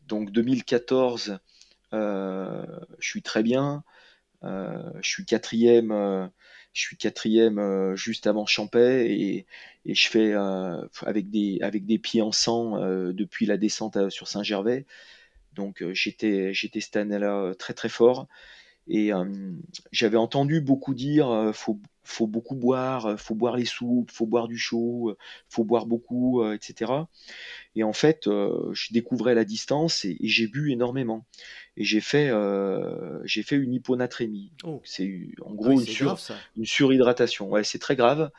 [0.07, 1.39] donc 2014,
[1.93, 2.65] euh,
[2.99, 3.83] je suis très bien.
[4.43, 5.89] je suis quatrième,
[6.73, 9.45] je suis quatrième juste avant Champais et,
[9.85, 10.33] je fais
[11.05, 12.77] avec des pieds en sang
[13.11, 14.85] depuis la descente sur Saint-Gervais.
[15.53, 18.27] Donc j'étais j'étais cette année-là très très fort
[18.87, 19.11] et
[19.91, 24.57] j'avais entendu beaucoup dire faut faut beaucoup boire, faut boire les soupes, faut boire du
[24.57, 25.15] chaud,
[25.49, 27.09] faut boire beaucoup, etc.
[27.75, 31.25] Et en fait, je découvrais la distance et, j'ai bu énormément.
[31.75, 32.31] Et j'ai fait,
[33.25, 34.51] j'ai fait une hyponatrémie.
[34.63, 34.81] Oh.
[34.83, 37.49] C'est en Ah gros oui, une, sur- grave une surhydratation.
[37.49, 38.31] Ouais, c'est très grave.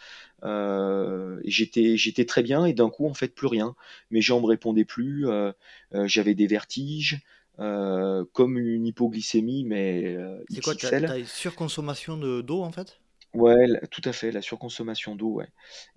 [0.44, 3.74] Euh, j'étais, j'étais très bien et d'un coup, en fait, plus rien.
[4.10, 5.28] Mes jambes répondaient plus.
[5.28, 5.52] euh,
[5.94, 7.20] euh, j'avais des vertiges,
[7.58, 12.72] euh, comme une hypoglycémie, mais euh, C'est quoi, t'as, t'as une surconsommation de, d'eau en
[12.72, 12.98] fait?
[13.34, 15.48] Ouais, la- tout à fait, la surconsommation d'eau, ouais.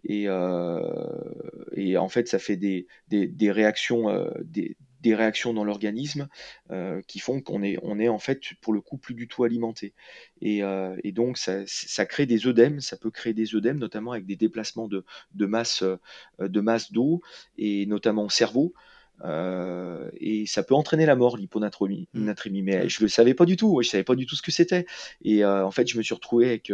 [0.03, 0.81] Et, euh,
[1.75, 6.27] et en fait, ça fait des, des, des réactions, euh, des, des réactions dans l'organisme
[6.71, 9.45] euh, qui font qu'on est, on est en fait, pour le coup, plus du tout
[9.45, 9.93] alimenté.
[10.41, 10.61] Et,
[11.03, 14.35] et donc, ça, ça crée des œdèmes, ça peut créer des œdèmes, notamment avec des
[14.35, 15.83] déplacements de, de masse,
[16.39, 17.21] de masse d'eau,
[17.57, 18.73] et notamment au cerveau.
[20.19, 22.25] Et ça peut entraîner la mort, l'hyponatrémie, Mm.
[22.25, 22.61] natrémie.
[22.61, 22.89] mais Mm.
[22.89, 24.85] je le savais pas du tout, ouais, je savais pas du tout ce que c'était.
[25.23, 26.71] Et en fait, je me suis retrouvé avec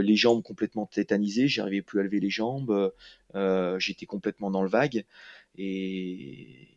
[0.00, 2.92] les jambes complètement tétanisées, j'arrivais plus à lever les jambes,
[3.34, 5.04] euh, j'étais complètement dans le vague.
[5.56, 6.68] Et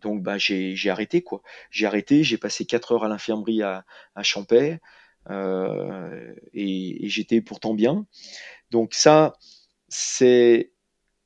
[0.00, 1.42] donc, bah, j'ai arrêté, quoi.
[1.70, 3.84] J'ai arrêté, j'ai passé 4 heures à l'infirmerie à,
[4.14, 4.22] à
[5.30, 8.06] euh, et, j'étais pourtant bien.
[8.70, 9.34] Donc ça,
[9.88, 10.72] c'est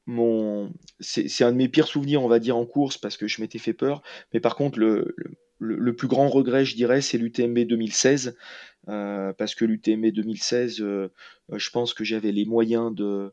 [0.07, 3.41] mon, c'est un de mes pires souvenirs, on va dire, en course, parce que je
[3.41, 4.03] m'étais fait peur.
[4.33, 5.15] Mais par contre, le,
[5.59, 8.33] le, le plus grand regret, je dirais, c'est l'UTMB 2016, euh,
[8.87, 11.09] parce que l'UTMB 2016, euh, euh,
[11.53, 13.33] je pense que j'avais les moyens de,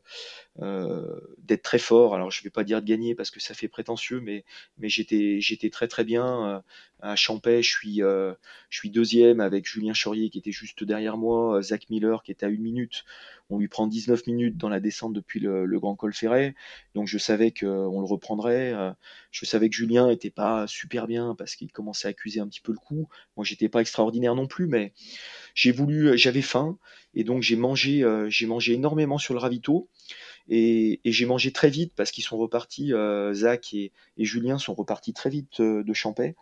[0.60, 2.14] euh, d'être très fort.
[2.14, 4.44] Alors, je vais pas dire de gagner parce que ça fait prétentieux, mais,
[4.78, 6.48] mais j'étais, j'étais très très bien.
[6.48, 6.60] Euh,
[7.00, 8.34] À Champais, je suis, euh,
[8.70, 12.32] je suis deuxième avec Julien Chaurier qui était juste derrière moi, euh, Zach Miller qui
[12.32, 13.04] était à une minute.
[13.50, 16.54] On lui prend 19 minutes dans la descente depuis le, Grand Col Ferret,
[16.94, 18.72] donc je savais qu'on le reprendrait.
[18.74, 18.90] Euh,
[19.30, 22.60] Je savais que Julien était pas super bien parce qu'il commençait à accuser un petit
[22.60, 23.08] peu le coup.
[23.36, 24.92] Moi, j'étais pas extraordinaire non plus, mais
[25.54, 26.78] j'ai voulu, j'avais faim
[27.14, 29.88] et donc j'ai mangé, euh, j'ai mangé énormément sur le ravito.
[30.48, 35.12] Et, j'ai mangé très vite parce qu'ils sont repartis, euh, Zach et, Julien sont repartis
[35.12, 36.36] très vite euh, de Champais.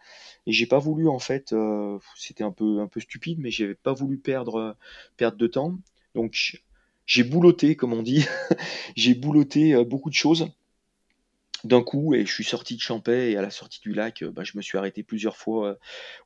[0.46, 3.74] Et j'ai pas voulu en fait, euh, c'était un peu un peu stupide, mais j'avais
[3.74, 4.72] pas voulu perdre euh,
[5.16, 5.76] perdre de temps.
[6.14, 6.60] Donc
[7.06, 8.26] j'ai boulotté, comme on dit,
[8.96, 10.48] j'ai boulotté euh, beaucoup de choses
[11.66, 14.30] d'un coup et je suis sorti de Champais et à la sortie du lac, euh,
[14.30, 15.74] bah, je me suis arrêté plusieurs fois euh,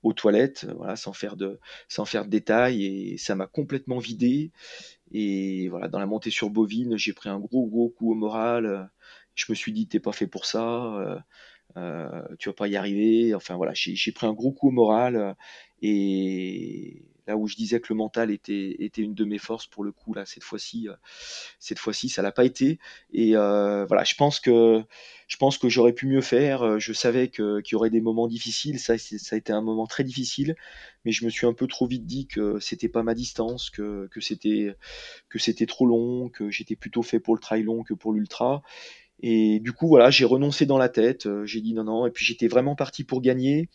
[0.02, 1.58] aux toilettes, euh, voilà, sans faire de
[1.88, 4.50] sans faire de détails et ça m'a complètement vidé.
[5.12, 8.90] Et voilà, dans la montée sur Bovine, j'ai pris un gros gros coup au moral.
[9.34, 10.96] Je me suis dit, t'es pas fait pour ça.
[10.96, 11.18] euh,
[11.76, 13.34] euh, tu vas pas y arriver.
[13.34, 15.36] Enfin voilà, j'ai pris un gros coup au moral
[15.82, 19.92] et là où je disais que le mental était, une de mes forces pour le
[19.92, 20.94] coup là cette fois-ci, euh,
[21.60, 22.80] cette fois-ci ça l'a pas été
[23.12, 24.82] et euh, voilà, je pense que
[25.28, 26.62] je pense que j'aurais pu mieux faire.
[26.62, 28.80] Euh, Je savais que qu'il y aurait des moments difficiles.
[28.80, 30.56] Ça, ça a été un moment très difficile,
[31.04, 34.08] mais je me suis un peu trop vite dit que c'était pas ma distance, que,
[34.10, 34.74] que c'était
[35.28, 38.62] que c'était trop long, que j'étais plutôt fait pour le trail long que pour l'ultra.
[39.22, 41.28] Et du coup, voilà, j'ai renoncé dans la tête.
[41.44, 42.06] J'ai dit non, non.
[42.06, 43.68] Et puis j'étais vraiment parti pour gagner.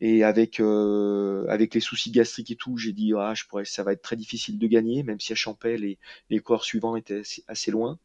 [0.00, 3.84] Et avec, euh, avec les soucis gastriques et tout, j'ai dit ah, je pourrais, ça
[3.84, 5.98] va être très difficile de gagner, même si à Champel, les,
[6.30, 7.98] les coureurs suivants étaient assez, loin.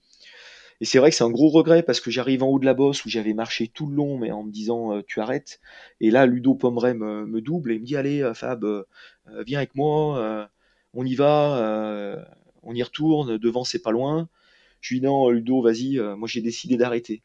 [0.82, 2.74] Et c'est vrai que c'est un gros regret parce que j'arrive en haut de la
[2.74, 5.60] bosse où j'avais marché tout le long, mais en me disant euh, tu arrêtes.
[5.99, 8.66] Et là, Ludo Pomeray me, double et me dit allez, euh, Fab,
[9.45, 10.49] viens avec moi,
[10.94, 12.26] on y va,
[12.64, 14.30] on y retourne, devant c'est pas loin.
[14.82, 17.24] Je lui dis non, Ludo, vas-y, moi j'ai décidé d'arrêter.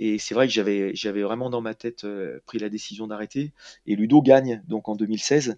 [0.00, 3.52] Et c'est vrai que j'avais, j'avais vraiment dans ma tête euh, pris la décision d'arrêter.
[3.86, 5.50] Et Ludo gagne donc en 2016.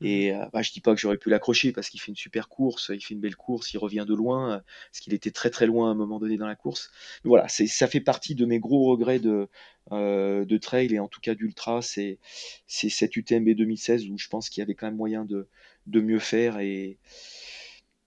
[0.00, 0.06] Mhm.
[0.06, 2.48] Et euh, bah, je dis pas que j'aurais pu l'accrocher parce qu'il fait une super
[2.48, 5.50] course, il fait une belle course, il revient de loin, euh, parce qu'il était très
[5.50, 6.90] très loin à un moment donné dans la course.
[7.24, 9.48] Mais voilà, c'est, ça fait partie de mes gros regrets de,
[9.92, 12.18] euh, de trail et en tout cas d'ultra, c'est,
[12.66, 15.48] c'est cette UTMB 2016 où je pense qu'il y avait quand même moyen de,
[15.86, 16.98] de mieux faire et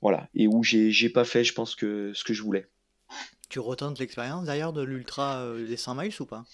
[0.02, 2.68] voilà, et où j'ai, j'ai pas fait, je pense que ce que je voulais.
[3.50, 6.46] Tu retentes l'expérience d'ailleurs de l'ultra euh, des 100 miles ou pas?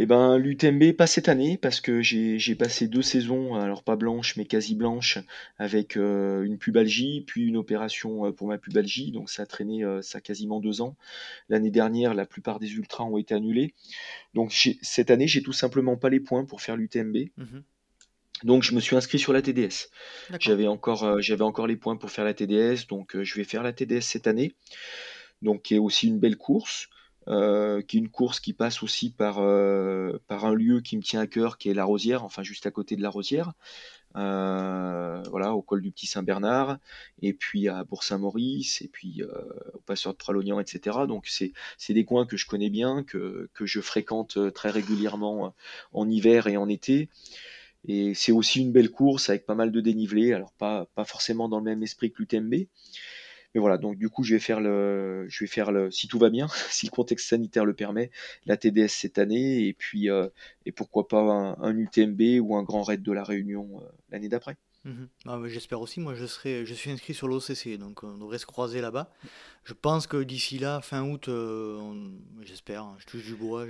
[0.00, 4.36] Eh ben, l'UTMB, pas cette année, parce que j'ai passé deux saisons, alors pas blanches,
[4.36, 5.18] mais quasi blanches,
[5.58, 9.84] avec euh, une pubalgie, puis une opération euh, pour ma pubalgie, donc ça a traîné
[9.84, 10.96] euh, ça a quasiment deux ans.
[11.48, 13.74] L'année dernière, la plupart des ultras ont été annulés.
[14.34, 14.52] Donc
[14.82, 17.16] cette année, j'ai tout simplement pas les points pour faire l'UTMB.
[17.36, 17.64] Mhm.
[18.44, 19.90] Donc je me suis inscrit sur la TDS.
[20.38, 23.44] J'avais encore, euh, j'avais encore les points pour faire la TDS, donc euh, je vais
[23.44, 24.54] faire la TDS cette année.
[25.42, 26.88] Donc qui est aussi une belle course,
[27.28, 31.02] euh, qui est une course qui passe aussi par, euh, par un lieu qui me
[31.02, 33.52] tient à cœur, qui est la Rosière, enfin juste à côté de la Rosière,
[34.16, 36.78] euh, voilà, au col du Petit Saint-Bernard,
[37.20, 39.22] et puis à Bourg-Saint-Maurice, et puis
[39.74, 41.06] au passeur de Pralognan, etc.
[41.06, 45.54] Donc c'est c'est des coins que je connais bien, que, que je fréquente très régulièrement
[45.92, 47.10] en hiver et en été.
[47.86, 51.48] Et c'est aussi une belle course avec pas mal de dénivelé, alors pas, pas forcément
[51.48, 52.54] dans le même esprit que l'UTMB.
[53.54, 56.18] Mais voilà, donc du coup, je vais faire le, je vais faire le, si tout
[56.18, 58.10] va bien, si le contexte sanitaire le permet,
[58.46, 60.28] la TDS cette année, et puis, euh,
[60.66, 64.56] et pourquoi pas un, UTMB ou un grand raid de la Réunion euh, l'année d'après.
[65.26, 68.46] Ah, j'espère aussi, moi je, serai, je suis inscrit sur l'OCC, donc on devrait se
[68.46, 69.12] croiser là-bas.
[69.64, 71.78] Je pense que d'ici là, fin août, euh,
[72.40, 73.66] j'espère, hein, je touche du bois,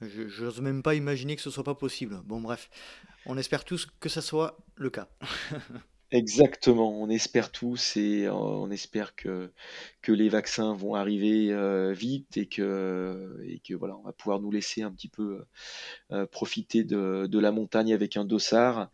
[0.00, 2.20] je n'ose même pas imaginer que ce soit pas possible.
[2.24, 2.70] Bon bref,
[3.26, 5.08] on espère tous que ça soit le cas.
[6.12, 9.50] Exactement, on espère tous et euh, on espère que,
[10.02, 14.38] que les vaccins vont arriver euh, vite et que, et que voilà, on va pouvoir
[14.40, 15.44] nous laisser un petit peu
[16.12, 18.90] euh, profiter de, de la montagne avec un dossard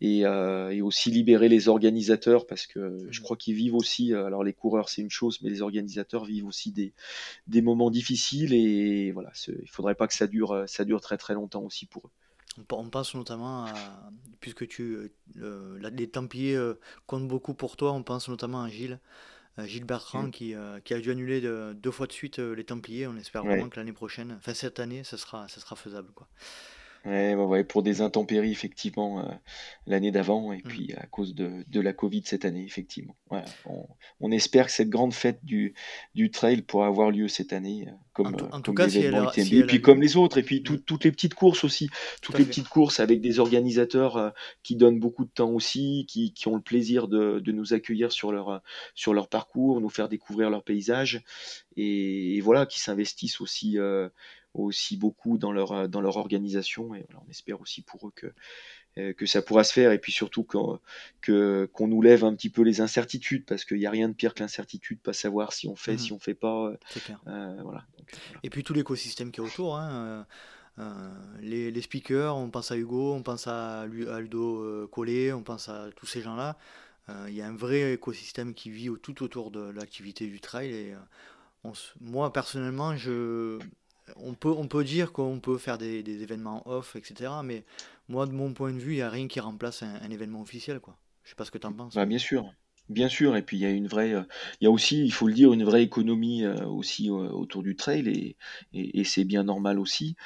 [0.00, 3.22] et, et aussi libérer les organisateurs parce que je mmh.
[3.24, 6.72] crois qu'ils vivent aussi, alors les coureurs c'est une chose, mais les organisateurs vivent aussi
[6.72, 6.94] des,
[7.46, 11.34] des moments difficiles et voilà, il faudrait pas que ça dure, ça dure très très
[11.34, 12.23] longtemps aussi pour eux.
[12.70, 13.72] On pense notamment à,
[14.40, 19.00] puisque tu, euh, les Templiers euh, comptent beaucoup pour toi, on pense notamment à Gilles,
[19.58, 20.30] euh, Gilles Bertrand mm.
[20.30, 20.54] qui,
[20.84, 21.40] qui, a dû annuler
[21.74, 23.06] deux fois de suite les Templiers.
[23.06, 26.10] On espère vraiment que l'année prochaine, enfin cette année, ça sera, ça sera faisable.
[26.14, 26.28] Quoi.
[27.04, 29.30] Ouais, pour des intempéries, effectivement, euh,
[29.86, 30.62] l'année d'avant, et mmh.
[30.62, 33.14] puis à cause de, de, la Covid cette année, effectivement.
[33.28, 33.44] Voilà,
[34.20, 35.74] on, espère que cette grande fête du,
[36.14, 39.66] du trail pourra avoir lieu cette année, euh, comme, en, tout cas, si elle et
[39.66, 40.78] puis comme les autres, et puis mmh.
[40.78, 41.90] toutes les petites courses aussi,
[42.22, 44.30] toutes les petites courses avec des organisateurs euh,
[44.62, 48.12] qui donnent beaucoup de temps aussi, qui, qui ont le plaisir de, de, nous accueillir
[48.12, 48.62] sur leur,
[48.94, 51.22] sur leur parcours, nous faire découvrir leur paysage,
[51.76, 53.78] et, et voilà, qui s'investissent aussi
[54.54, 56.94] aussi beaucoup dans leur, euh, dans leur organisation.
[56.94, 58.32] Et on espère aussi pour eux que,
[58.98, 59.92] euh, que ça pourra se faire.
[59.92, 60.80] Et puis surtout qu'on
[61.20, 64.14] que, qu'on nous lève un petit peu les incertitudes, parce qu'il n'y a rien de
[64.14, 66.72] pire que l'incertitude, pas savoir si on fait, mmh si on fait pas.
[67.26, 67.84] Euh, voilà.
[68.42, 69.76] Et puis tout l'écosystème qui est autour.
[69.76, 70.26] Hein,
[71.40, 73.86] les, les, speakers, on pense à Hugo, on pense à, à
[74.20, 76.58] Ludo Collet, on pense à tous ces gens-là.
[77.28, 80.72] Il y a un vrai écosystème qui vit tout autour de l'activité du trail.
[80.72, 80.94] Et,
[82.00, 83.58] moi, personnellement, je,
[84.16, 87.30] on peut, on peut dire qu'on peut faire des, événements off, etc.
[87.42, 87.64] Mais
[88.08, 90.80] moi, de mon point de vue, il n'y a rien qui remplace un, événement officiel.
[90.80, 90.96] Quoi.
[91.24, 91.94] Je sais pas ce que tu en penses.
[91.94, 92.52] Bah, bien sûr.
[92.90, 94.22] Bien sûr, et puis il y a une vraie, euh,
[94.60, 97.62] il y a aussi, il faut le dire, une vraie économie euh, aussi euh, autour
[97.62, 98.36] du trail
[98.74, 100.16] et, c'est bien normal aussi.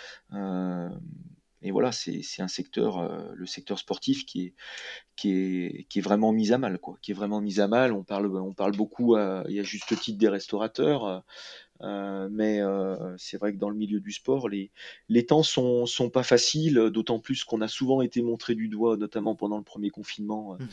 [1.63, 4.55] et voilà, c'est un secteur, le secteur sportif qui
[5.25, 6.99] est, vraiment mis à mal, quoi.
[7.09, 11.25] On parle, on parle beaucoup, il y a juste titre des restaurateurs.
[11.83, 14.71] Euh, mais euh, c'est vrai que dans le milieu du sport, les,
[15.09, 18.97] les temps sont, sont pas faciles, d'autant plus qu'on a souvent été montré du doigt,
[18.97, 20.69] notamment pendant le premier confinement, euh, mmh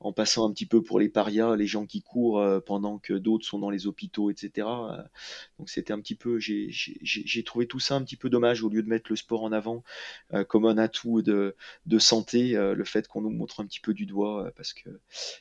[0.00, 3.44] en passant un petit peu pour les parias, les gens qui courent pendant que d'autres
[3.44, 4.68] sont dans les hôpitaux, etc.
[5.58, 8.80] donc c'était un petit peu, j'ai trouvé tout ça un petit peu dommage au lieu
[8.84, 9.82] de mettre le sport en avant
[10.46, 11.56] comme un atout de,
[11.86, 14.88] de santé, le fait qu'on nous montre un petit peu du doigt parce que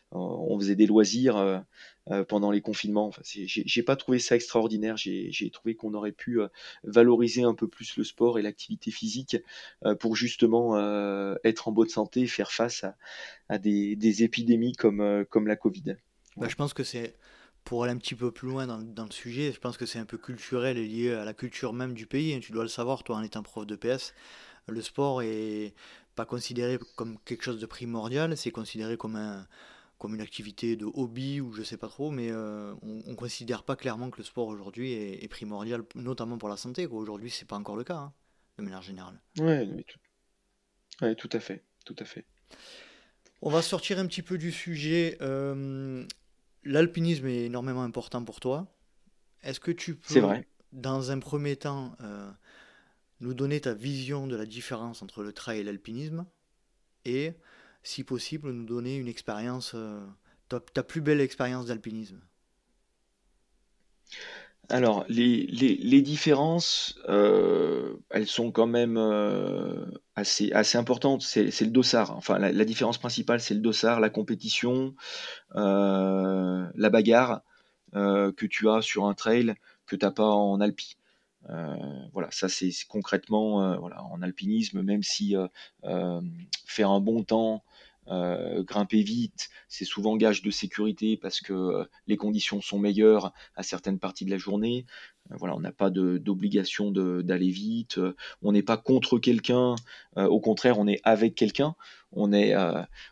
[0.09, 1.63] on faisait des loisirs
[2.11, 3.07] euh, pendant les confinements.
[3.07, 4.95] Enfin, j'ai pas trouvé ça extraordinaire.
[4.95, 6.47] J'ai trouvé qu'on aurait pu euh,
[6.83, 9.35] valoriser un peu plus le sport et l'activité physique
[9.85, 10.77] euh, pour justement
[11.43, 12.85] être en bonne santé et faire face
[13.49, 15.97] à, des, épidémies comme, la Covid.
[16.37, 17.15] Bah, je pense que c'est
[17.63, 20.05] pour aller un petit peu plus loin dans, le sujet, je pense que c'est un
[20.05, 22.39] peu culturel et lié à la culture même du pays.
[22.39, 24.13] Tu dois le savoir, toi, en étant prof de PS.
[24.69, 25.73] Le sport est
[26.15, 29.45] pas considéré comme quelque chose de primordial, c'est considéré comme un,
[29.97, 33.63] comme une activité de hobby ou je sais pas trop, mais euh, on, ne considère
[33.63, 36.85] pas clairement que le sport aujourd'hui est, primordial, notamment pour la santé.
[36.85, 38.13] Aujourd'hui, c'est pas encore le cas, hein,
[38.57, 39.19] de manière générale.
[39.39, 41.15] Oui, tout...
[41.15, 42.25] tout à fait, tout à fait.
[43.41, 45.17] On va sortir un petit peu du sujet.
[45.21, 46.05] Euh,
[46.63, 48.67] l'alpinisme est énormément important pour toi.
[49.43, 50.47] Est-ce que tu peux, vrai.
[50.73, 52.29] dans un premier temps, euh,
[53.19, 56.25] nous donner ta vision de la différence entre le trail et l'alpinisme
[57.05, 57.33] et
[57.87, 60.05] si possible, nous donner une expérience, euh,
[60.49, 62.19] ta, plus belle expérience d'alpinisme
[64.69, 69.85] alors, les, les, différences, euh, elles sont quand même euh,
[70.15, 71.21] assez, assez importantes.
[71.21, 72.17] C'est le dossard.
[72.17, 74.93] Enfin, la, différence principale, c'est le dossard, la compétition,
[75.53, 77.43] la bagarre
[77.93, 79.55] que tu as sur un trail
[79.85, 80.97] que tu n'as pas en alpi.
[82.11, 85.33] voilà, ça c'est concrètement voilà, en alpinisme, même si
[86.65, 87.63] faire un bon temps
[88.09, 93.33] euh, grimper vite, c'est souvent gage de sécurité parce que euh, les conditions sont meilleures
[93.55, 94.85] à certaines parties de la journée.
[95.31, 97.99] Euh, voilà, on n'a pas d'obligation d'aller vite,
[98.41, 99.75] on n'est pas contre quelqu'un,
[100.15, 101.75] au contraire, on est avec quelqu'un,
[102.11, 102.55] on est,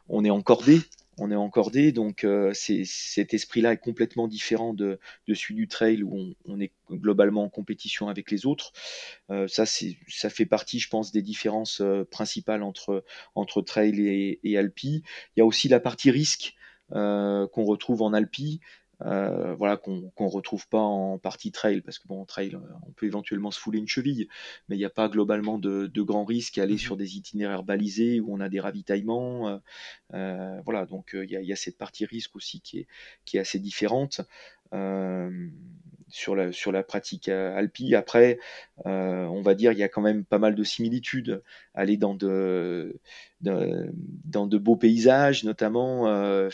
[0.07, 0.79] on est encordé,
[1.17, 6.59] on est encordé, donc cet esprit-là est complètement différent de, celui du trail où on,
[6.59, 8.73] est globalement en compétition avec les autres.
[9.47, 11.81] ça, ça fait partie, je pense, des différences
[12.11, 15.03] principales entre, entre trail et alpi.
[15.35, 16.55] Il y a aussi la partie risque
[16.89, 18.59] qu'on retrouve en alpi.
[19.01, 22.57] Euh, voilà, qu'on ne retrouve pas en partie trail, parce que bon, en trail,
[22.87, 24.27] on peut éventuellement se fouler une cheville,
[24.69, 27.17] mais il n'y a pas globalement de, de grands risques à aller mmh sur des
[27.17, 29.49] itinéraires balisés où on a des ravitaillements.
[29.49, 29.57] Euh,
[30.13, 32.87] euh voilà, donc il y, y, a cette partie risque aussi qui est,
[33.25, 34.21] qui est assez différente.
[34.73, 35.49] Euh,
[36.07, 37.95] sur la, sur la pratique alpi.
[37.95, 38.39] Après,
[38.85, 41.41] euh, on va dire il y a quand même pas mal de similitudes.
[41.73, 42.99] Aller dans de,
[43.41, 46.49] dans de beaux paysages, notamment euh,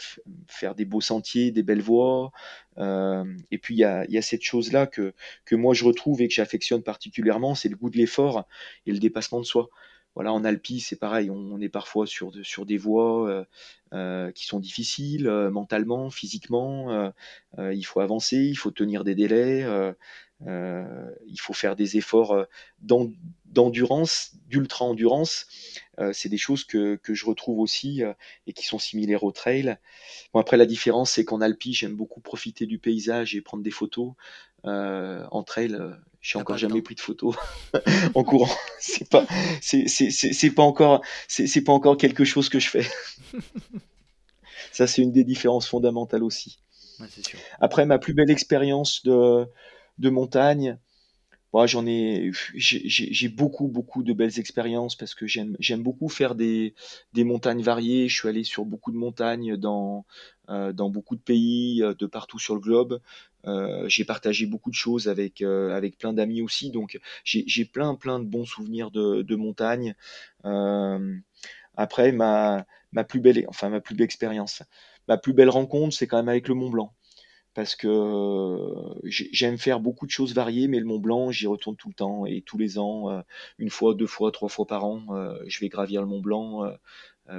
[0.48, 2.32] faire des beaux sentiers, des belles voies.
[2.78, 5.14] et puis il y a, y a, cette chose-là que,
[5.46, 8.48] que moi je retrouve et que j'affectionne particulièrement, c'est le goût de l'effort
[8.86, 9.70] et le dépassement de soi
[10.16, 12.32] voilà, en Alpi, c'est pareil, on, est parfois sur,
[12.66, 13.46] des voies euh,
[13.94, 17.12] euh, qui sont difficiles euh, mentalement, physiquement.
[17.58, 19.66] il faut avancer, il faut tenir des délais,
[20.46, 22.46] il faut faire des efforts
[23.46, 25.48] d'endurance, d'ultra-endurance.
[26.14, 28.02] c'est des choses que, que, je retrouve aussi
[28.48, 29.78] et qui sont similaires au trail.
[30.34, 33.72] Bon, après, la différence, c'est qu'en Alpi, j'aime beaucoup profiter du paysage et prendre des
[33.72, 34.14] photos.
[34.64, 35.78] en trail,
[36.22, 37.36] j'ai encore jamais pris de photos
[38.14, 38.50] en courant.
[38.80, 39.26] C'est pas,
[39.62, 42.86] c'est, c'est, pas encore, c'est, pas encore quelque chose que je fais.
[44.72, 46.60] Ça, c'est une des différences fondamentales aussi.
[47.22, 47.40] sûr.
[47.60, 49.46] Après, ma plus belle expérience de,
[50.02, 50.78] de montagne,
[51.66, 56.74] j'en ai, j'ai beaucoup, beaucoup de belles expériences parce que j'aime, j'aime beaucoup faire des,
[57.16, 58.08] montagnes variées.
[58.08, 60.06] Je suis allé sur beaucoup de montagnes dans,
[60.50, 63.02] euh, beaucoup de pays, euh, de partout sur le globe.
[63.46, 66.72] Euh, j'ai partagé beaucoup de choses avec, avec plein d'amis aussi.
[66.72, 69.96] Donc, j'ai plein, plein de bons souvenirs de, de montagne.
[71.76, 74.64] après, ma, ma plus belle, enfin, ma plus belle expérience,
[75.08, 76.94] ma plus belle rencontre, c'est quand même avec le Mont Blanc
[77.54, 81.76] parce que euh, j'aime faire beaucoup de choses variées, mais le Mont Blanc, j'y retourne
[81.76, 83.22] tout le temps et tous les ans, euh,
[83.58, 86.72] une fois, deux fois, trois fois par an, euh, je vais gravir le Mont Blanc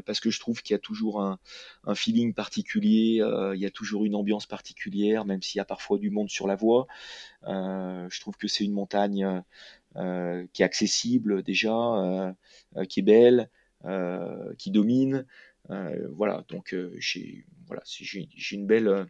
[0.07, 1.39] parce que je trouve qu'il y a toujours un,
[1.95, 3.23] feeling particulier,
[3.55, 6.47] il y a toujours une ambiance particulière, même s'il y a parfois du monde sur
[6.47, 6.87] la voie.
[7.45, 9.43] je trouve que c'est une montagne
[9.95, 12.35] qui est accessible déjà,
[12.89, 13.51] qui est belle,
[14.57, 15.27] qui domine.
[15.69, 19.05] voilà, donc j'ai voilà, j'ai une belle, euh,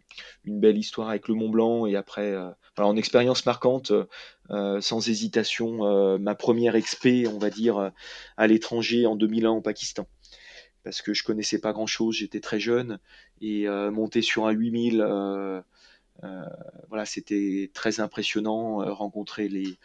[0.44, 2.48] une belle histoire avec le Mont Blanc et après, euh,
[2.78, 3.92] en expérience marquante,
[4.50, 7.92] euh, sans hésitation, ma première expé, on va dire,
[8.36, 10.06] à l'étranger en 2001 au Pakistan.
[10.84, 12.98] Parce que je connaissais pas grand chose, j'étais très jeune
[13.40, 14.98] et monter sur un 8000,
[16.88, 19.78] voilà, c'était très impressionnant, rencontrer les,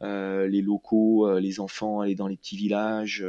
[0.00, 3.26] les locaux, les enfants, aller dans les petits villages.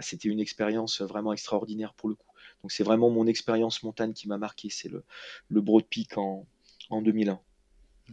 [0.00, 2.29] c'était une expérience vraiment extraordinaire pour le coup.
[2.62, 5.04] Donc c'est vraiment mon expérience montagne qui m'a marqué, c'est le,
[5.48, 6.46] le Broad Peak en,
[6.90, 7.40] en 2001.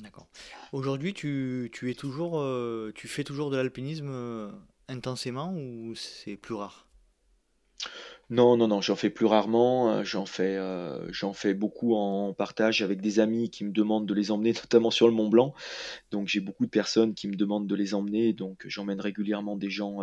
[0.02, 0.28] D'accord.
[0.74, 4.52] Aujourd'hui, tu, tu, es toujours, euh, tu fais toujours de l'alpinisme euh,
[4.88, 6.88] intensément ou c'est plus rare?
[8.30, 9.90] Non, non, non, j'en fais plus rarement.
[9.90, 10.60] Euh, j'en fais,
[11.10, 14.92] j'en fais beaucoup en partage avec des amis qui me demandent de les emmener, notamment
[14.92, 15.56] sur le Mont Blanc.
[16.12, 19.70] Donc j'ai beaucoup de personnes qui me demandent de les emmener, donc j'emmène régulièrement des
[19.70, 20.00] gens,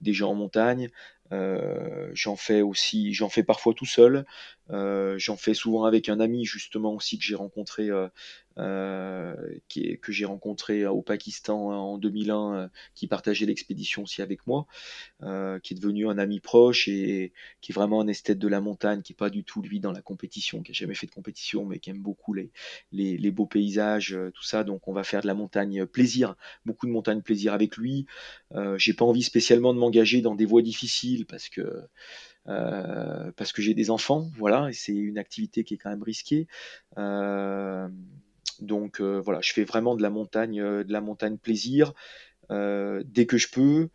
[0.00, 0.90] des gens en montagne.
[1.32, 4.26] Euh, j'en fais aussi, j'en fais parfois tout seul.
[4.70, 9.34] Euh, j'en fais souvent avec un ami justement aussi que j'ai rencontré, euh,
[9.68, 14.66] que j'ai rencontré au Pakistan en 2001, qui partageait l'expédition aussi avec moi,
[15.20, 19.02] qui est devenu un ami proche et qui est vraiment un esthète de la montagne,
[19.02, 21.64] qui est pas du tout lui dans la compétition, qui a jamais fait de compétition,
[21.64, 22.50] mais qui aime beaucoup les,
[22.92, 24.64] les beaux paysages, tout ça.
[24.64, 26.34] Donc on va faire de la montagne plaisir,
[26.66, 28.06] beaucoup de montagne plaisir avec lui.
[28.76, 31.88] j'ai pas envie spécialement de m'engager dans des voies difficiles parce que
[32.48, 36.02] euh, parce que j'ai des enfants, voilà, et c'est une activité qui est quand même
[36.02, 36.48] risquée.
[36.98, 37.88] Euh,
[38.60, 41.92] donc euh, voilà, je fais vraiment de la montagne, de la montagne plaisir
[42.50, 43.88] dès que je peux.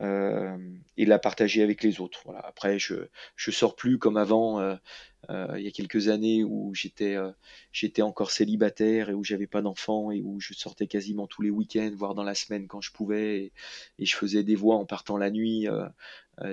[0.00, 2.22] et la partager avec les autres.
[2.24, 2.40] Voilà.
[2.40, 2.94] Après, je
[3.36, 4.60] je sors plus comme avant.
[5.30, 7.16] il y a quelques années où j'étais
[7.72, 11.50] j'étais encore célibataire et où j'avais pas d'enfants et où je sortais quasiment tous les
[11.50, 13.52] week-ends, voire dans la semaine quand je pouvais, et,
[13.98, 15.86] et je faisais des voix en partant la nuit euh,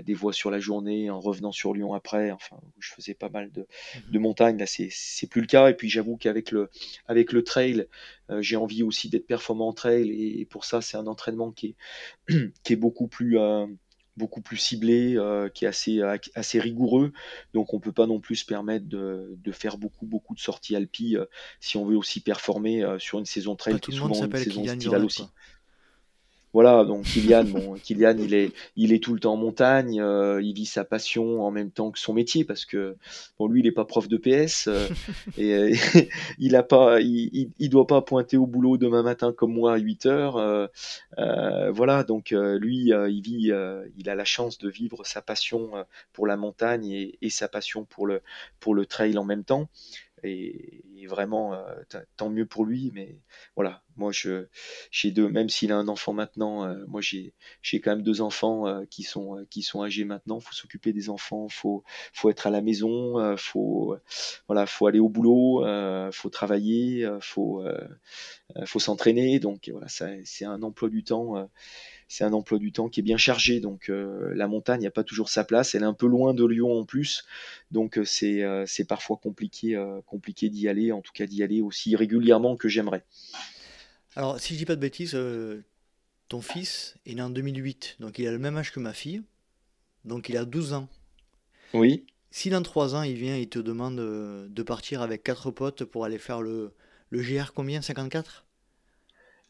[0.03, 2.31] des voies sur la journée, en revenant sur Lyon après.
[2.31, 4.57] Enfin, je faisais pas mal de, mmh de montagnes.
[4.57, 5.69] Là, c'est plus le cas.
[5.69, 6.69] Et puis, j'avoue qu'avec le,
[7.07, 7.88] avec le trail,
[8.30, 10.10] euh, j'ai envie aussi d'être performant en trail.
[10.11, 11.76] Et, pour ça, c'est un entraînement qui
[12.30, 12.34] est,
[12.64, 13.39] qui est beaucoup plus.
[13.39, 13.65] Euh,
[14.18, 15.18] beaucoup plus ciblé,
[15.53, 16.01] qui est assez,
[16.35, 17.14] assez rigoureux.
[17.53, 20.76] Donc on peut pas non plus se permettre de, de faire beaucoup beaucoup de sorties
[20.76, 21.15] alpi
[21.61, 25.06] si on veut aussi performer sur une saison trail qui est souvent une saison estivale
[25.06, 25.23] aussi.
[26.52, 30.42] Voilà, donc Kylian, bon, Kylian, il est, il est tout le temps en montagne, euh,
[30.42, 32.96] il vit sa passion en même temps que son métier parce que
[33.38, 34.88] bon, lui, il n'est pas prof de PS euh,
[35.38, 35.76] et euh,
[36.40, 39.78] il a pas, il, il, doit pas pointer au boulot demain matin comme moi à
[39.78, 40.70] 8 heures.
[41.72, 43.52] voilà, donc lui, il vit,
[43.98, 45.72] il a la chance de vivre sa passion
[46.14, 48.22] pour la montagne et, et, sa passion pour le,
[48.60, 49.70] pour le trail en même temps
[50.24, 51.74] et, vraiment euh,
[52.18, 53.18] tant mieux pour lui mais
[53.56, 53.82] voilà.
[53.96, 57.34] Moi j'ai deux même s'il a un enfant maintenant euh, moi j'ai
[57.80, 60.40] quand même deux enfants euh, qui sont qui sont âgés maintenant.
[60.40, 61.84] Faut s'occuper des enfants faut
[62.14, 63.98] faut être à la maison faut
[64.48, 65.66] voilà faut aller au boulot
[66.12, 67.64] faut travailler faut
[68.66, 69.40] faut s'entraîner.
[69.40, 71.50] Donc voilà c'est un emploi du temps
[72.10, 73.61] c'est un emploi du temps qui est bien chargé.
[73.61, 75.76] Donc euh, la montagne n'a pas toujours sa place.
[75.76, 77.23] Elle est un peu loin de Lyon en plus.
[77.72, 81.61] Donc euh, c'est euh, c'est parfois compliqué, compliqué d'y aller, en tout cas d'y aller
[81.61, 83.06] aussi régulièrement que j'aimerais.
[84.15, 85.18] Alors si je dis pas de bêtises,
[86.27, 87.98] ton fils est né en 2008.
[87.99, 89.22] Donc il a le même âge que ma fille.
[90.03, 90.90] Donc il a 12 ans.
[91.76, 92.07] Oui.
[92.31, 95.84] Si dans 3 ans il vient et il te demande de partir avec quatre potes
[95.84, 96.73] pour aller faire le,
[97.11, 97.84] le GR combien?
[97.84, 98.45] 54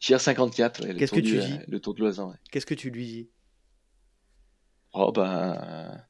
[0.01, 1.59] GR54, Qu'est-ce que tu dis?
[1.67, 2.33] Le tour de Loisan.
[2.51, 3.29] Qu'est-ce que tu lui dis?
[4.93, 6.01] Oh ben.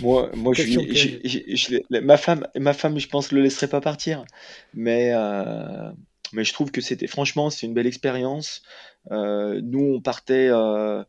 [0.00, 4.24] moi, moi je, ma femme, ma femme, je pense, le laisserait pas partir.
[4.74, 5.90] Mais, euh,
[6.32, 8.62] mais je trouve que c'était, franchement, c'est une belle expérience.
[9.10, 11.02] Euh, nous, on partait, euh,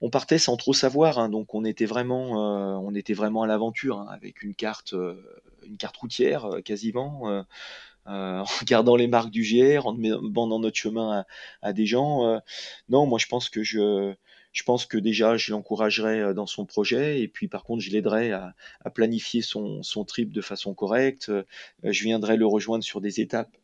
[0.00, 3.98] on partait sans trop savoir, hein, donc on était vraiment, on était vraiment à l'aventure
[3.98, 4.94] hein, avec une carte,
[5.66, 7.44] une carte routière quasiment.
[8.08, 11.24] Euh, en regardant les marques du GR, en demandant notre chemin
[11.62, 12.26] à, des gens.
[12.26, 12.38] Euh,
[12.88, 14.14] non, moi je pense que je,
[14.52, 17.90] je pense que déjà je l'encouragerai euh, dans son projet et puis par contre je
[17.90, 18.54] l'aiderai à,
[18.94, 21.30] planifier son, son, trip de façon correcte.
[21.82, 23.56] Je viendrai le rejoindre sur des étapes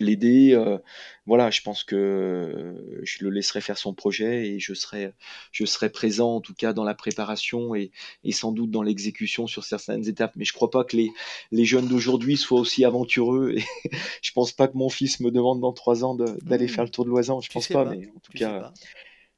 [0.00, 0.52] l'aider.
[0.52, 0.78] Euh,
[1.26, 5.12] voilà, je pense que je le laisserai faire son projet et je serai,
[5.52, 7.92] je serai présent en tout cas dans la préparation et,
[8.24, 10.32] et sans doute dans l'exécution sur certaines étapes.
[10.36, 11.10] Mais je crois pas que les,
[11.52, 13.64] les jeunes d'aujourd'hui soient aussi aventureux et
[14.22, 16.68] je pense pas que mon fils me demande dans trois ans d'aller mmh.
[16.68, 17.40] faire le tour de Loisan.
[17.40, 18.72] Je pense pas, mais en tout cas.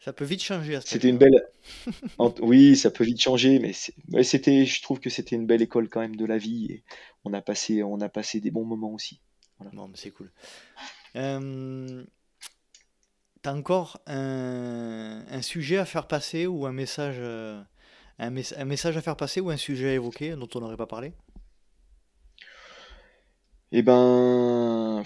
[0.02, 0.80] Ça peut vite changer.
[0.84, 1.46] C'était une belle.
[2.40, 3.72] oui, ça peut vite changer, mais
[4.24, 4.66] c'était.
[4.66, 6.82] Je trouve que c'était une belle école quand même de la vie et
[7.24, 9.20] on a passé, on a passé des bons moments aussi.
[9.72, 10.30] Bon, mais c'est cool.
[11.16, 12.04] Euh,
[13.42, 17.60] T'as encore un, un, sujet à faire passer ou un message, euh,
[18.20, 20.86] un, un, message à faire passer ou un sujet à évoquer dont on n'aurait pas
[20.86, 21.12] parlé?
[23.72, 25.02] Eh ben,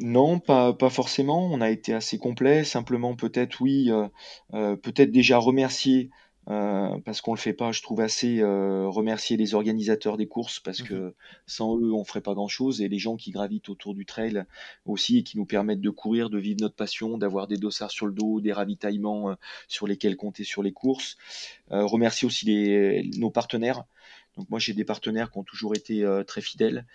[0.00, 1.46] non, pas, pas forcément.
[1.46, 2.62] On a été assez complet.
[2.62, 4.06] Simplement, peut-être, oui, euh,
[4.54, 6.10] euh peut-être déjà remercier
[6.48, 10.58] euh, parce qu'on le fait pas, je trouve assez euh, remercier les organisateurs des courses
[10.58, 11.14] parce mmh que
[11.46, 14.44] sans eux on ferait pas grand chose et les gens qui gravitent autour du trail
[14.84, 18.06] aussi et qui nous permettent de courir, de vivre notre passion, d'avoir des dossards sur
[18.06, 19.34] le dos, des ravitaillements euh,
[19.68, 21.16] sur lesquels compter sur les courses.
[21.70, 23.84] remercier aussi les, nos partenaires.
[24.36, 26.86] Donc moi j'ai des partenaires qui ont toujours été très fidèles.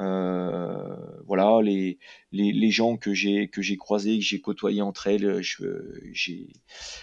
[0.00, 0.96] Euh,
[1.26, 1.98] voilà, les,
[2.32, 6.48] les, les, gens que j'ai que j'ai croisés, que j'ai côtoyés entre elles, j'ai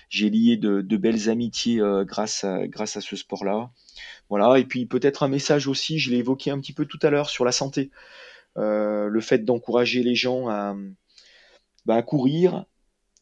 [0.10, 3.72] j'ai lié de, de, belles amitiés euh, grâce à grâce à ce sport-là.
[4.30, 7.10] Voilà, et puis peut-être un message aussi, je l'ai évoqué un petit peu tout à
[7.10, 7.92] l'heure sur la santé,
[8.58, 10.76] euh, le fait d'encourager les gens à,
[11.86, 12.66] bah, à courir,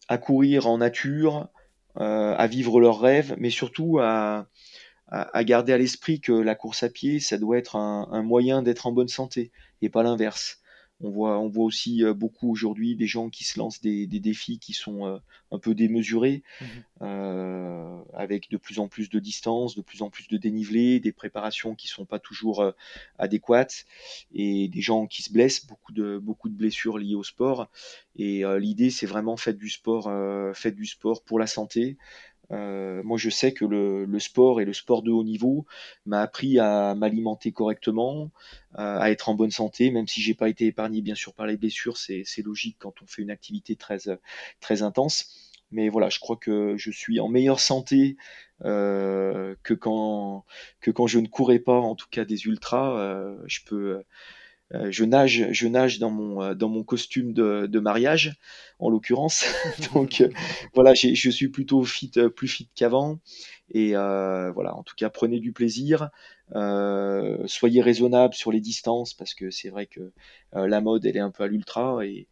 [0.08, 1.48] à courir en nature,
[1.96, 4.48] à vivre leurs rêves, mais surtout à
[5.12, 8.86] à, garder à l'esprit que la course à pied, ça doit être un, moyen d'être
[8.88, 10.60] en bonne santé et pas l'inverse.
[11.02, 14.60] On voit, on voit aussi euh, beaucoup aujourd'hui des gens qui se lancent des, défis
[14.60, 15.18] qui sont euh,
[15.50, 16.66] un peu démesurés, mmh
[17.02, 21.14] euh, avec de plus en plus de distance, de plus en plus de dénivelé, des
[21.14, 22.74] préparations qui sont pas toujours
[23.18, 23.86] adéquates,
[24.34, 27.70] et des gens qui se blessent, beaucoup de, beaucoup de blessures liées au sport.
[28.18, 30.12] Et l'idée, c'est vraiment faites du sport,
[30.54, 31.98] faites du sport pour la santé,
[32.52, 35.66] euh, moi, je sais que le, sport et le sport de haut niveau
[36.06, 38.32] m'a appris à m'alimenter correctement,
[38.78, 41.46] euh, à être en bonne santé, même si j'ai pas été épargné bien sûr par
[41.46, 41.98] les blessures.
[41.98, 44.00] C'est logique quand on fait une activité très
[44.60, 45.36] très intense.
[45.72, 48.18] Mais voilà, je crois que je suis en meilleure santé
[48.66, 50.46] euh, que quand
[50.82, 52.98] que quand je ne courais pas, en tout cas des ultras.
[53.46, 54.04] je peux euh,
[54.72, 58.38] je nage, je nage dans mon euh, dans mon costume de, de mariage,
[58.80, 59.46] en l'occurrence.
[59.94, 60.30] Donc euh,
[60.74, 63.20] voilà, je suis plutôt fit, plus fit qu'avant.
[63.72, 66.10] Et voilà, en tout cas, prenez du plaisir,
[67.46, 70.12] soyez raisonnable sur les distances parce que c'est vrai que
[70.54, 72.28] la mode elle est un peu à l'ultra et,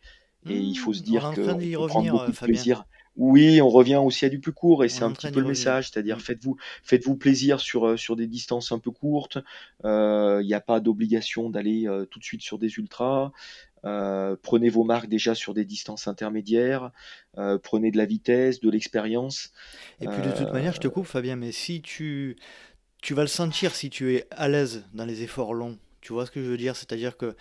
[0.50, 2.86] et il faut se mmh, dire que on, prend beaucoup de plaisir.
[3.18, 5.89] Oui, on revient aussi à du plus court et c'est un petit peu le message,
[5.89, 6.22] c'est-à-dire Mm.
[6.22, 9.39] faites-vous faites-vous plaisir sur, euh, sur des distances un peu courtes.
[9.85, 13.31] Euh, Il n'y a pas d'obligation d'aller euh, tout de suite sur des ultras.
[13.85, 16.91] Euh, prenez vos marques déjà sur des distances intermédiaires.
[17.38, 19.52] Euh, prenez de la vitesse, de l'expérience.
[20.02, 22.38] Et puis de toute Euh, manière, je te coupe, Fabien, mais si tu,
[23.02, 25.77] tu vas le sentir si tu es à l'aise dans les efforts longs.
[26.02, 26.76] Tu vois ce que je veux dire?
[26.76, 27.35] C'est-à-dire que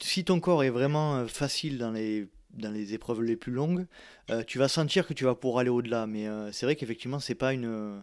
[0.00, 3.86] si ton corps est vraiment euh, facile dans les, dans les épreuves les plus longues,
[4.30, 6.06] euh, tu vas sentir que tu vas pouvoir aller au-delà.
[6.06, 8.00] Mais euh, c'est vrai qu'effectivement, c'est pas euh,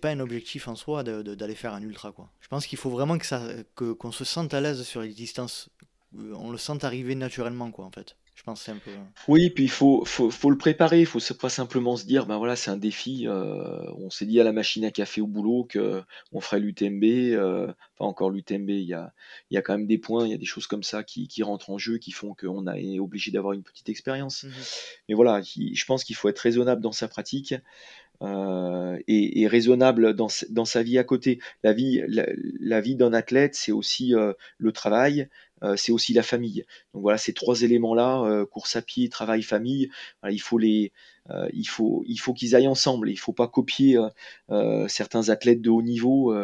[0.00, 2.12] pas un objectif en soi d'aller faire un ultra.
[2.40, 3.42] Je pense qu'il faut vraiment que ça,
[3.74, 5.70] qu'on se sente à l'aise sur les distances.
[6.16, 8.16] On le sente arriver naturellement, quoi, en fait.
[8.34, 8.90] Je pense que c'est un peu.
[9.28, 11.00] Oui, puis il faut, faut, faut le préparer.
[11.00, 13.26] Il faut se- pas simplement se dire, ben voilà, c'est un défi.
[13.28, 16.02] euh, on s'est dit à la machine à café au boulot que
[16.32, 17.04] on ferait l'UTMB.
[17.34, 17.66] euh,
[17.96, 19.12] enfin, encore l'UTMB, il y a,
[19.50, 21.28] il y a quand même des points, il y a des choses comme ça qui,
[21.28, 24.42] qui rentrent en jeu, qui font qu'on a- est obligé d'avoir une petite expérience.
[24.42, 24.52] Mhm.
[25.08, 27.54] Mais voilà, il- je pense qu'il faut être raisonnable dans sa pratique
[28.22, 31.40] euh, et, et raisonnable dans, sa- dans sa vie à côté.
[31.62, 32.26] La vie, la,
[32.60, 35.28] la vie d'un athlète, c'est aussi euh, le travail, euh,
[35.76, 36.64] c'est aussi la famille.
[36.92, 39.90] Donc voilà, ces trois éléments-là, euh, course à pied, travail, famille,
[40.30, 40.92] il faut les,
[41.30, 43.10] euh, il faut, il faut qu'ils aillent ensemble.
[43.10, 44.08] Il faut pas copier euh,
[44.50, 46.34] euh, certains athlètes de haut niveau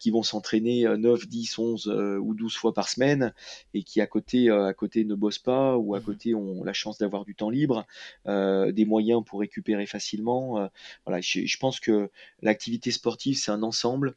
[0.00, 3.32] qui vont s'entraîner euh, 9, 10, 11 euh, ou 12 fois par semaine
[3.74, 6.00] et qui à côté, à côté ne bossent pas ou à Mhm.
[6.00, 7.86] côté ont la chance d'avoir du temps libre,
[8.26, 10.68] des moyens pour récupérer facilement.
[11.04, 12.10] voilà, je, je pense que
[12.42, 14.14] l'activité sportive, c'est un ensemble.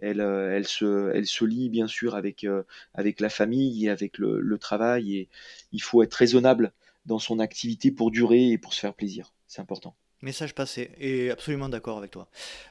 [0.00, 2.46] Elle, elle, se, elle se lie bien sûr avec,
[2.94, 5.16] avec la famille et avec le, le travail.
[5.16, 5.28] Et
[5.72, 6.72] il faut être raisonnable
[7.06, 9.32] dans son activité pour durer et pour se faire plaisir.
[9.46, 9.96] C'est important.
[10.22, 12.28] Message passé, et absolument d'accord avec toi.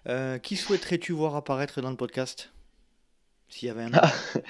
[0.07, 2.53] Euh, qui souhaiterais-tu voir apparaître dans le podcast?
[3.49, 4.01] S'il y avait un nom.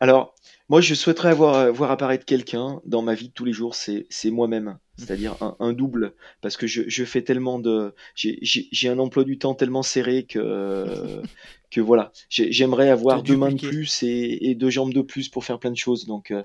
[0.00, 0.34] Alors,
[0.70, 3.74] moi, je souhaiterais avoir, euh, voir apparaître quelqu'un dans ma vie de tous les jours,
[3.74, 7.94] c'est moi-même, c'est-à-dire un, un double, parce que je, je fais tellement de...
[8.14, 11.22] J'ai un emploi du temps tellement serré que,
[11.72, 15.28] que voilà, J'ai- j'aimerais avoir deux mains de plus et, et deux jambes de plus
[15.28, 16.44] pour faire plein de choses, donc euh,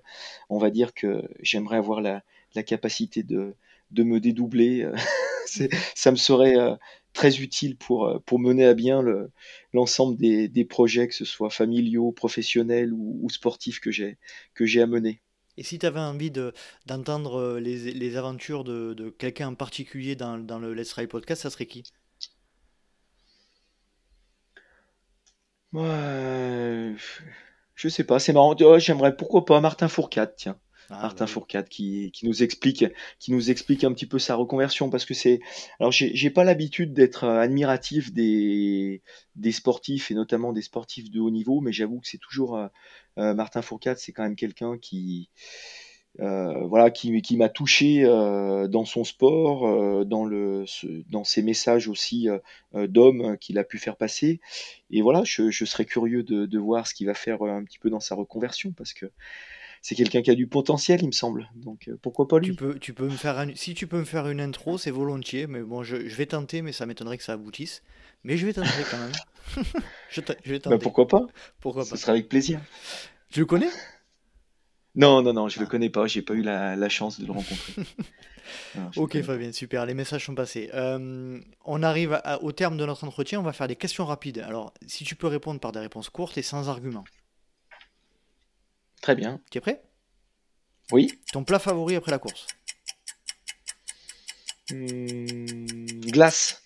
[0.49, 2.23] on va dire que j'aimerais avoir la,
[2.56, 3.56] la capacité de,
[3.91, 4.89] de me dédoubler,
[5.95, 6.76] ça me serait euh,
[7.16, 9.32] très utile pour, euh, pour mener à bien le,
[9.74, 14.88] l'ensemble des, des projets, que ce soit familiaux, professionnels ou, ou sportifs que j'ai à
[14.88, 15.22] mener.
[15.58, 16.54] Et si tu avais envie de,
[16.86, 21.10] d'entendre euh, les, les aventures de, de quelqu'un en particulier dans, dans le Let's Ride
[21.10, 21.84] podcast, ça serait qui?
[25.74, 26.96] Ouais,
[27.76, 28.56] je sais pas, c'est marrant.
[28.62, 30.60] Oh, J'aimerais pourquoi pas Martin Fourcade, tiens.
[30.90, 31.41] Ah, Martin bah oui.
[31.41, 32.86] Fourcade qui, qui nous explique
[33.20, 35.40] qui nous explique un petit peu sa reconversion parce que c'est
[35.80, 39.02] alors j'ai pas l'habitude d'être euh, admiratif des
[39.36, 42.68] des sportifs et notamment des sportifs de haut niveau mais j'avoue que c'est toujours euh,
[43.20, 45.30] euh, Martin Fourcade c'est quand même quelqu'un qui
[46.22, 51.26] euh, voilà qui, qui m'a touché euh, dans son sport euh, dans le ce- dans
[51.26, 52.28] ses messages aussi
[52.74, 54.40] d'homme qu'il a pu faire passer
[54.91, 57.80] et voilà je, je serais curieux de, de voir ce qu'il va faire un petit
[57.80, 59.07] peu dans sa reconversion parce que
[59.86, 61.49] c'est quelqu'un qui a du potentiel, il me semble.
[61.56, 62.56] Donc euh, pourquoi pas Tu lui?
[62.56, 65.48] peux, tu peux me faire un- si tu peux me faire une intro, c'est volontiers,
[65.48, 67.82] mais bon, je, je vais tenter, mais ça m'étonnerait que ça aboutisse.
[68.24, 69.12] Mais je vais tenter quand même.
[70.10, 70.84] Je, vais Bah tenter.
[70.84, 71.22] pourquoi pas?
[71.60, 71.98] Pourquoi Ce pas?
[71.98, 72.60] sera avec plaisir.
[73.32, 73.70] Tu le connais?
[74.95, 75.70] Non, non, non, je le Ah.
[75.70, 77.74] connais pas, j'ai pas eu la, la chance de le rencontrer.
[78.76, 79.22] Non, Ok.
[79.24, 80.70] Fabien, super, les messages sont passés.
[80.74, 84.40] Euh, on arrive à- au terme de notre entretien, on va faire des questions rapides.
[84.40, 87.03] Alors, si tu peux répondre par des réponses courtes et sans argument.
[89.06, 89.40] Très bien.
[89.52, 89.84] Tu es prêt?
[90.91, 91.19] Oui.
[91.32, 92.48] Ton plat favori après la course?
[94.72, 95.68] Hum,
[96.07, 96.64] glace,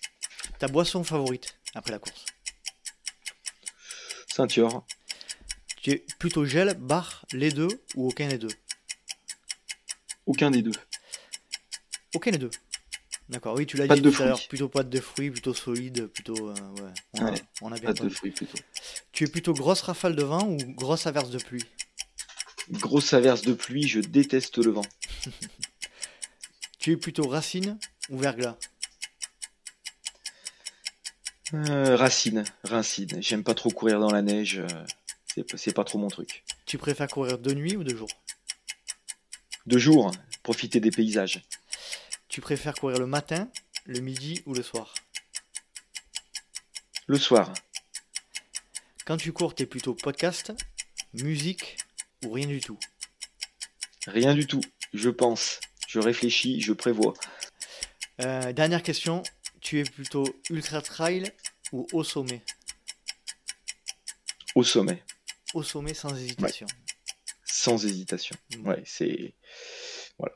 [0.58, 2.24] Ta boisson favorite après la course?
[4.26, 4.86] ceinture,
[5.82, 8.48] Tu es plutôt gel, bar, les deux ou aucun des deux?
[10.24, 10.72] aucun des deux.
[12.14, 12.50] Aucun des deux.
[13.28, 14.48] D'accord, oui, tu l'as dit de tout à l'heure, fruits.
[14.48, 16.48] plutôt pâte de fruits, plutôt solide, plutôt...
[16.48, 18.58] euh, ouais, on a, Ouais, on a bien de fruits plutôt.
[19.12, 21.66] Tu es plutôt grosse rafale de vent ou grosse averse de pluie?
[22.70, 24.86] Grosse averse de pluie, je déteste le vent.
[26.78, 27.78] Tu es plutôt racine
[28.08, 28.56] ou verglas?
[31.52, 33.20] Euh, racine, racine.
[33.20, 34.84] J'aime pas trop courir dans la neige, euh,
[35.26, 36.42] c'est pas- c'est pas trop mon truc.
[36.64, 38.08] Tu préfères courir de nuit ou de jour?
[39.66, 40.10] De jour,
[40.42, 41.42] profiter des paysages.
[42.28, 43.50] Tu préfères courir le matin,
[43.84, 44.94] le midi ou le soir?
[47.08, 47.52] Le soir,
[49.04, 50.52] Quand tu cours, t'es plutôt podcast,
[51.14, 51.76] musique
[52.24, 52.78] ou rien du tout?
[54.06, 54.60] rien du tout.
[54.92, 57.14] Je pense, je réfléchis, je prévois.
[58.22, 59.22] Euh, dernière question,
[59.60, 61.30] tu es plutôt ultra trail
[61.72, 62.42] ou au sommet?
[64.54, 65.02] Au sommet,
[65.54, 66.66] Au sommet sans hésitation.
[67.44, 68.36] sans hésitation.
[68.58, 68.70] Bon.
[68.70, 69.34] Ouais, c'est.
[70.18, 70.34] Voilà.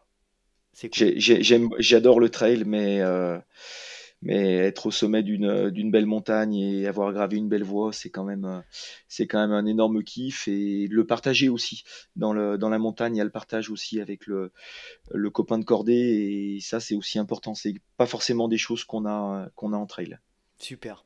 [1.81, 3.39] J'adore le trail, mais, euh,
[4.25, 8.25] mais être au sommet d'une belle montagne et avoir gravé une belle voie, c'est quand,
[8.25, 8.63] même,
[9.21, 10.49] même un énorme kiff.
[10.49, 11.85] Et le partager aussi.
[12.17, 14.51] Dans, le, dans la montagne, il y a le partage aussi avec le,
[15.13, 16.57] le copain de cordée.
[16.57, 17.55] Et ça, c'est aussi important.
[17.55, 20.19] C'est pas forcément des choses qu'on a, qu'on a en trail.
[20.59, 21.05] Super.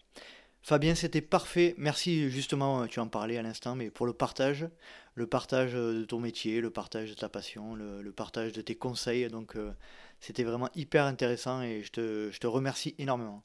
[0.63, 1.75] Fabien, c'était parfait.
[1.79, 4.69] Merci justement, tu en parlais à l'instant, mais pour le partage,
[5.15, 9.29] le partage de ton métier, le partage de ta passion, le, partage de tes conseils.
[9.29, 9.73] Donc euh,
[10.21, 13.43] c'était vraiment hyper intéressant et je te, je te remercie énormément.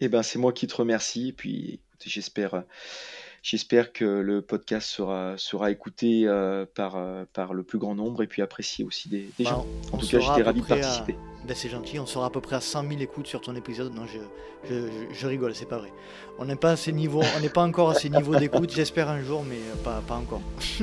[0.00, 1.32] Eh ben, c'est moi qui te remercie.
[1.32, 2.64] Puis j'espère
[3.44, 8.22] J'espère que le podcast sera, sera écouté euh, par, euh, par le plus grand nombre
[8.22, 9.66] et puis apprécié aussi des, bah, gens.
[9.92, 11.14] En tout cas, j'étais ravi de participer.
[11.54, 13.94] C'est gentil, on sera à peu près à 100 000 écoutes sur ton épisode.
[13.94, 14.18] Non, je,
[14.68, 15.92] je, je rigole, c'est pas vrai.
[16.38, 18.72] On n'est pas à ces niveaux, on n'est pas encore à ces niveaux d'écoute.
[18.74, 20.40] J'espère un jour, mais euh, pas, pas encore.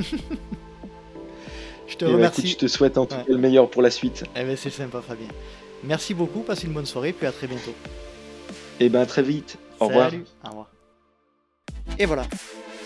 [1.88, 2.46] je te eh ben, remercie.
[2.46, 4.24] je te souhaite en tout cas le meilleur pour la suite.
[4.36, 5.28] Eh ben, c'est sympa, Fabien.
[5.82, 7.74] Merci beaucoup, passez une bonne soirée, puis à très bientôt.
[8.78, 9.58] Et eh ben très vite.
[9.80, 10.12] Au revoir.
[10.44, 10.70] Au revoir.
[11.98, 12.24] Et voilà,